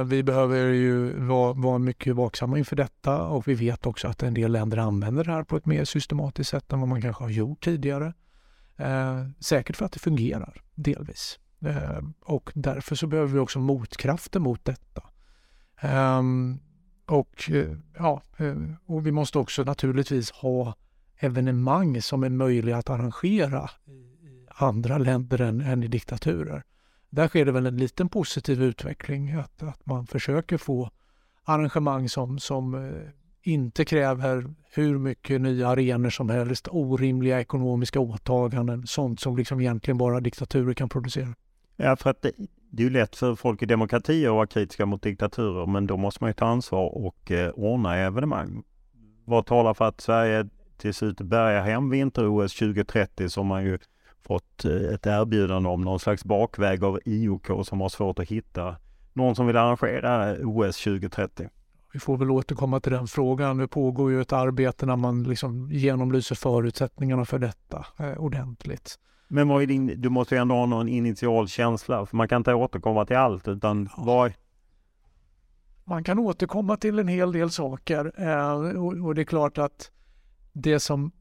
Vi 0.05 0.23
behöver 0.23 0.57
ju 0.57 1.19
vara, 1.19 1.53
vara 1.53 1.77
mycket 1.77 2.15
vaksamma 2.15 2.57
inför 2.57 2.75
detta 2.75 3.27
och 3.27 3.47
vi 3.47 3.53
vet 3.53 3.85
också 3.85 4.07
att 4.07 4.23
en 4.23 4.33
del 4.33 4.51
länder 4.51 4.77
använder 4.77 5.23
det 5.23 5.31
här 5.31 5.43
på 5.43 5.57
ett 5.57 5.65
mer 5.65 5.85
systematiskt 5.85 6.49
sätt 6.49 6.73
än 6.73 6.79
vad 6.79 6.89
man 6.89 7.01
kanske 7.01 7.23
har 7.23 7.29
gjort 7.29 7.63
tidigare. 7.63 8.13
Eh, 8.77 9.25
säkert 9.39 9.77
för 9.77 9.85
att 9.85 9.91
det 9.91 9.99
fungerar, 9.99 10.61
delvis. 10.75 11.39
Eh, 11.61 12.01
och 12.21 12.51
därför 12.55 12.95
så 12.95 13.07
behöver 13.07 13.33
vi 13.33 13.39
också 13.39 13.59
motkrafter 13.59 14.39
mot 14.39 14.65
detta. 14.65 15.03
Ehm, 15.81 16.59
eh, 17.07 17.13
och, 17.13 17.51
ja, 17.97 18.21
eh, 18.37 18.55
och 18.85 19.07
vi 19.07 19.11
måste 19.11 19.39
också 19.39 19.63
naturligtvis 19.63 20.31
ha 20.31 20.75
evenemang 21.17 22.01
som 22.01 22.23
är 22.23 22.29
möjliga 22.29 22.77
att 22.77 22.89
arrangera 22.89 23.69
i 23.85 24.47
andra 24.49 24.97
länder 24.97 25.41
än, 25.41 25.61
än 25.61 25.83
i 25.83 25.87
diktaturer. 25.87 26.63
Där 27.09 27.27
sker 27.27 27.45
det 27.45 27.51
väl 27.51 27.65
en 27.65 27.77
liten 27.77 28.09
positiv 28.09 28.63
utveckling, 28.63 29.31
att, 29.31 29.63
att 29.63 29.85
man 29.85 30.07
försöker 30.07 30.57
få 30.57 30.89
arrangemang 31.43 32.09
som, 32.09 32.39
som 32.39 32.75
eh, 32.75 33.09
inte 33.45 33.85
kräver 33.85 34.45
hur 34.73 34.97
mycket 34.97 35.41
nya 35.41 35.67
arenor 35.67 36.09
som 36.09 36.29
helst, 36.29 36.67
orimliga 36.71 37.41
ekonomiska 37.41 37.99
åtaganden, 37.99 38.87
sånt 38.87 39.19
som 39.19 39.37
liksom 39.37 39.61
egentligen 39.61 39.97
bara 39.97 40.19
diktaturer 40.19 40.73
kan 40.73 40.89
producera. 40.89 41.35
Ja, 41.75 41.95
för 41.95 42.09
att 42.09 42.21
det, 42.21 42.31
det 42.69 42.83
är 42.83 42.85
ju 42.85 42.89
lätt 42.89 43.15
för 43.15 43.35
folk 43.35 43.61
i 43.61 43.65
demokratier 43.65 44.29
att 44.29 44.35
vara 44.35 44.47
kritiska 44.47 44.85
mot 44.85 45.01
diktaturer, 45.01 45.65
men 45.65 45.87
då 45.87 45.97
måste 45.97 46.23
man 46.23 46.29
ju 46.29 46.33
ta 46.33 46.45
ansvar 46.45 47.05
och 47.05 47.31
eh, 47.31 47.49
ordna 47.49 47.95
evenemang. 47.95 48.63
Vad 49.25 49.45
talar 49.45 49.73
för 49.73 49.85
att 49.85 50.01
Sverige 50.01 50.49
till 50.77 50.93
slut 50.93 51.21
bärgar 51.21 51.63
hem 51.63 51.89
vinter-OS 51.89 52.53
2030 52.53 53.29
som 53.29 53.47
man 53.47 53.63
ju 53.63 53.77
fått 54.23 54.65
eh, 54.65 54.93
ett 54.93 55.05
erbjudande 55.05 55.69
om 55.69 55.81
någon 55.81 55.99
slags 55.99 56.25
bakväg 56.25 56.83
av 56.83 56.99
IOK 57.05 57.47
som 57.63 57.81
har 57.81 57.89
svårt 57.89 58.19
att 58.19 58.27
hitta 58.27 58.75
någon 59.13 59.35
som 59.35 59.47
vill 59.47 59.57
arrangera 59.57 60.35
eh, 60.35 60.49
OS 60.49 60.83
2030? 60.83 61.49
Vi 61.95 61.99
får 61.99 62.17
väl 62.17 62.31
återkomma 62.31 62.79
till 62.79 62.91
den 62.91 63.07
frågan. 63.07 63.57
Nu 63.57 63.67
pågår 63.67 64.11
ju 64.11 64.21
ett 64.21 64.33
arbete 64.33 64.85
när 64.85 64.95
man 64.95 65.23
liksom 65.23 65.71
genomlyser 65.71 66.35
förutsättningarna 66.35 67.25
för 67.25 67.39
detta 67.39 67.85
eh, 67.99 68.17
ordentligt. 68.17 68.99
Men 69.27 69.47
vad 69.47 69.61
är 69.61 69.67
din, 69.67 70.01
du 70.01 70.09
måste 70.09 70.35
ju 70.35 70.41
ändå 70.41 70.55
ha 70.55 70.65
någon 70.65 70.87
initial 70.87 71.47
känsla, 71.47 72.05
för 72.05 72.17
man 72.17 72.27
kan 72.27 72.37
inte 72.37 72.53
återkomma 72.53 73.05
till 73.05 73.15
allt, 73.15 73.47
utan 73.47 73.89
ja. 73.97 74.03
vad... 74.05 74.33
Man 75.83 76.03
kan 76.03 76.19
återkomma 76.19 76.77
till 76.77 76.99
en 76.99 77.07
hel 77.07 77.31
del 77.31 77.51
saker 77.51 78.11
eh, 78.17 78.51
och, 78.53 78.93
och, 79.05 79.15
det 79.15 79.21
är 79.21 79.25
klart 79.25 79.57
att 79.57 79.91
det 80.53 80.79
som 80.79 81.11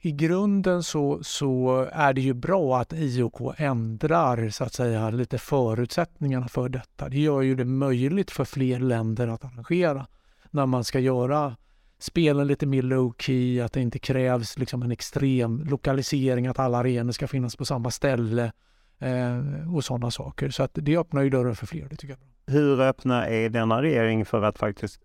i 0.00 0.12
grunden 0.12 0.82
så, 0.82 1.18
så 1.22 1.86
är 1.92 2.12
det 2.12 2.20
ju 2.20 2.34
bra 2.34 2.78
att 2.80 2.92
IOK 2.92 3.40
ändrar 3.56 4.48
så 4.48 4.64
att 4.64 4.72
säga 4.72 5.10
lite 5.10 5.38
förutsättningarna 5.38 6.48
för 6.48 6.68
detta. 6.68 7.08
Det 7.08 7.18
gör 7.18 7.42
ju 7.42 7.54
det 7.54 7.64
möjligt 7.64 8.30
för 8.30 8.44
fler 8.44 8.78
länder 8.78 9.28
att 9.28 9.44
arrangera 9.44 10.06
när 10.50 10.66
man 10.66 10.84
ska 10.84 10.98
göra 11.00 11.56
spelen 11.98 12.46
lite 12.46 12.66
mer 12.66 12.82
low 12.82 13.14
key, 13.18 13.60
att 13.60 13.72
det 13.72 13.80
inte 13.80 13.98
krävs 13.98 14.58
liksom 14.58 14.82
en 14.82 14.92
extrem 14.92 15.64
lokalisering, 15.64 16.46
att 16.46 16.58
alla 16.58 16.78
arenor 16.78 17.12
ska 17.12 17.28
finnas 17.28 17.56
på 17.56 17.64
samma 17.64 17.90
ställe. 17.90 18.52
eh, 18.98 19.74
och 19.74 19.84
sådana 19.84 20.10
saker. 20.10 20.50
Så 20.50 20.62
att 20.62 20.70
det 20.74 20.96
öppnar 20.96 21.22
ju 21.22 21.30
dörren 21.30 21.56
för 21.56 21.66
fler, 21.66 21.88
det 21.88 21.96
tycker 21.96 22.16
jag. 22.46 22.54
Hur 22.54 22.80
öppna 22.80 23.28
är 23.28 23.48
denna 23.48 23.82
regering 23.82 24.24
för 24.24 24.42
att 24.42 24.58
faktiskt 24.58 25.00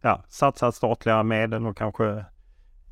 ja, 0.00 0.24
satsa 0.28 0.72
statliga 0.72 1.22
medel 1.22 1.66
och 1.66 1.76
kanske 1.76 2.24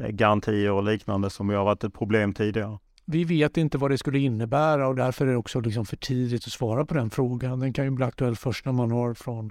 garantier 0.08 0.70
och 0.70 0.84
liknande 0.84 1.30
som 1.30 1.50
ju 1.50 1.56
har 1.56 1.64
varit 1.64 1.84
ett 1.84 1.94
problem 1.94 2.34
tidigare? 2.34 2.78
Vi 3.04 3.24
vet 3.24 3.56
inte 3.56 3.78
vad 3.78 3.90
det 3.90 3.98
skulle 3.98 4.18
innebära 4.18 4.88
och 4.88 4.96
därför 4.96 5.26
är 5.26 5.30
det 5.30 5.36
också 5.36 5.60
liksom 5.60 5.86
för 5.86 5.96
tidigt 5.96 6.46
att 6.46 6.52
svara 6.52 6.84
på 6.84 6.94
den 6.94 7.10
frågan. 7.10 7.60
Den 7.60 7.72
kan 7.72 7.84
ju 7.84 7.90
bli 7.90 8.04
aktuell 8.04 8.36
först 8.36 8.64
när 8.64 8.72
man 8.72 8.90
har 8.90 9.14
från, 9.14 9.50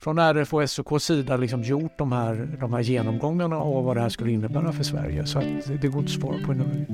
från 0.00 0.18
RF 0.18 0.54
och 0.54 0.70
SOK 0.70 1.02
sida 1.02 1.36
liksom 1.36 1.62
gjort 1.62 1.98
de 1.98 2.12
här, 2.12 2.56
de 2.60 2.72
här 2.72 2.80
genomgångarna 2.80 3.56
av 3.56 3.84
vad 3.84 3.96
det 3.96 4.00
här 4.00 4.08
skulle 4.08 4.30
innebära 4.30 4.72
för 4.72 4.84
Sverige. 4.84 5.26
Så 5.26 5.38
att 5.38 5.44
det 5.82 5.88
går 5.88 6.00
inte 6.00 6.12
att 6.12 6.20
svara 6.20 6.46
på 6.46 6.52
nu. 6.52 6.86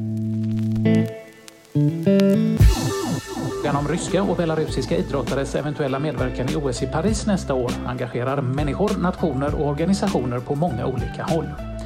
Frågan 3.63 3.77
om 3.77 3.89
ryska 3.89 4.23
och 4.23 4.37
belarusiska 4.37 4.97
idrottares 4.97 5.55
eventuella 5.55 5.99
medverkan 5.99 6.49
i 6.49 6.57
OS 6.57 6.83
i 6.83 6.87
Paris 6.87 7.27
nästa 7.27 7.55
år 7.55 7.73
engagerar 7.87 8.43
människor, 8.43 9.03
nationer 9.03 9.55
och 9.55 9.69
organisationer 9.69 10.41
på 10.41 10.55
många 10.55 10.87
olika 10.87 11.23
håll. 11.23 11.78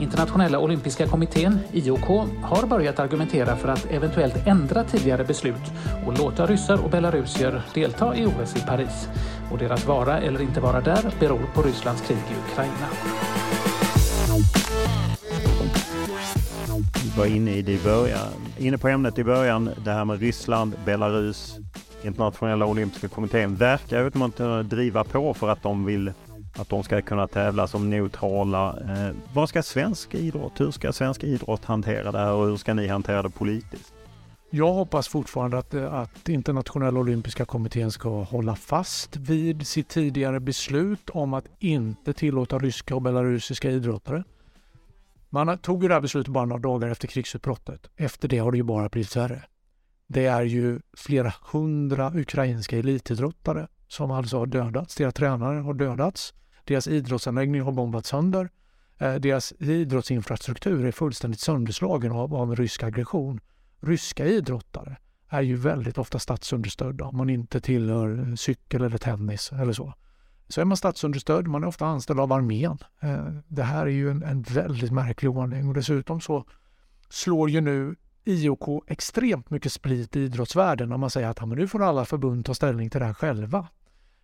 Internationella 0.00 0.58
olympiska 0.58 1.06
kommittén, 1.06 1.58
IOK, 1.72 2.08
har 2.42 2.66
börjat 2.66 2.98
argumentera 2.98 3.56
för 3.56 3.68
att 3.68 3.90
eventuellt 3.90 4.46
ändra 4.46 4.84
tidigare 4.84 5.24
beslut 5.24 5.72
och 6.06 6.18
låta 6.18 6.46
ryssar 6.46 6.84
och 6.84 6.90
belarusier 6.90 7.62
delta 7.74 8.16
i 8.16 8.26
OS 8.26 8.56
i 8.56 8.60
Paris. 8.60 9.08
Och 9.52 9.58
deras 9.58 9.86
vara 9.86 10.18
eller 10.18 10.42
inte 10.42 10.60
vara 10.60 10.80
där 10.80 11.14
beror 11.20 11.40
på 11.54 11.62
Rysslands 11.62 12.02
krig 12.02 12.18
i 12.18 12.50
Ukraina. 12.50 12.88
Vi 17.04 17.18
var 17.18 17.26
inne 17.26 17.50
i 17.50 17.62
det 17.62 17.72
i 17.72 17.78
början, 17.78 18.32
inne 18.58 18.78
på 18.78 18.88
ämnet 18.88 19.18
i 19.18 19.24
början, 19.24 19.70
det 19.84 19.90
här 19.90 20.04
med 20.04 20.20
Ryssland, 20.20 20.72
Belarus, 20.84 21.58
Internationella 22.02 22.66
olympiska 22.66 23.08
kommittén 23.08 23.54
verkar 23.54 24.00
ju 24.00 24.24
att 24.26 24.70
driva 24.70 25.04
på 25.04 25.34
för 25.34 25.48
att 25.48 25.62
de 25.62 25.84
vill 25.84 26.12
att 26.58 26.68
de 26.68 26.82
ska 26.82 27.02
kunna 27.02 27.28
tävla 27.28 27.66
som 27.66 27.90
neutrala. 27.90 28.76
Eh, 28.80 29.16
vad 29.32 29.48
ska 29.48 29.62
svensk 29.62 30.14
idrott, 30.14 30.60
hur 30.60 30.70
ska 30.70 30.92
svensk 30.92 31.24
idrott 31.24 31.64
hantera 31.64 32.12
det 32.12 32.18
här 32.18 32.32
och 32.32 32.46
hur 32.46 32.56
ska 32.56 32.74
ni 32.74 32.88
hantera 32.88 33.22
det 33.22 33.30
politiskt? 33.30 33.92
Jag 34.50 34.72
hoppas 34.72 35.08
fortfarande 35.08 35.58
att, 35.58 35.74
eh, 35.74 35.94
att 35.94 36.28
Internationella 36.28 37.00
olympiska 37.00 37.44
kommittén 37.44 37.90
ska 37.90 38.22
hålla 38.22 38.56
fast 38.56 39.16
vid 39.16 39.66
sitt 39.66 39.88
tidigare 39.88 40.40
beslut 40.40 41.10
om 41.10 41.34
att 41.34 41.44
inte 41.58 42.12
tillåta 42.12 42.58
ryska 42.58 42.94
och 42.94 43.02
belarusiska 43.02 43.70
idrottare. 43.70 44.24
Man 45.30 45.58
tog 45.58 45.82
ju 45.82 45.88
det 45.88 45.94
här 45.94 46.00
beslutet 46.00 46.32
bara 46.32 46.44
några 46.44 46.62
dagar 46.62 46.88
efter 46.88 47.08
krigsutbrottet. 47.08 47.90
Efter 47.96 48.28
det 48.28 48.38
har 48.38 48.52
det 48.52 48.56
ju 48.56 48.62
bara 48.62 48.88
blivit 48.88 49.16
värre. 49.16 49.42
Det 50.06 50.26
är 50.26 50.42
ju 50.42 50.80
flera 50.96 51.32
hundra 51.52 52.12
ukrainska 52.14 52.78
elitidrottare 52.78 53.68
som 53.88 54.10
alltså 54.10 54.38
har 54.38 54.46
dödats. 54.46 54.94
Deras 54.94 55.14
tränare 55.14 55.58
har 55.58 55.74
dödats. 55.74 56.34
Deras 56.66 56.88
idrottsanläggning 56.88 57.62
har 57.62 57.72
bombats 57.72 58.08
sönder. 58.08 58.50
Eh, 58.98 59.14
deras 59.14 59.52
idrottsinfrastruktur 59.58 60.84
är 60.84 60.92
fullständigt 60.92 61.40
sönderslagen 61.40 62.12
av, 62.12 62.34
av 62.34 62.56
rysk 62.56 62.82
aggression. 62.82 63.40
Ryska 63.80 64.26
idrottare 64.26 64.96
är 65.28 65.42
ju 65.42 65.56
väldigt 65.56 65.98
ofta 65.98 66.18
statsunderstödda 66.18 67.04
om 67.04 67.16
man 67.16 67.30
inte 67.30 67.60
tillhör 67.60 68.36
cykel 68.36 68.82
eller 68.82 68.98
tennis 68.98 69.52
eller 69.52 69.72
så. 69.72 69.94
Så 70.48 70.60
är 70.60 70.64
man 70.64 70.76
statsunderstödd, 70.76 71.46
man 71.46 71.62
är 71.62 71.66
ofta 71.66 71.86
anställd 71.86 72.20
av 72.20 72.32
armén. 72.32 72.78
Eh, 73.00 73.26
det 73.48 73.62
här 73.62 73.86
är 73.86 73.90
ju 73.90 74.10
en, 74.10 74.22
en 74.22 74.42
väldigt 74.42 74.92
märklig 74.92 75.30
ordning 75.30 75.68
och 75.68 75.74
dessutom 75.74 76.20
så 76.20 76.44
slår 77.08 77.50
ju 77.50 77.60
nu 77.60 77.96
IOK 78.24 78.84
extremt 78.86 79.50
mycket 79.50 79.72
split 79.72 80.16
i 80.16 80.20
idrottsvärlden 80.20 80.88
när 80.88 80.96
man 80.96 81.10
säger 81.10 81.28
att 81.28 81.38
ja, 81.40 81.46
men 81.46 81.58
nu 81.58 81.68
får 81.68 81.82
alla 81.82 82.04
förbund 82.04 82.44
ta 82.44 82.54
ställning 82.54 82.90
till 82.90 83.00
det 83.00 83.06
här 83.06 83.14
själva 83.14 83.68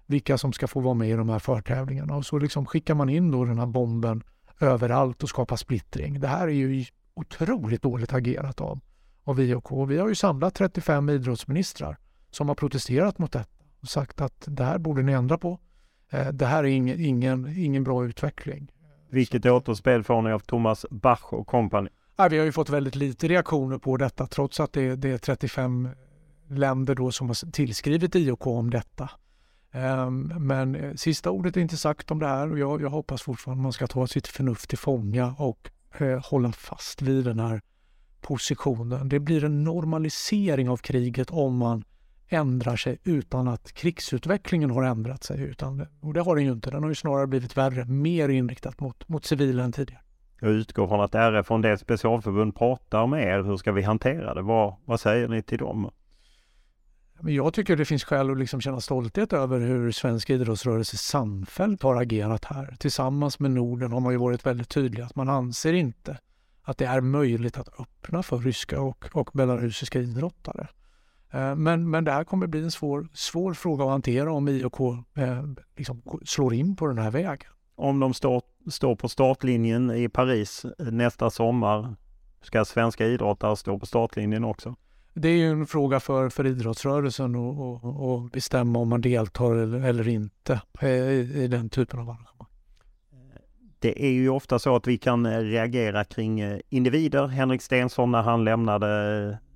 vilka 0.06 0.38
som 0.38 0.52
ska 0.52 0.66
få 0.66 0.80
vara 0.80 0.94
med 0.94 1.10
i 1.10 1.12
de 1.12 1.28
här 1.28 1.38
förtävlingarna. 1.38 2.16
Och 2.16 2.26
så 2.26 2.38
liksom 2.38 2.66
skickar 2.66 2.94
man 2.94 3.08
in 3.08 3.30
då 3.30 3.44
den 3.44 3.58
här 3.58 3.66
bomben 3.66 4.22
överallt 4.60 5.22
och 5.22 5.28
skapar 5.28 5.56
splittring. 5.56 6.20
Det 6.20 6.28
här 6.28 6.48
är 6.48 6.52
ju 6.52 6.84
otroligt 7.14 7.82
dåligt 7.82 8.12
agerat 8.12 8.60
av, 8.60 8.80
av 9.24 9.40
IOK. 9.40 9.88
Vi 9.88 9.98
har 9.98 10.08
ju 10.08 10.14
samlat 10.14 10.54
35 10.54 11.08
idrottsministrar 11.08 11.96
som 12.30 12.48
har 12.48 12.54
protesterat 12.54 13.18
mot 13.18 13.32
detta 13.32 13.64
och 13.80 13.88
sagt 13.88 14.20
att 14.20 14.44
det 14.46 14.64
här 14.64 14.78
borde 14.78 15.02
ni 15.02 15.12
ändra 15.12 15.38
på. 15.38 15.58
Eh, 16.10 16.28
det 16.28 16.46
här 16.46 16.64
är 16.64 16.68
ingen, 16.68 17.00
ingen, 17.00 17.54
ingen 17.56 17.84
bra 17.84 18.04
utveckling. 18.04 18.72
Vilket 19.10 19.46
återspel 19.46 20.04
får 20.04 20.22
ni 20.22 20.32
av 20.32 20.38
Thomas 20.38 20.86
Bach 20.90 21.32
och 21.32 21.46
kompani? 21.46 21.88
Ja, 22.16 22.28
vi 22.28 22.38
har 22.38 22.44
ju 22.44 22.52
fått 22.52 22.70
väldigt 22.70 22.94
lite 22.94 23.28
reaktioner 23.28 23.78
på 23.78 23.96
detta 23.96 24.26
trots 24.26 24.60
att 24.60 24.72
det, 24.72 24.96
det 24.96 25.10
är 25.10 25.18
35 25.18 25.88
länder 26.48 26.94
då 26.94 27.12
som 27.12 27.26
har 27.26 27.50
tillskrivit 27.50 28.14
IOK 28.14 28.46
om 28.46 28.70
detta. 28.70 29.10
Ehm, 29.72 30.32
men 30.38 30.74
eh, 30.74 30.94
sista 30.94 31.30
ordet 31.30 31.56
är 31.56 31.60
inte 31.60 31.76
sagt 31.76 32.10
om 32.10 32.18
det 32.18 32.26
här 32.26 32.50
och 32.50 32.58
jag, 32.58 32.82
jag 32.82 32.90
hoppas 32.90 33.22
fortfarande 33.22 33.62
man 33.62 33.72
ska 33.72 33.86
ta 33.86 34.06
sitt 34.06 34.26
förnuft 34.26 34.68
till 34.68 34.78
fånga 34.78 35.34
och 35.38 35.70
eh, 35.98 36.20
hålla 36.24 36.52
fast 36.52 37.02
vid 37.02 37.24
den 37.24 37.38
här 37.38 37.60
positionen. 38.20 39.08
Det 39.08 39.18
blir 39.18 39.44
en 39.44 39.64
normalisering 39.64 40.68
av 40.68 40.76
kriget 40.76 41.30
om 41.30 41.56
man 41.56 41.84
ändrar 42.28 42.76
sig 42.76 42.98
utan 43.04 43.48
att 43.48 43.72
krigsutvecklingen 43.72 44.70
har 44.70 44.82
ändrat 44.82 45.24
sig. 45.24 45.40
Utan, 45.40 45.86
och 46.00 46.14
det 46.14 46.20
har 46.20 46.36
den 46.36 46.44
ju 46.44 46.52
inte. 46.52 46.70
Den 46.70 46.82
har 46.82 46.88
ju 46.90 46.94
snarare 46.94 47.26
blivit 47.26 47.56
värre, 47.56 47.84
mer 47.84 48.28
inriktat 48.28 48.80
mot, 48.80 49.08
mot 49.08 49.24
civila 49.24 49.64
än 49.64 49.72
tidigare. 49.72 50.02
Jag 50.40 50.50
utgår 50.50 50.88
från 50.88 51.00
att 51.00 51.14
RF 51.14 51.50
och 51.50 51.54
en 51.54 51.62
del 51.62 51.78
specialförbund 51.78 52.56
pratar 52.56 53.06
med 53.06 53.22
er. 53.22 53.42
Hur 53.42 53.56
ska 53.56 53.72
vi 53.72 53.82
hantera 53.82 54.34
det? 54.34 54.42
Vad, 54.42 54.74
vad 54.84 55.00
säger 55.00 55.28
ni 55.28 55.42
till 55.42 55.58
dem? 55.58 55.90
Men 57.24 57.34
jag 57.34 57.54
tycker 57.54 57.76
det 57.76 57.84
finns 57.84 58.04
skäl 58.04 58.30
att 58.30 58.38
liksom 58.38 58.60
känna 58.60 58.80
stolthet 58.80 59.32
över 59.32 59.60
hur 59.60 59.92
svensk 59.92 60.30
idrottsrörelse 60.30 60.96
samfällt 60.96 61.82
har 61.82 62.02
agerat 62.02 62.44
här. 62.44 62.76
Tillsammans 62.78 63.38
med 63.38 63.50
Norden 63.50 63.92
har 63.92 64.00
man 64.00 64.12
ju 64.12 64.18
varit 64.18 64.46
väldigt 64.46 64.68
tydlig 64.68 65.02
att 65.02 65.16
man 65.16 65.28
anser 65.28 65.72
inte 65.72 66.18
att 66.62 66.78
det 66.78 66.84
är 66.84 67.00
möjligt 67.00 67.58
att 67.58 67.80
öppna 67.80 68.22
för 68.22 68.38
ryska 68.38 68.80
och, 68.80 69.08
och 69.12 69.30
belarusiska 69.32 70.00
idrottare. 70.00 70.68
Eh, 71.30 71.54
men, 71.54 71.90
men 71.90 72.04
det 72.04 72.12
här 72.12 72.24
kommer 72.24 72.46
bli 72.46 72.62
en 72.62 72.70
svår, 72.70 73.08
svår 73.12 73.54
fråga 73.54 73.84
att 73.84 73.90
hantera 73.90 74.32
om 74.32 74.48
IOK 74.48 74.80
eh, 75.14 75.44
liksom 75.76 76.02
slår 76.24 76.54
in 76.54 76.76
på 76.76 76.86
den 76.86 76.98
här 76.98 77.10
vägen. 77.10 77.50
Om 77.74 78.00
de 78.00 78.14
står, 78.14 78.42
står 78.70 78.96
på 78.96 79.08
startlinjen 79.08 79.90
i 79.90 80.08
Paris 80.08 80.64
eh, 80.64 80.86
nästa 80.86 81.30
sommar, 81.30 81.96
ska 82.40 82.64
svenska 82.64 83.06
idrottare 83.06 83.56
stå 83.56 83.78
på 83.78 83.86
startlinjen 83.86 84.44
också? 84.44 84.76
Det 85.14 85.28
är 85.28 85.36
ju 85.36 85.50
en 85.50 85.66
fråga 85.66 86.00
för, 86.00 86.28
för 86.28 86.46
idrottsrörelsen 86.46 87.36
att 87.36 88.32
bestämma 88.32 88.78
om 88.78 88.88
man 88.88 89.00
deltar 89.00 89.54
eller, 89.54 89.88
eller 89.88 90.08
inte 90.08 90.60
eh, 90.80 90.88
i, 90.88 91.42
i, 91.44 91.48
den 91.48 91.68
typen 91.68 92.00
av 92.00 92.08
arrangemang. 92.08 92.48
Det 93.78 94.04
är 94.06 94.10
ju 94.10 94.28
ofta 94.28 94.58
så 94.58 94.76
att 94.76 94.86
vi 94.86 94.98
kan 94.98 95.26
eh, 95.26 95.38
reagera 95.38 96.04
kring 96.04 96.40
eh, 96.40 96.58
individer. 96.68 97.26
Henrik 97.26 97.62
Stensson 97.62 98.10
när 98.10 98.22
han 98.22 98.44
lämnade 98.44 98.88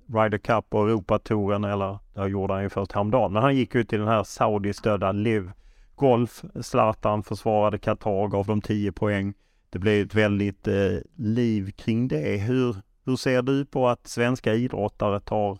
Ryder 0.07 0.37
Cup 0.37 0.65
och 0.69 0.89
Europatouren, 0.89 1.63
eller 1.63 1.99
det 2.13 2.27
gjorde 2.27 2.53
han 2.53 2.63
ju 2.63 2.69
först 2.69 2.91
häromdagen, 2.91 3.33
men 3.33 3.43
han 3.43 3.55
gick 3.55 3.75
ut 3.75 3.93
i 3.93 3.97
den 3.97 4.07
här 4.07 4.23
Saudi-stödda 4.23 5.11
Liv 5.11 5.51
Golf. 5.95 6.43
Zlatan 6.61 7.23
försvarade 7.23 7.77
Qatar, 7.77 8.27
gav 8.27 8.45
dem 8.45 8.61
10 8.61 8.91
poäng. 8.91 9.33
Det 9.69 9.79
blev 9.79 10.05
ett 10.05 10.15
väldigt 10.15 10.67
eh, 10.67 10.97
liv 11.15 11.71
kring 11.71 12.07
det. 12.07 12.37
Hur, 12.37 12.75
hur 13.07 13.15
ser 13.15 13.41
du 13.41 13.65
på 13.65 13.87
att 13.87 14.07
svenska 14.07 14.53
idrottare 14.53 15.19
tar 15.19 15.59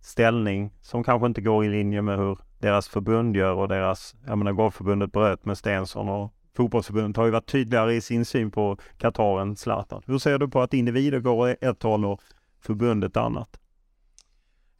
ställning 0.00 0.72
som 0.80 1.04
kanske 1.04 1.26
inte 1.26 1.40
går 1.40 1.64
i 1.64 1.68
linje 1.68 2.02
med 2.02 2.18
hur 2.18 2.38
deras 2.58 2.88
förbund 2.88 3.36
gör 3.36 3.54
och 3.54 3.68
deras, 3.68 4.14
jag 4.26 4.38
menar 4.38 4.52
Golfförbundet 4.52 5.12
bröt 5.12 5.44
med 5.44 5.58
Stensson 5.58 6.08
och 6.08 6.34
fotbollsförbundet 6.56 7.16
har 7.16 7.24
ju 7.24 7.30
varit 7.30 7.46
tydligare 7.46 7.94
i 7.94 8.00
sin 8.00 8.24
syn 8.24 8.50
på 8.50 8.78
Qatar 8.98 9.40
än 9.40 9.56
Zlatan. 9.56 10.02
Hur 10.06 10.18
ser 10.18 10.38
du 10.38 10.48
på 10.48 10.62
att 10.62 10.74
individer 10.74 11.20
går 11.20 11.56
ett 11.60 11.82
håll 11.82 12.04
och 12.04 12.20
förbundet 12.60 13.16
annat? 13.16 13.60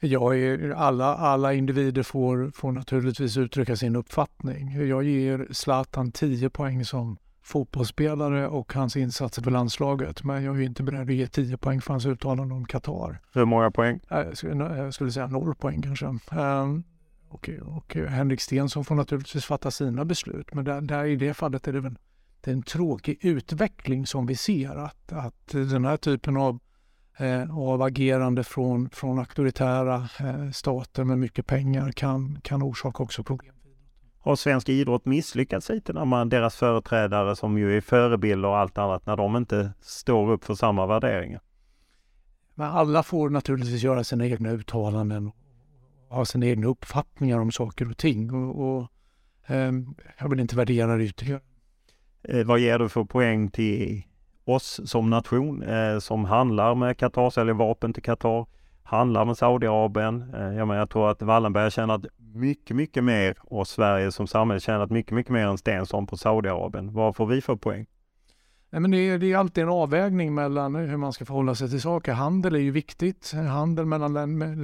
Ja, 0.01 0.31
alla, 0.77 1.15
alla 1.17 1.55
individer 1.55 2.03
får, 2.03 2.51
får 2.55 2.73
naturligtvis 2.73 3.37
uttrycka 3.37 3.77
sin 3.77 3.97
uppfattning. 3.97 4.89
Jag 4.89 5.05
ger 5.05 5.47
Zlatan 5.51 6.13
10 6.13 6.51
poäng 6.51 6.85
som 6.85 7.17
fotbollsspelare 7.45 8.49
och 8.49 8.73
hans 8.73 8.97
insatser 8.97 9.43
för 9.43 9.51
landslaget. 9.51 10.25
Men 10.25 10.45
jag 10.45 10.57
är 10.57 10.63
inte 10.63 10.83
beredd 10.83 11.01
att 11.01 11.15
ge 11.15 11.27
10 11.27 11.57
poäng 11.57 11.81
för 11.81 11.93
hans 11.93 12.07
uttalande 12.07 12.55
om 12.55 12.65
Qatar. 12.65 13.21
Hur 13.33 13.45
många 13.45 13.71
poäng? 13.71 14.01
Jag 14.09 14.37
skulle, 14.37 14.77
jag 14.77 14.95
skulle 14.95 15.13
säga 15.13 15.27
noll 15.27 15.55
poäng 15.55 15.83
kanske. 15.83 16.07
Um, 16.07 16.85
och, 17.29 17.51
och 17.65 17.95
Henrik 17.95 18.41
Stensson 18.41 18.85
får 18.85 18.95
naturligtvis 18.95 19.45
fatta 19.45 19.71
sina 19.71 20.05
beslut. 20.05 20.55
Men 20.55 20.65
där, 20.65 20.81
där 20.81 21.05
i 21.05 21.17
det 21.17 21.35
fallet 21.35 21.69
är 21.69 21.73
det 21.73 21.81
väl 21.81 21.99
det 22.41 22.51
är 22.51 22.55
en 22.55 22.63
tråkig 22.63 23.19
utveckling 23.21 24.07
som 24.07 24.27
vi 24.27 24.37
ser. 24.37 24.77
Att, 24.77 25.13
att 25.13 25.49
den 25.49 25.85
här 25.85 25.97
typen 25.97 26.37
av, 26.37 26.59
eh, 27.17 27.59
av 27.59 27.83
agerande 27.83 28.45
från, 28.45 28.91
från 28.91 29.19
auktoritära 29.19 30.09
eh, 30.21 30.51
stater 30.51 31.05
med 31.05 31.19
mycket 31.19 31.47
pengar 31.47 31.93
kan, 31.93 32.41
kan 32.43 32.63
orsaka 32.63 33.03
också 33.03 33.25
problem 33.25 33.54
har 34.25 34.37
svensk 34.37 34.69
idrott 34.69 35.05
misslyckats 35.05 35.69
lite 35.69 35.93
när 35.93 36.05
man, 36.05 36.29
deras 36.29 36.57
företrädare 36.57 37.37
som 37.37 37.59
ju 37.59 37.77
är 37.77 37.81
förebilder 37.81 38.49
och 38.49 38.59
allt 38.59 38.79
annat, 38.79 39.07
när 39.07 39.17
de 39.17 39.37
inte 39.37 39.73
står 39.81 40.31
upp 40.31 40.45
för 40.45 40.55
samma 40.55 40.87
värderingar? 40.87 41.41
Men 42.55 42.71
alla 42.71 43.03
får 43.03 43.31
naturligtvis 43.31 43.83
göra 43.83 44.05
sina 44.05 44.27
egna 44.27 44.51
uttalanden 44.51 45.33
ha 46.15 46.25
sina 46.25 46.47
egna 46.47 46.67
uppfattningar 46.67 47.39
om 47.39 47.53
saker 47.53 47.91
och 47.91 47.97
ting. 47.97 48.35
Och, 48.35 48.69
och 48.69 48.91
eh, 49.47 49.73
jag 50.19 50.29
vill 50.29 50.41
inte 50.41 50.57
värdera 50.57 50.97
det 50.97 51.05
ytterligare. 51.05 51.41
Eh, 52.23 52.47
vad 52.47 52.59
ger 52.59 52.79
du 52.79 52.89
för 52.89 53.05
poäng 53.05 53.51
till 53.51 54.03
oss 54.45 54.81
som 54.85 55.11
nation 55.11 55.63
eh, 55.63 55.99
som 55.99 56.25
handlar 56.25 56.75
med 56.75 56.99
Qatar, 56.99 57.31
säljer 57.31 57.55
vapen 57.55 57.93
till 57.93 58.03
Qatar, 58.03 58.47
handlar 58.85 59.25
med 59.25 59.37
Saudiarabien. 59.37 60.35
Eh, 60.35 60.43
jag, 60.43 60.69
menar, 60.69 60.77
jag 60.77 60.91
tror 60.91 61.11
att 61.11 61.23
Wallenberg 61.23 61.63
har 61.63 61.71
tjänat 61.71 62.07
mycket, 62.35 62.77
mycket 62.77 63.05
mer 63.05 63.37
och 63.41 63.69
Sverige 63.69 64.13
som 64.13 64.27
samhälle 64.27 64.61
tjänat 64.61 64.91
mycket, 64.91 65.13
mycket 65.13 65.33
mer 65.33 65.47
än 65.47 65.59
Stensson 65.59 66.07
på 66.07 66.17
Saudiarabien. 66.17 66.93
Vad 66.93 67.17
får 67.17 67.27
vi 67.27 67.41
för 67.41 67.57
poäng? 67.57 67.87
Nej, 68.71 68.81
men 68.81 68.91
det, 68.91 68.99
är, 68.99 69.19
det 69.19 69.33
är 69.33 69.37
alltid 69.37 69.65
en 69.65 69.71
avvägning 69.71 70.35
mellan 70.35 70.75
hur 70.75 70.97
man 70.97 71.13
ska 71.13 71.25
förhålla 71.25 71.55
sig 71.55 71.71
till 71.71 71.81
saker. 71.81 72.13
Handel 72.13 72.55
är 72.55 72.59
ju 72.59 72.71
viktigt. 72.71 73.33
Handel 73.33 73.87
mellan 73.87 74.13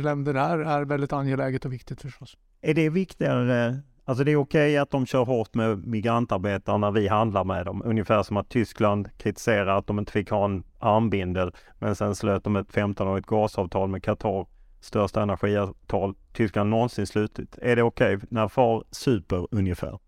länder 0.03 0.35
är, 0.35 0.59
är 0.59 0.85
väldigt 0.85 1.13
angeläget 1.13 1.65
och 1.65 1.73
viktigt 1.73 2.03
förstås. 2.03 2.37
Är 2.61 2.75
det 2.75 2.91
viktigare 2.91 3.81
Alltså 4.11 4.25
det 4.25 4.33
är 4.33 4.37
okej 4.37 4.71
okay 4.71 4.77
att 4.77 4.91
de 4.91 5.07
kör 5.07 5.25
hårt 5.25 5.55
med 5.55 5.87
migrantarbetare 5.87 6.79
när 6.79 6.91
vi 6.91 7.09
handlar 7.09 7.45
med 7.45 7.67
dem. 7.67 7.83
Ungefär 7.85 8.23
som 8.23 8.37
att 8.37 8.49
Tyskland 8.49 9.09
kritiserar 9.19 9.79
att 9.79 9.87
de 9.87 9.99
inte 9.99 10.13
fick 10.13 10.31
ha 10.31 10.45
en 10.45 10.65
armbindel. 10.79 11.53
Men 11.79 11.97
sen 11.97 12.15
slöt 12.15 12.45
de 12.45 12.57
ett 12.57 12.69
15-årigt 12.69 13.27
gasavtal 13.27 13.89
med 13.89 14.03
Qatar. 14.03 14.47
Största 14.81 15.23
energiavtal 15.23 16.15
Tyskland 16.33 16.71
någonsin 16.71 17.07
slutit. 17.07 17.59
Är 17.63 17.77
det 17.77 17.83
okej 17.83 18.17
okay 18.17 18.27
när 18.31 18.49
far 18.49 18.85
super 18.91 19.47
ungefär? 19.51 19.99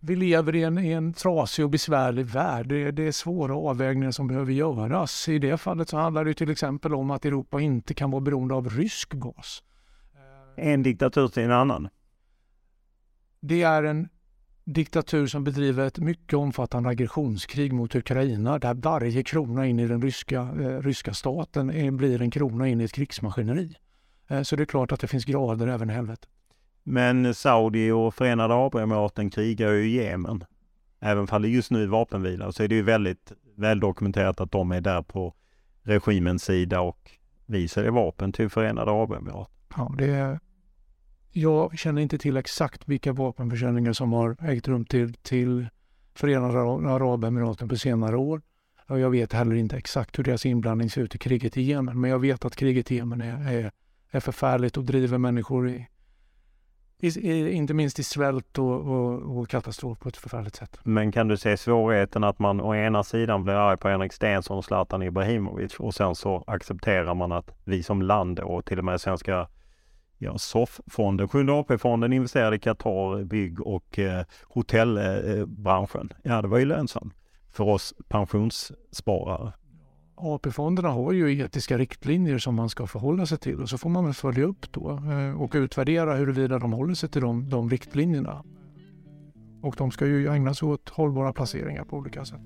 Vi 0.00 0.16
lever 0.16 0.54
i 0.54 0.62
en, 0.62 0.78
i 0.78 0.92
en 0.92 1.12
trasig 1.12 1.64
och 1.64 1.70
besvärlig 1.70 2.26
värld. 2.26 2.68
Det, 2.68 2.90
det 2.90 3.02
är 3.02 3.12
svåra 3.12 3.56
avvägningar 3.56 4.10
som 4.10 4.28
behöver 4.28 4.52
göras. 4.52 5.28
I 5.28 5.38
det 5.38 5.56
fallet 5.56 5.88
så 5.88 5.96
handlar 5.96 6.24
det 6.24 6.34
till 6.34 6.50
exempel 6.50 6.94
om 6.94 7.10
att 7.10 7.24
Europa 7.24 7.60
inte 7.60 7.94
kan 7.94 8.10
vara 8.10 8.20
beroende 8.20 8.54
av 8.54 8.68
rysk 8.68 9.12
gas. 9.12 9.62
En 10.56 10.82
diktatur 10.82 11.28
till 11.28 11.42
en 11.42 11.52
annan. 11.52 11.88
Det 13.48 13.62
är 13.62 13.82
en 13.82 14.08
diktatur 14.64 15.26
som 15.26 15.44
bedriver 15.44 15.86
ett 15.86 15.98
mycket 15.98 16.34
omfattande 16.34 16.88
aggressionskrig 16.88 17.72
mot 17.72 17.94
Ukraina 17.94 18.58
där 18.58 18.74
varje 18.74 19.22
krona 19.22 19.66
in 19.66 19.80
i 19.80 19.86
den 19.86 20.02
ryska, 20.02 20.40
eh, 20.40 20.82
ryska 20.82 21.14
staten 21.14 21.70
är, 21.70 21.90
blir 21.90 22.22
en 22.22 22.30
krona 22.30 22.68
in 22.68 22.80
i 22.80 22.84
ett 22.84 22.92
krigsmaskineri. 22.92 23.76
Eh, 24.28 24.42
så 24.42 24.56
det 24.56 24.62
är 24.62 24.66
klart 24.66 24.92
att 24.92 25.00
det 25.00 25.06
finns 25.06 25.24
grader 25.24 25.66
även 25.66 25.90
i 25.90 25.92
helvetet. 25.92 26.28
Men 26.82 27.34
Saudi 27.34 27.90
och 27.90 28.14
Förenade 28.14 28.54
Arabemiraten 28.54 29.30
krigar 29.30 29.72
ju 29.72 29.88
i 29.88 30.04
Jemen. 30.04 30.44
Även 31.00 31.28
om 31.30 31.42
det 31.42 31.48
just 31.48 31.70
nu 31.70 31.82
är 31.82 31.86
vapenvila 31.86 32.52
så 32.52 32.62
är 32.62 32.68
det 32.68 32.74
ju 32.74 32.82
väldigt 32.82 33.32
väldokumenterat 33.56 34.40
att 34.40 34.52
de 34.52 34.72
är 34.72 34.80
där 34.80 35.02
på 35.02 35.34
regimens 35.82 36.44
sida 36.44 36.80
och 36.80 37.10
vi 37.46 37.68
säljer 37.68 37.90
vapen 37.90 38.32
till 38.32 38.48
Förenade 38.48 38.90
Arabemiraten. 38.90 39.54
Ja, 39.76 39.94
det 39.98 40.10
är 40.10 40.38
jag 41.36 41.78
känner 41.78 42.02
inte 42.02 42.18
till 42.18 42.36
exakt 42.36 42.88
vilka 42.88 43.12
vapenförsäljningar 43.12 43.92
som 43.92 44.12
har 44.12 44.36
ägt 44.40 44.68
rum 44.68 44.84
till, 44.84 45.14
till 45.14 45.66
Förenade 46.14 46.58
Arabemiraten 46.90 47.68
på 47.68 47.76
senare 47.76 48.16
år. 48.16 48.42
Och 48.88 49.00
jag 49.00 49.10
vet 49.10 49.32
heller 49.32 49.56
inte 49.56 49.76
exakt 49.76 50.18
hur 50.18 50.24
deras 50.24 50.46
inblandning 50.46 50.90
ser 50.90 51.00
ut 51.02 51.14
i 51.14 51.18
kriget 51.18 51.56
i 51.56 51.62
Jemen. 51.62 52.00
Men 52.00 52.10
jag 52.10 52.18
vet 52.18 52.44
att 52.44 52.56
kriget 52.56 52.92
i 52.92 52.96
Jemen 52.96 53.20
är, 53.20 53.52
är, 53.52 53.70
är 54.10 54.20
förfärligt 54.20 54.76
och 54.76 54.84
driver 54.84 55.18
människor 55.18 55.68
i, 55.68 55.88
i, 57.00 57.08
i, 57.08 57.52
inte 57.52 57.74
minst 57.74 57.98
i 57.98 58.04
svält 58.04 58.58
och, 58.58 58.80
och, 58.80 59.38
och, 59.38 59.48
katastrof 59.48 59.98
på 59.98 60.08
ett 60.08 60.16
förfärligt 60.16 60.56
sätt. 60.56 60.78
Men 60.82 61.12
kan 61.12 61.28
du 61.28 61.36
se 61.36 61.56
svårigheten 61.56 62.24
att 62.24 62.38
man 62.38 62.60
å 62.60 62.74
ena 62.74 63.04
sidan 63.04 63.44
blir 63.44 63.54
arg 63.54 63.76
på 63.76 63.88
Henrik 63.88 64.12
Stenson 64.12 64.58
och 64.58 64.64
Zlatan 64.64 65.02
Ibrahimovic 65.02 65.74
och 65.74 65.94
sen 65.94 66.14
så 66.14 66.44
accepterar 66.46 67.14
man 67.14 67.32
att 67.32 67.50
vi 67.64 67.82
som 67.82 68.02
land 68.02 68.40
och 68.40 68.64
till 68.64 68.78
och 68.78 68.84
med 68.84 69.00
svenska 69.00 69.48
Ja, 70.18 70.38
SOF-fonden, 70.38 71.28
Sjunde 71.28 71.52
AP-fonden 71.52 72.12
investerade 72.12 72.56
i 72.56 72.58
Qatar, 72.58 73.24
bygg 73.24 73.60
och 73.60 73.98
eh, 73.98 74.24
hotellbranschen. 74.42 76.08
Eh, 76.12 76.30
ja, 76.32 76.42
det 76.42 76.48
var 76.48 76.58
ju 76.58 76.64
lönsamt 76.64 77.14
för 77.52 77.64
oss 77.64 77.94
pensionssparare. 78.08 79.52
AP-fonderna 80.16 80.88
har 80.88 81.12
ju 81.12 81.40
etiska 81.40 81.78
riktlinjer 81.78 82.38
som 82.38 82.54
man 82.54 82.68
ska 82.68 82.86
förhålla 82.86 83.26
sig 83.26 83.38
till 83.38 83.62
och 83.62 83.68
så 83.68 83.78
får 83.78 83.90
man 83.90 84.04
väl 84.04 84.14
följa 84.14 84.44
upp 84.44 84.72
då 84.72 84.90
eh, 84.90 85.42
och 85.42 85.52
utvärdera 85.54 86.14
huruvida 86.14 86.58
de 86.58 86.72
håller 86.72 86.94
sig 86.94 87.08
till 87.08 87.20
de, 87.22 87.50
de 87.50 87.70
riktlinjerna. 87.70 88.44
Och 89.62 89.74
de 89.78 89.90
ska 89.90 90.06
ju 90.06 90.28
ägna 90.28 90.54
sig 90.54 90.68
åt 90.68 90.88
hållbara 90.88 91.32
placeringar 91.32 91.84
på 91.84 91.96
olika 91.96 92.24
sätt. 92.24 92.40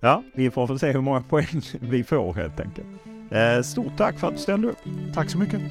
Ja, 0.00 0.22
vi 0.34 0.50
får 0.50 0.66
väl 0.66 0.78
se 0.78 0.92
hur 0.92 1.00
många 1.00 1.20
poäng 1.20 1.62
vi 1.80 2.04
får 2.04 2.34
helt 2.34 2.60
enkelt. 2.60 2.88
Eh, 3.30 3.62
stort 3.62 3.96
tack 3.96 4.18
för 4.18 4.26
att 4.28 4.34
du 4.34 4.40
ställde 4.40 4.68
upp. 4.68 4.78
Tack 5.14 5.30
så 5.30 5.38
mycket. 5.38 5.62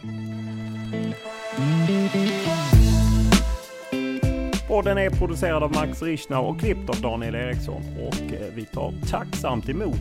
Podden 4.67 4.97
är 4.97 5.09
producerad 5.09 5.63
av 5.63 5.71
Max 5.71 6.01
Richner 6.01 6.39
och 6.39 6.59
klippt 6.59 6.89
av 6.89 7.01
Daniel 7.01 7.35
Eriksson 7.35 7.83
och 8.07 8.33
eh, 8.33 8.53
vi 8.55 8.65
tar 8.65 8.93
tacksamt 9.09 9.69
emot 9.69 9.99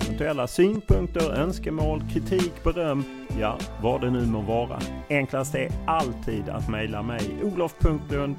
eventuella 0.00 0.46
synpunkter, 0.46 1.32
önskemål, 1.32 2.02
kritik, 2.12 2.64
beröm, 2.64 3.04
ja 3.40 3.58
vad 3.82 4.00
det 4.00 4.10
nu 4.10 4.26
må 4.26 4.40
vara. 4.40 4.80
Enklast 5.08 5.54
är 5.54 5.70
alltid 5.86 6.48
att 6.48 6.68
mejla 6.68 7.02
mig 7.02 7.20
olof.lund 7.42 8.36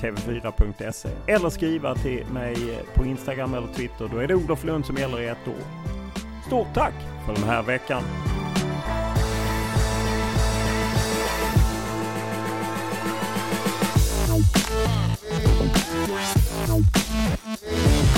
tv4.se 0.00 1.08
eller 1.26 1.50
skriva 1.50 1.94
till 1.94 2.26
mig 2.32 2.54
eh, 2.54 2.78
på 2.94 3.04
Instagram 3.04 3.54
eller 3.54 3.68
Twitter. 3.68 4.08
Då 4.12 4.18
är 4.18 4.28
det 4.28 4.34
Olof 4.34 4.64
Lund 4.64 4.86
som 4.86 4.96
gäller 4.96 5.20
i 5.20 5.26
ett 5.26 5.48
år. 5.48 5.88
Stort 6.46 6.74
tack 6.74 6.94
för 7.26 7.34
den 7.34 7.44
här 7.44 7.62
veckan! 7.62 8.02
Música 16.68 18.17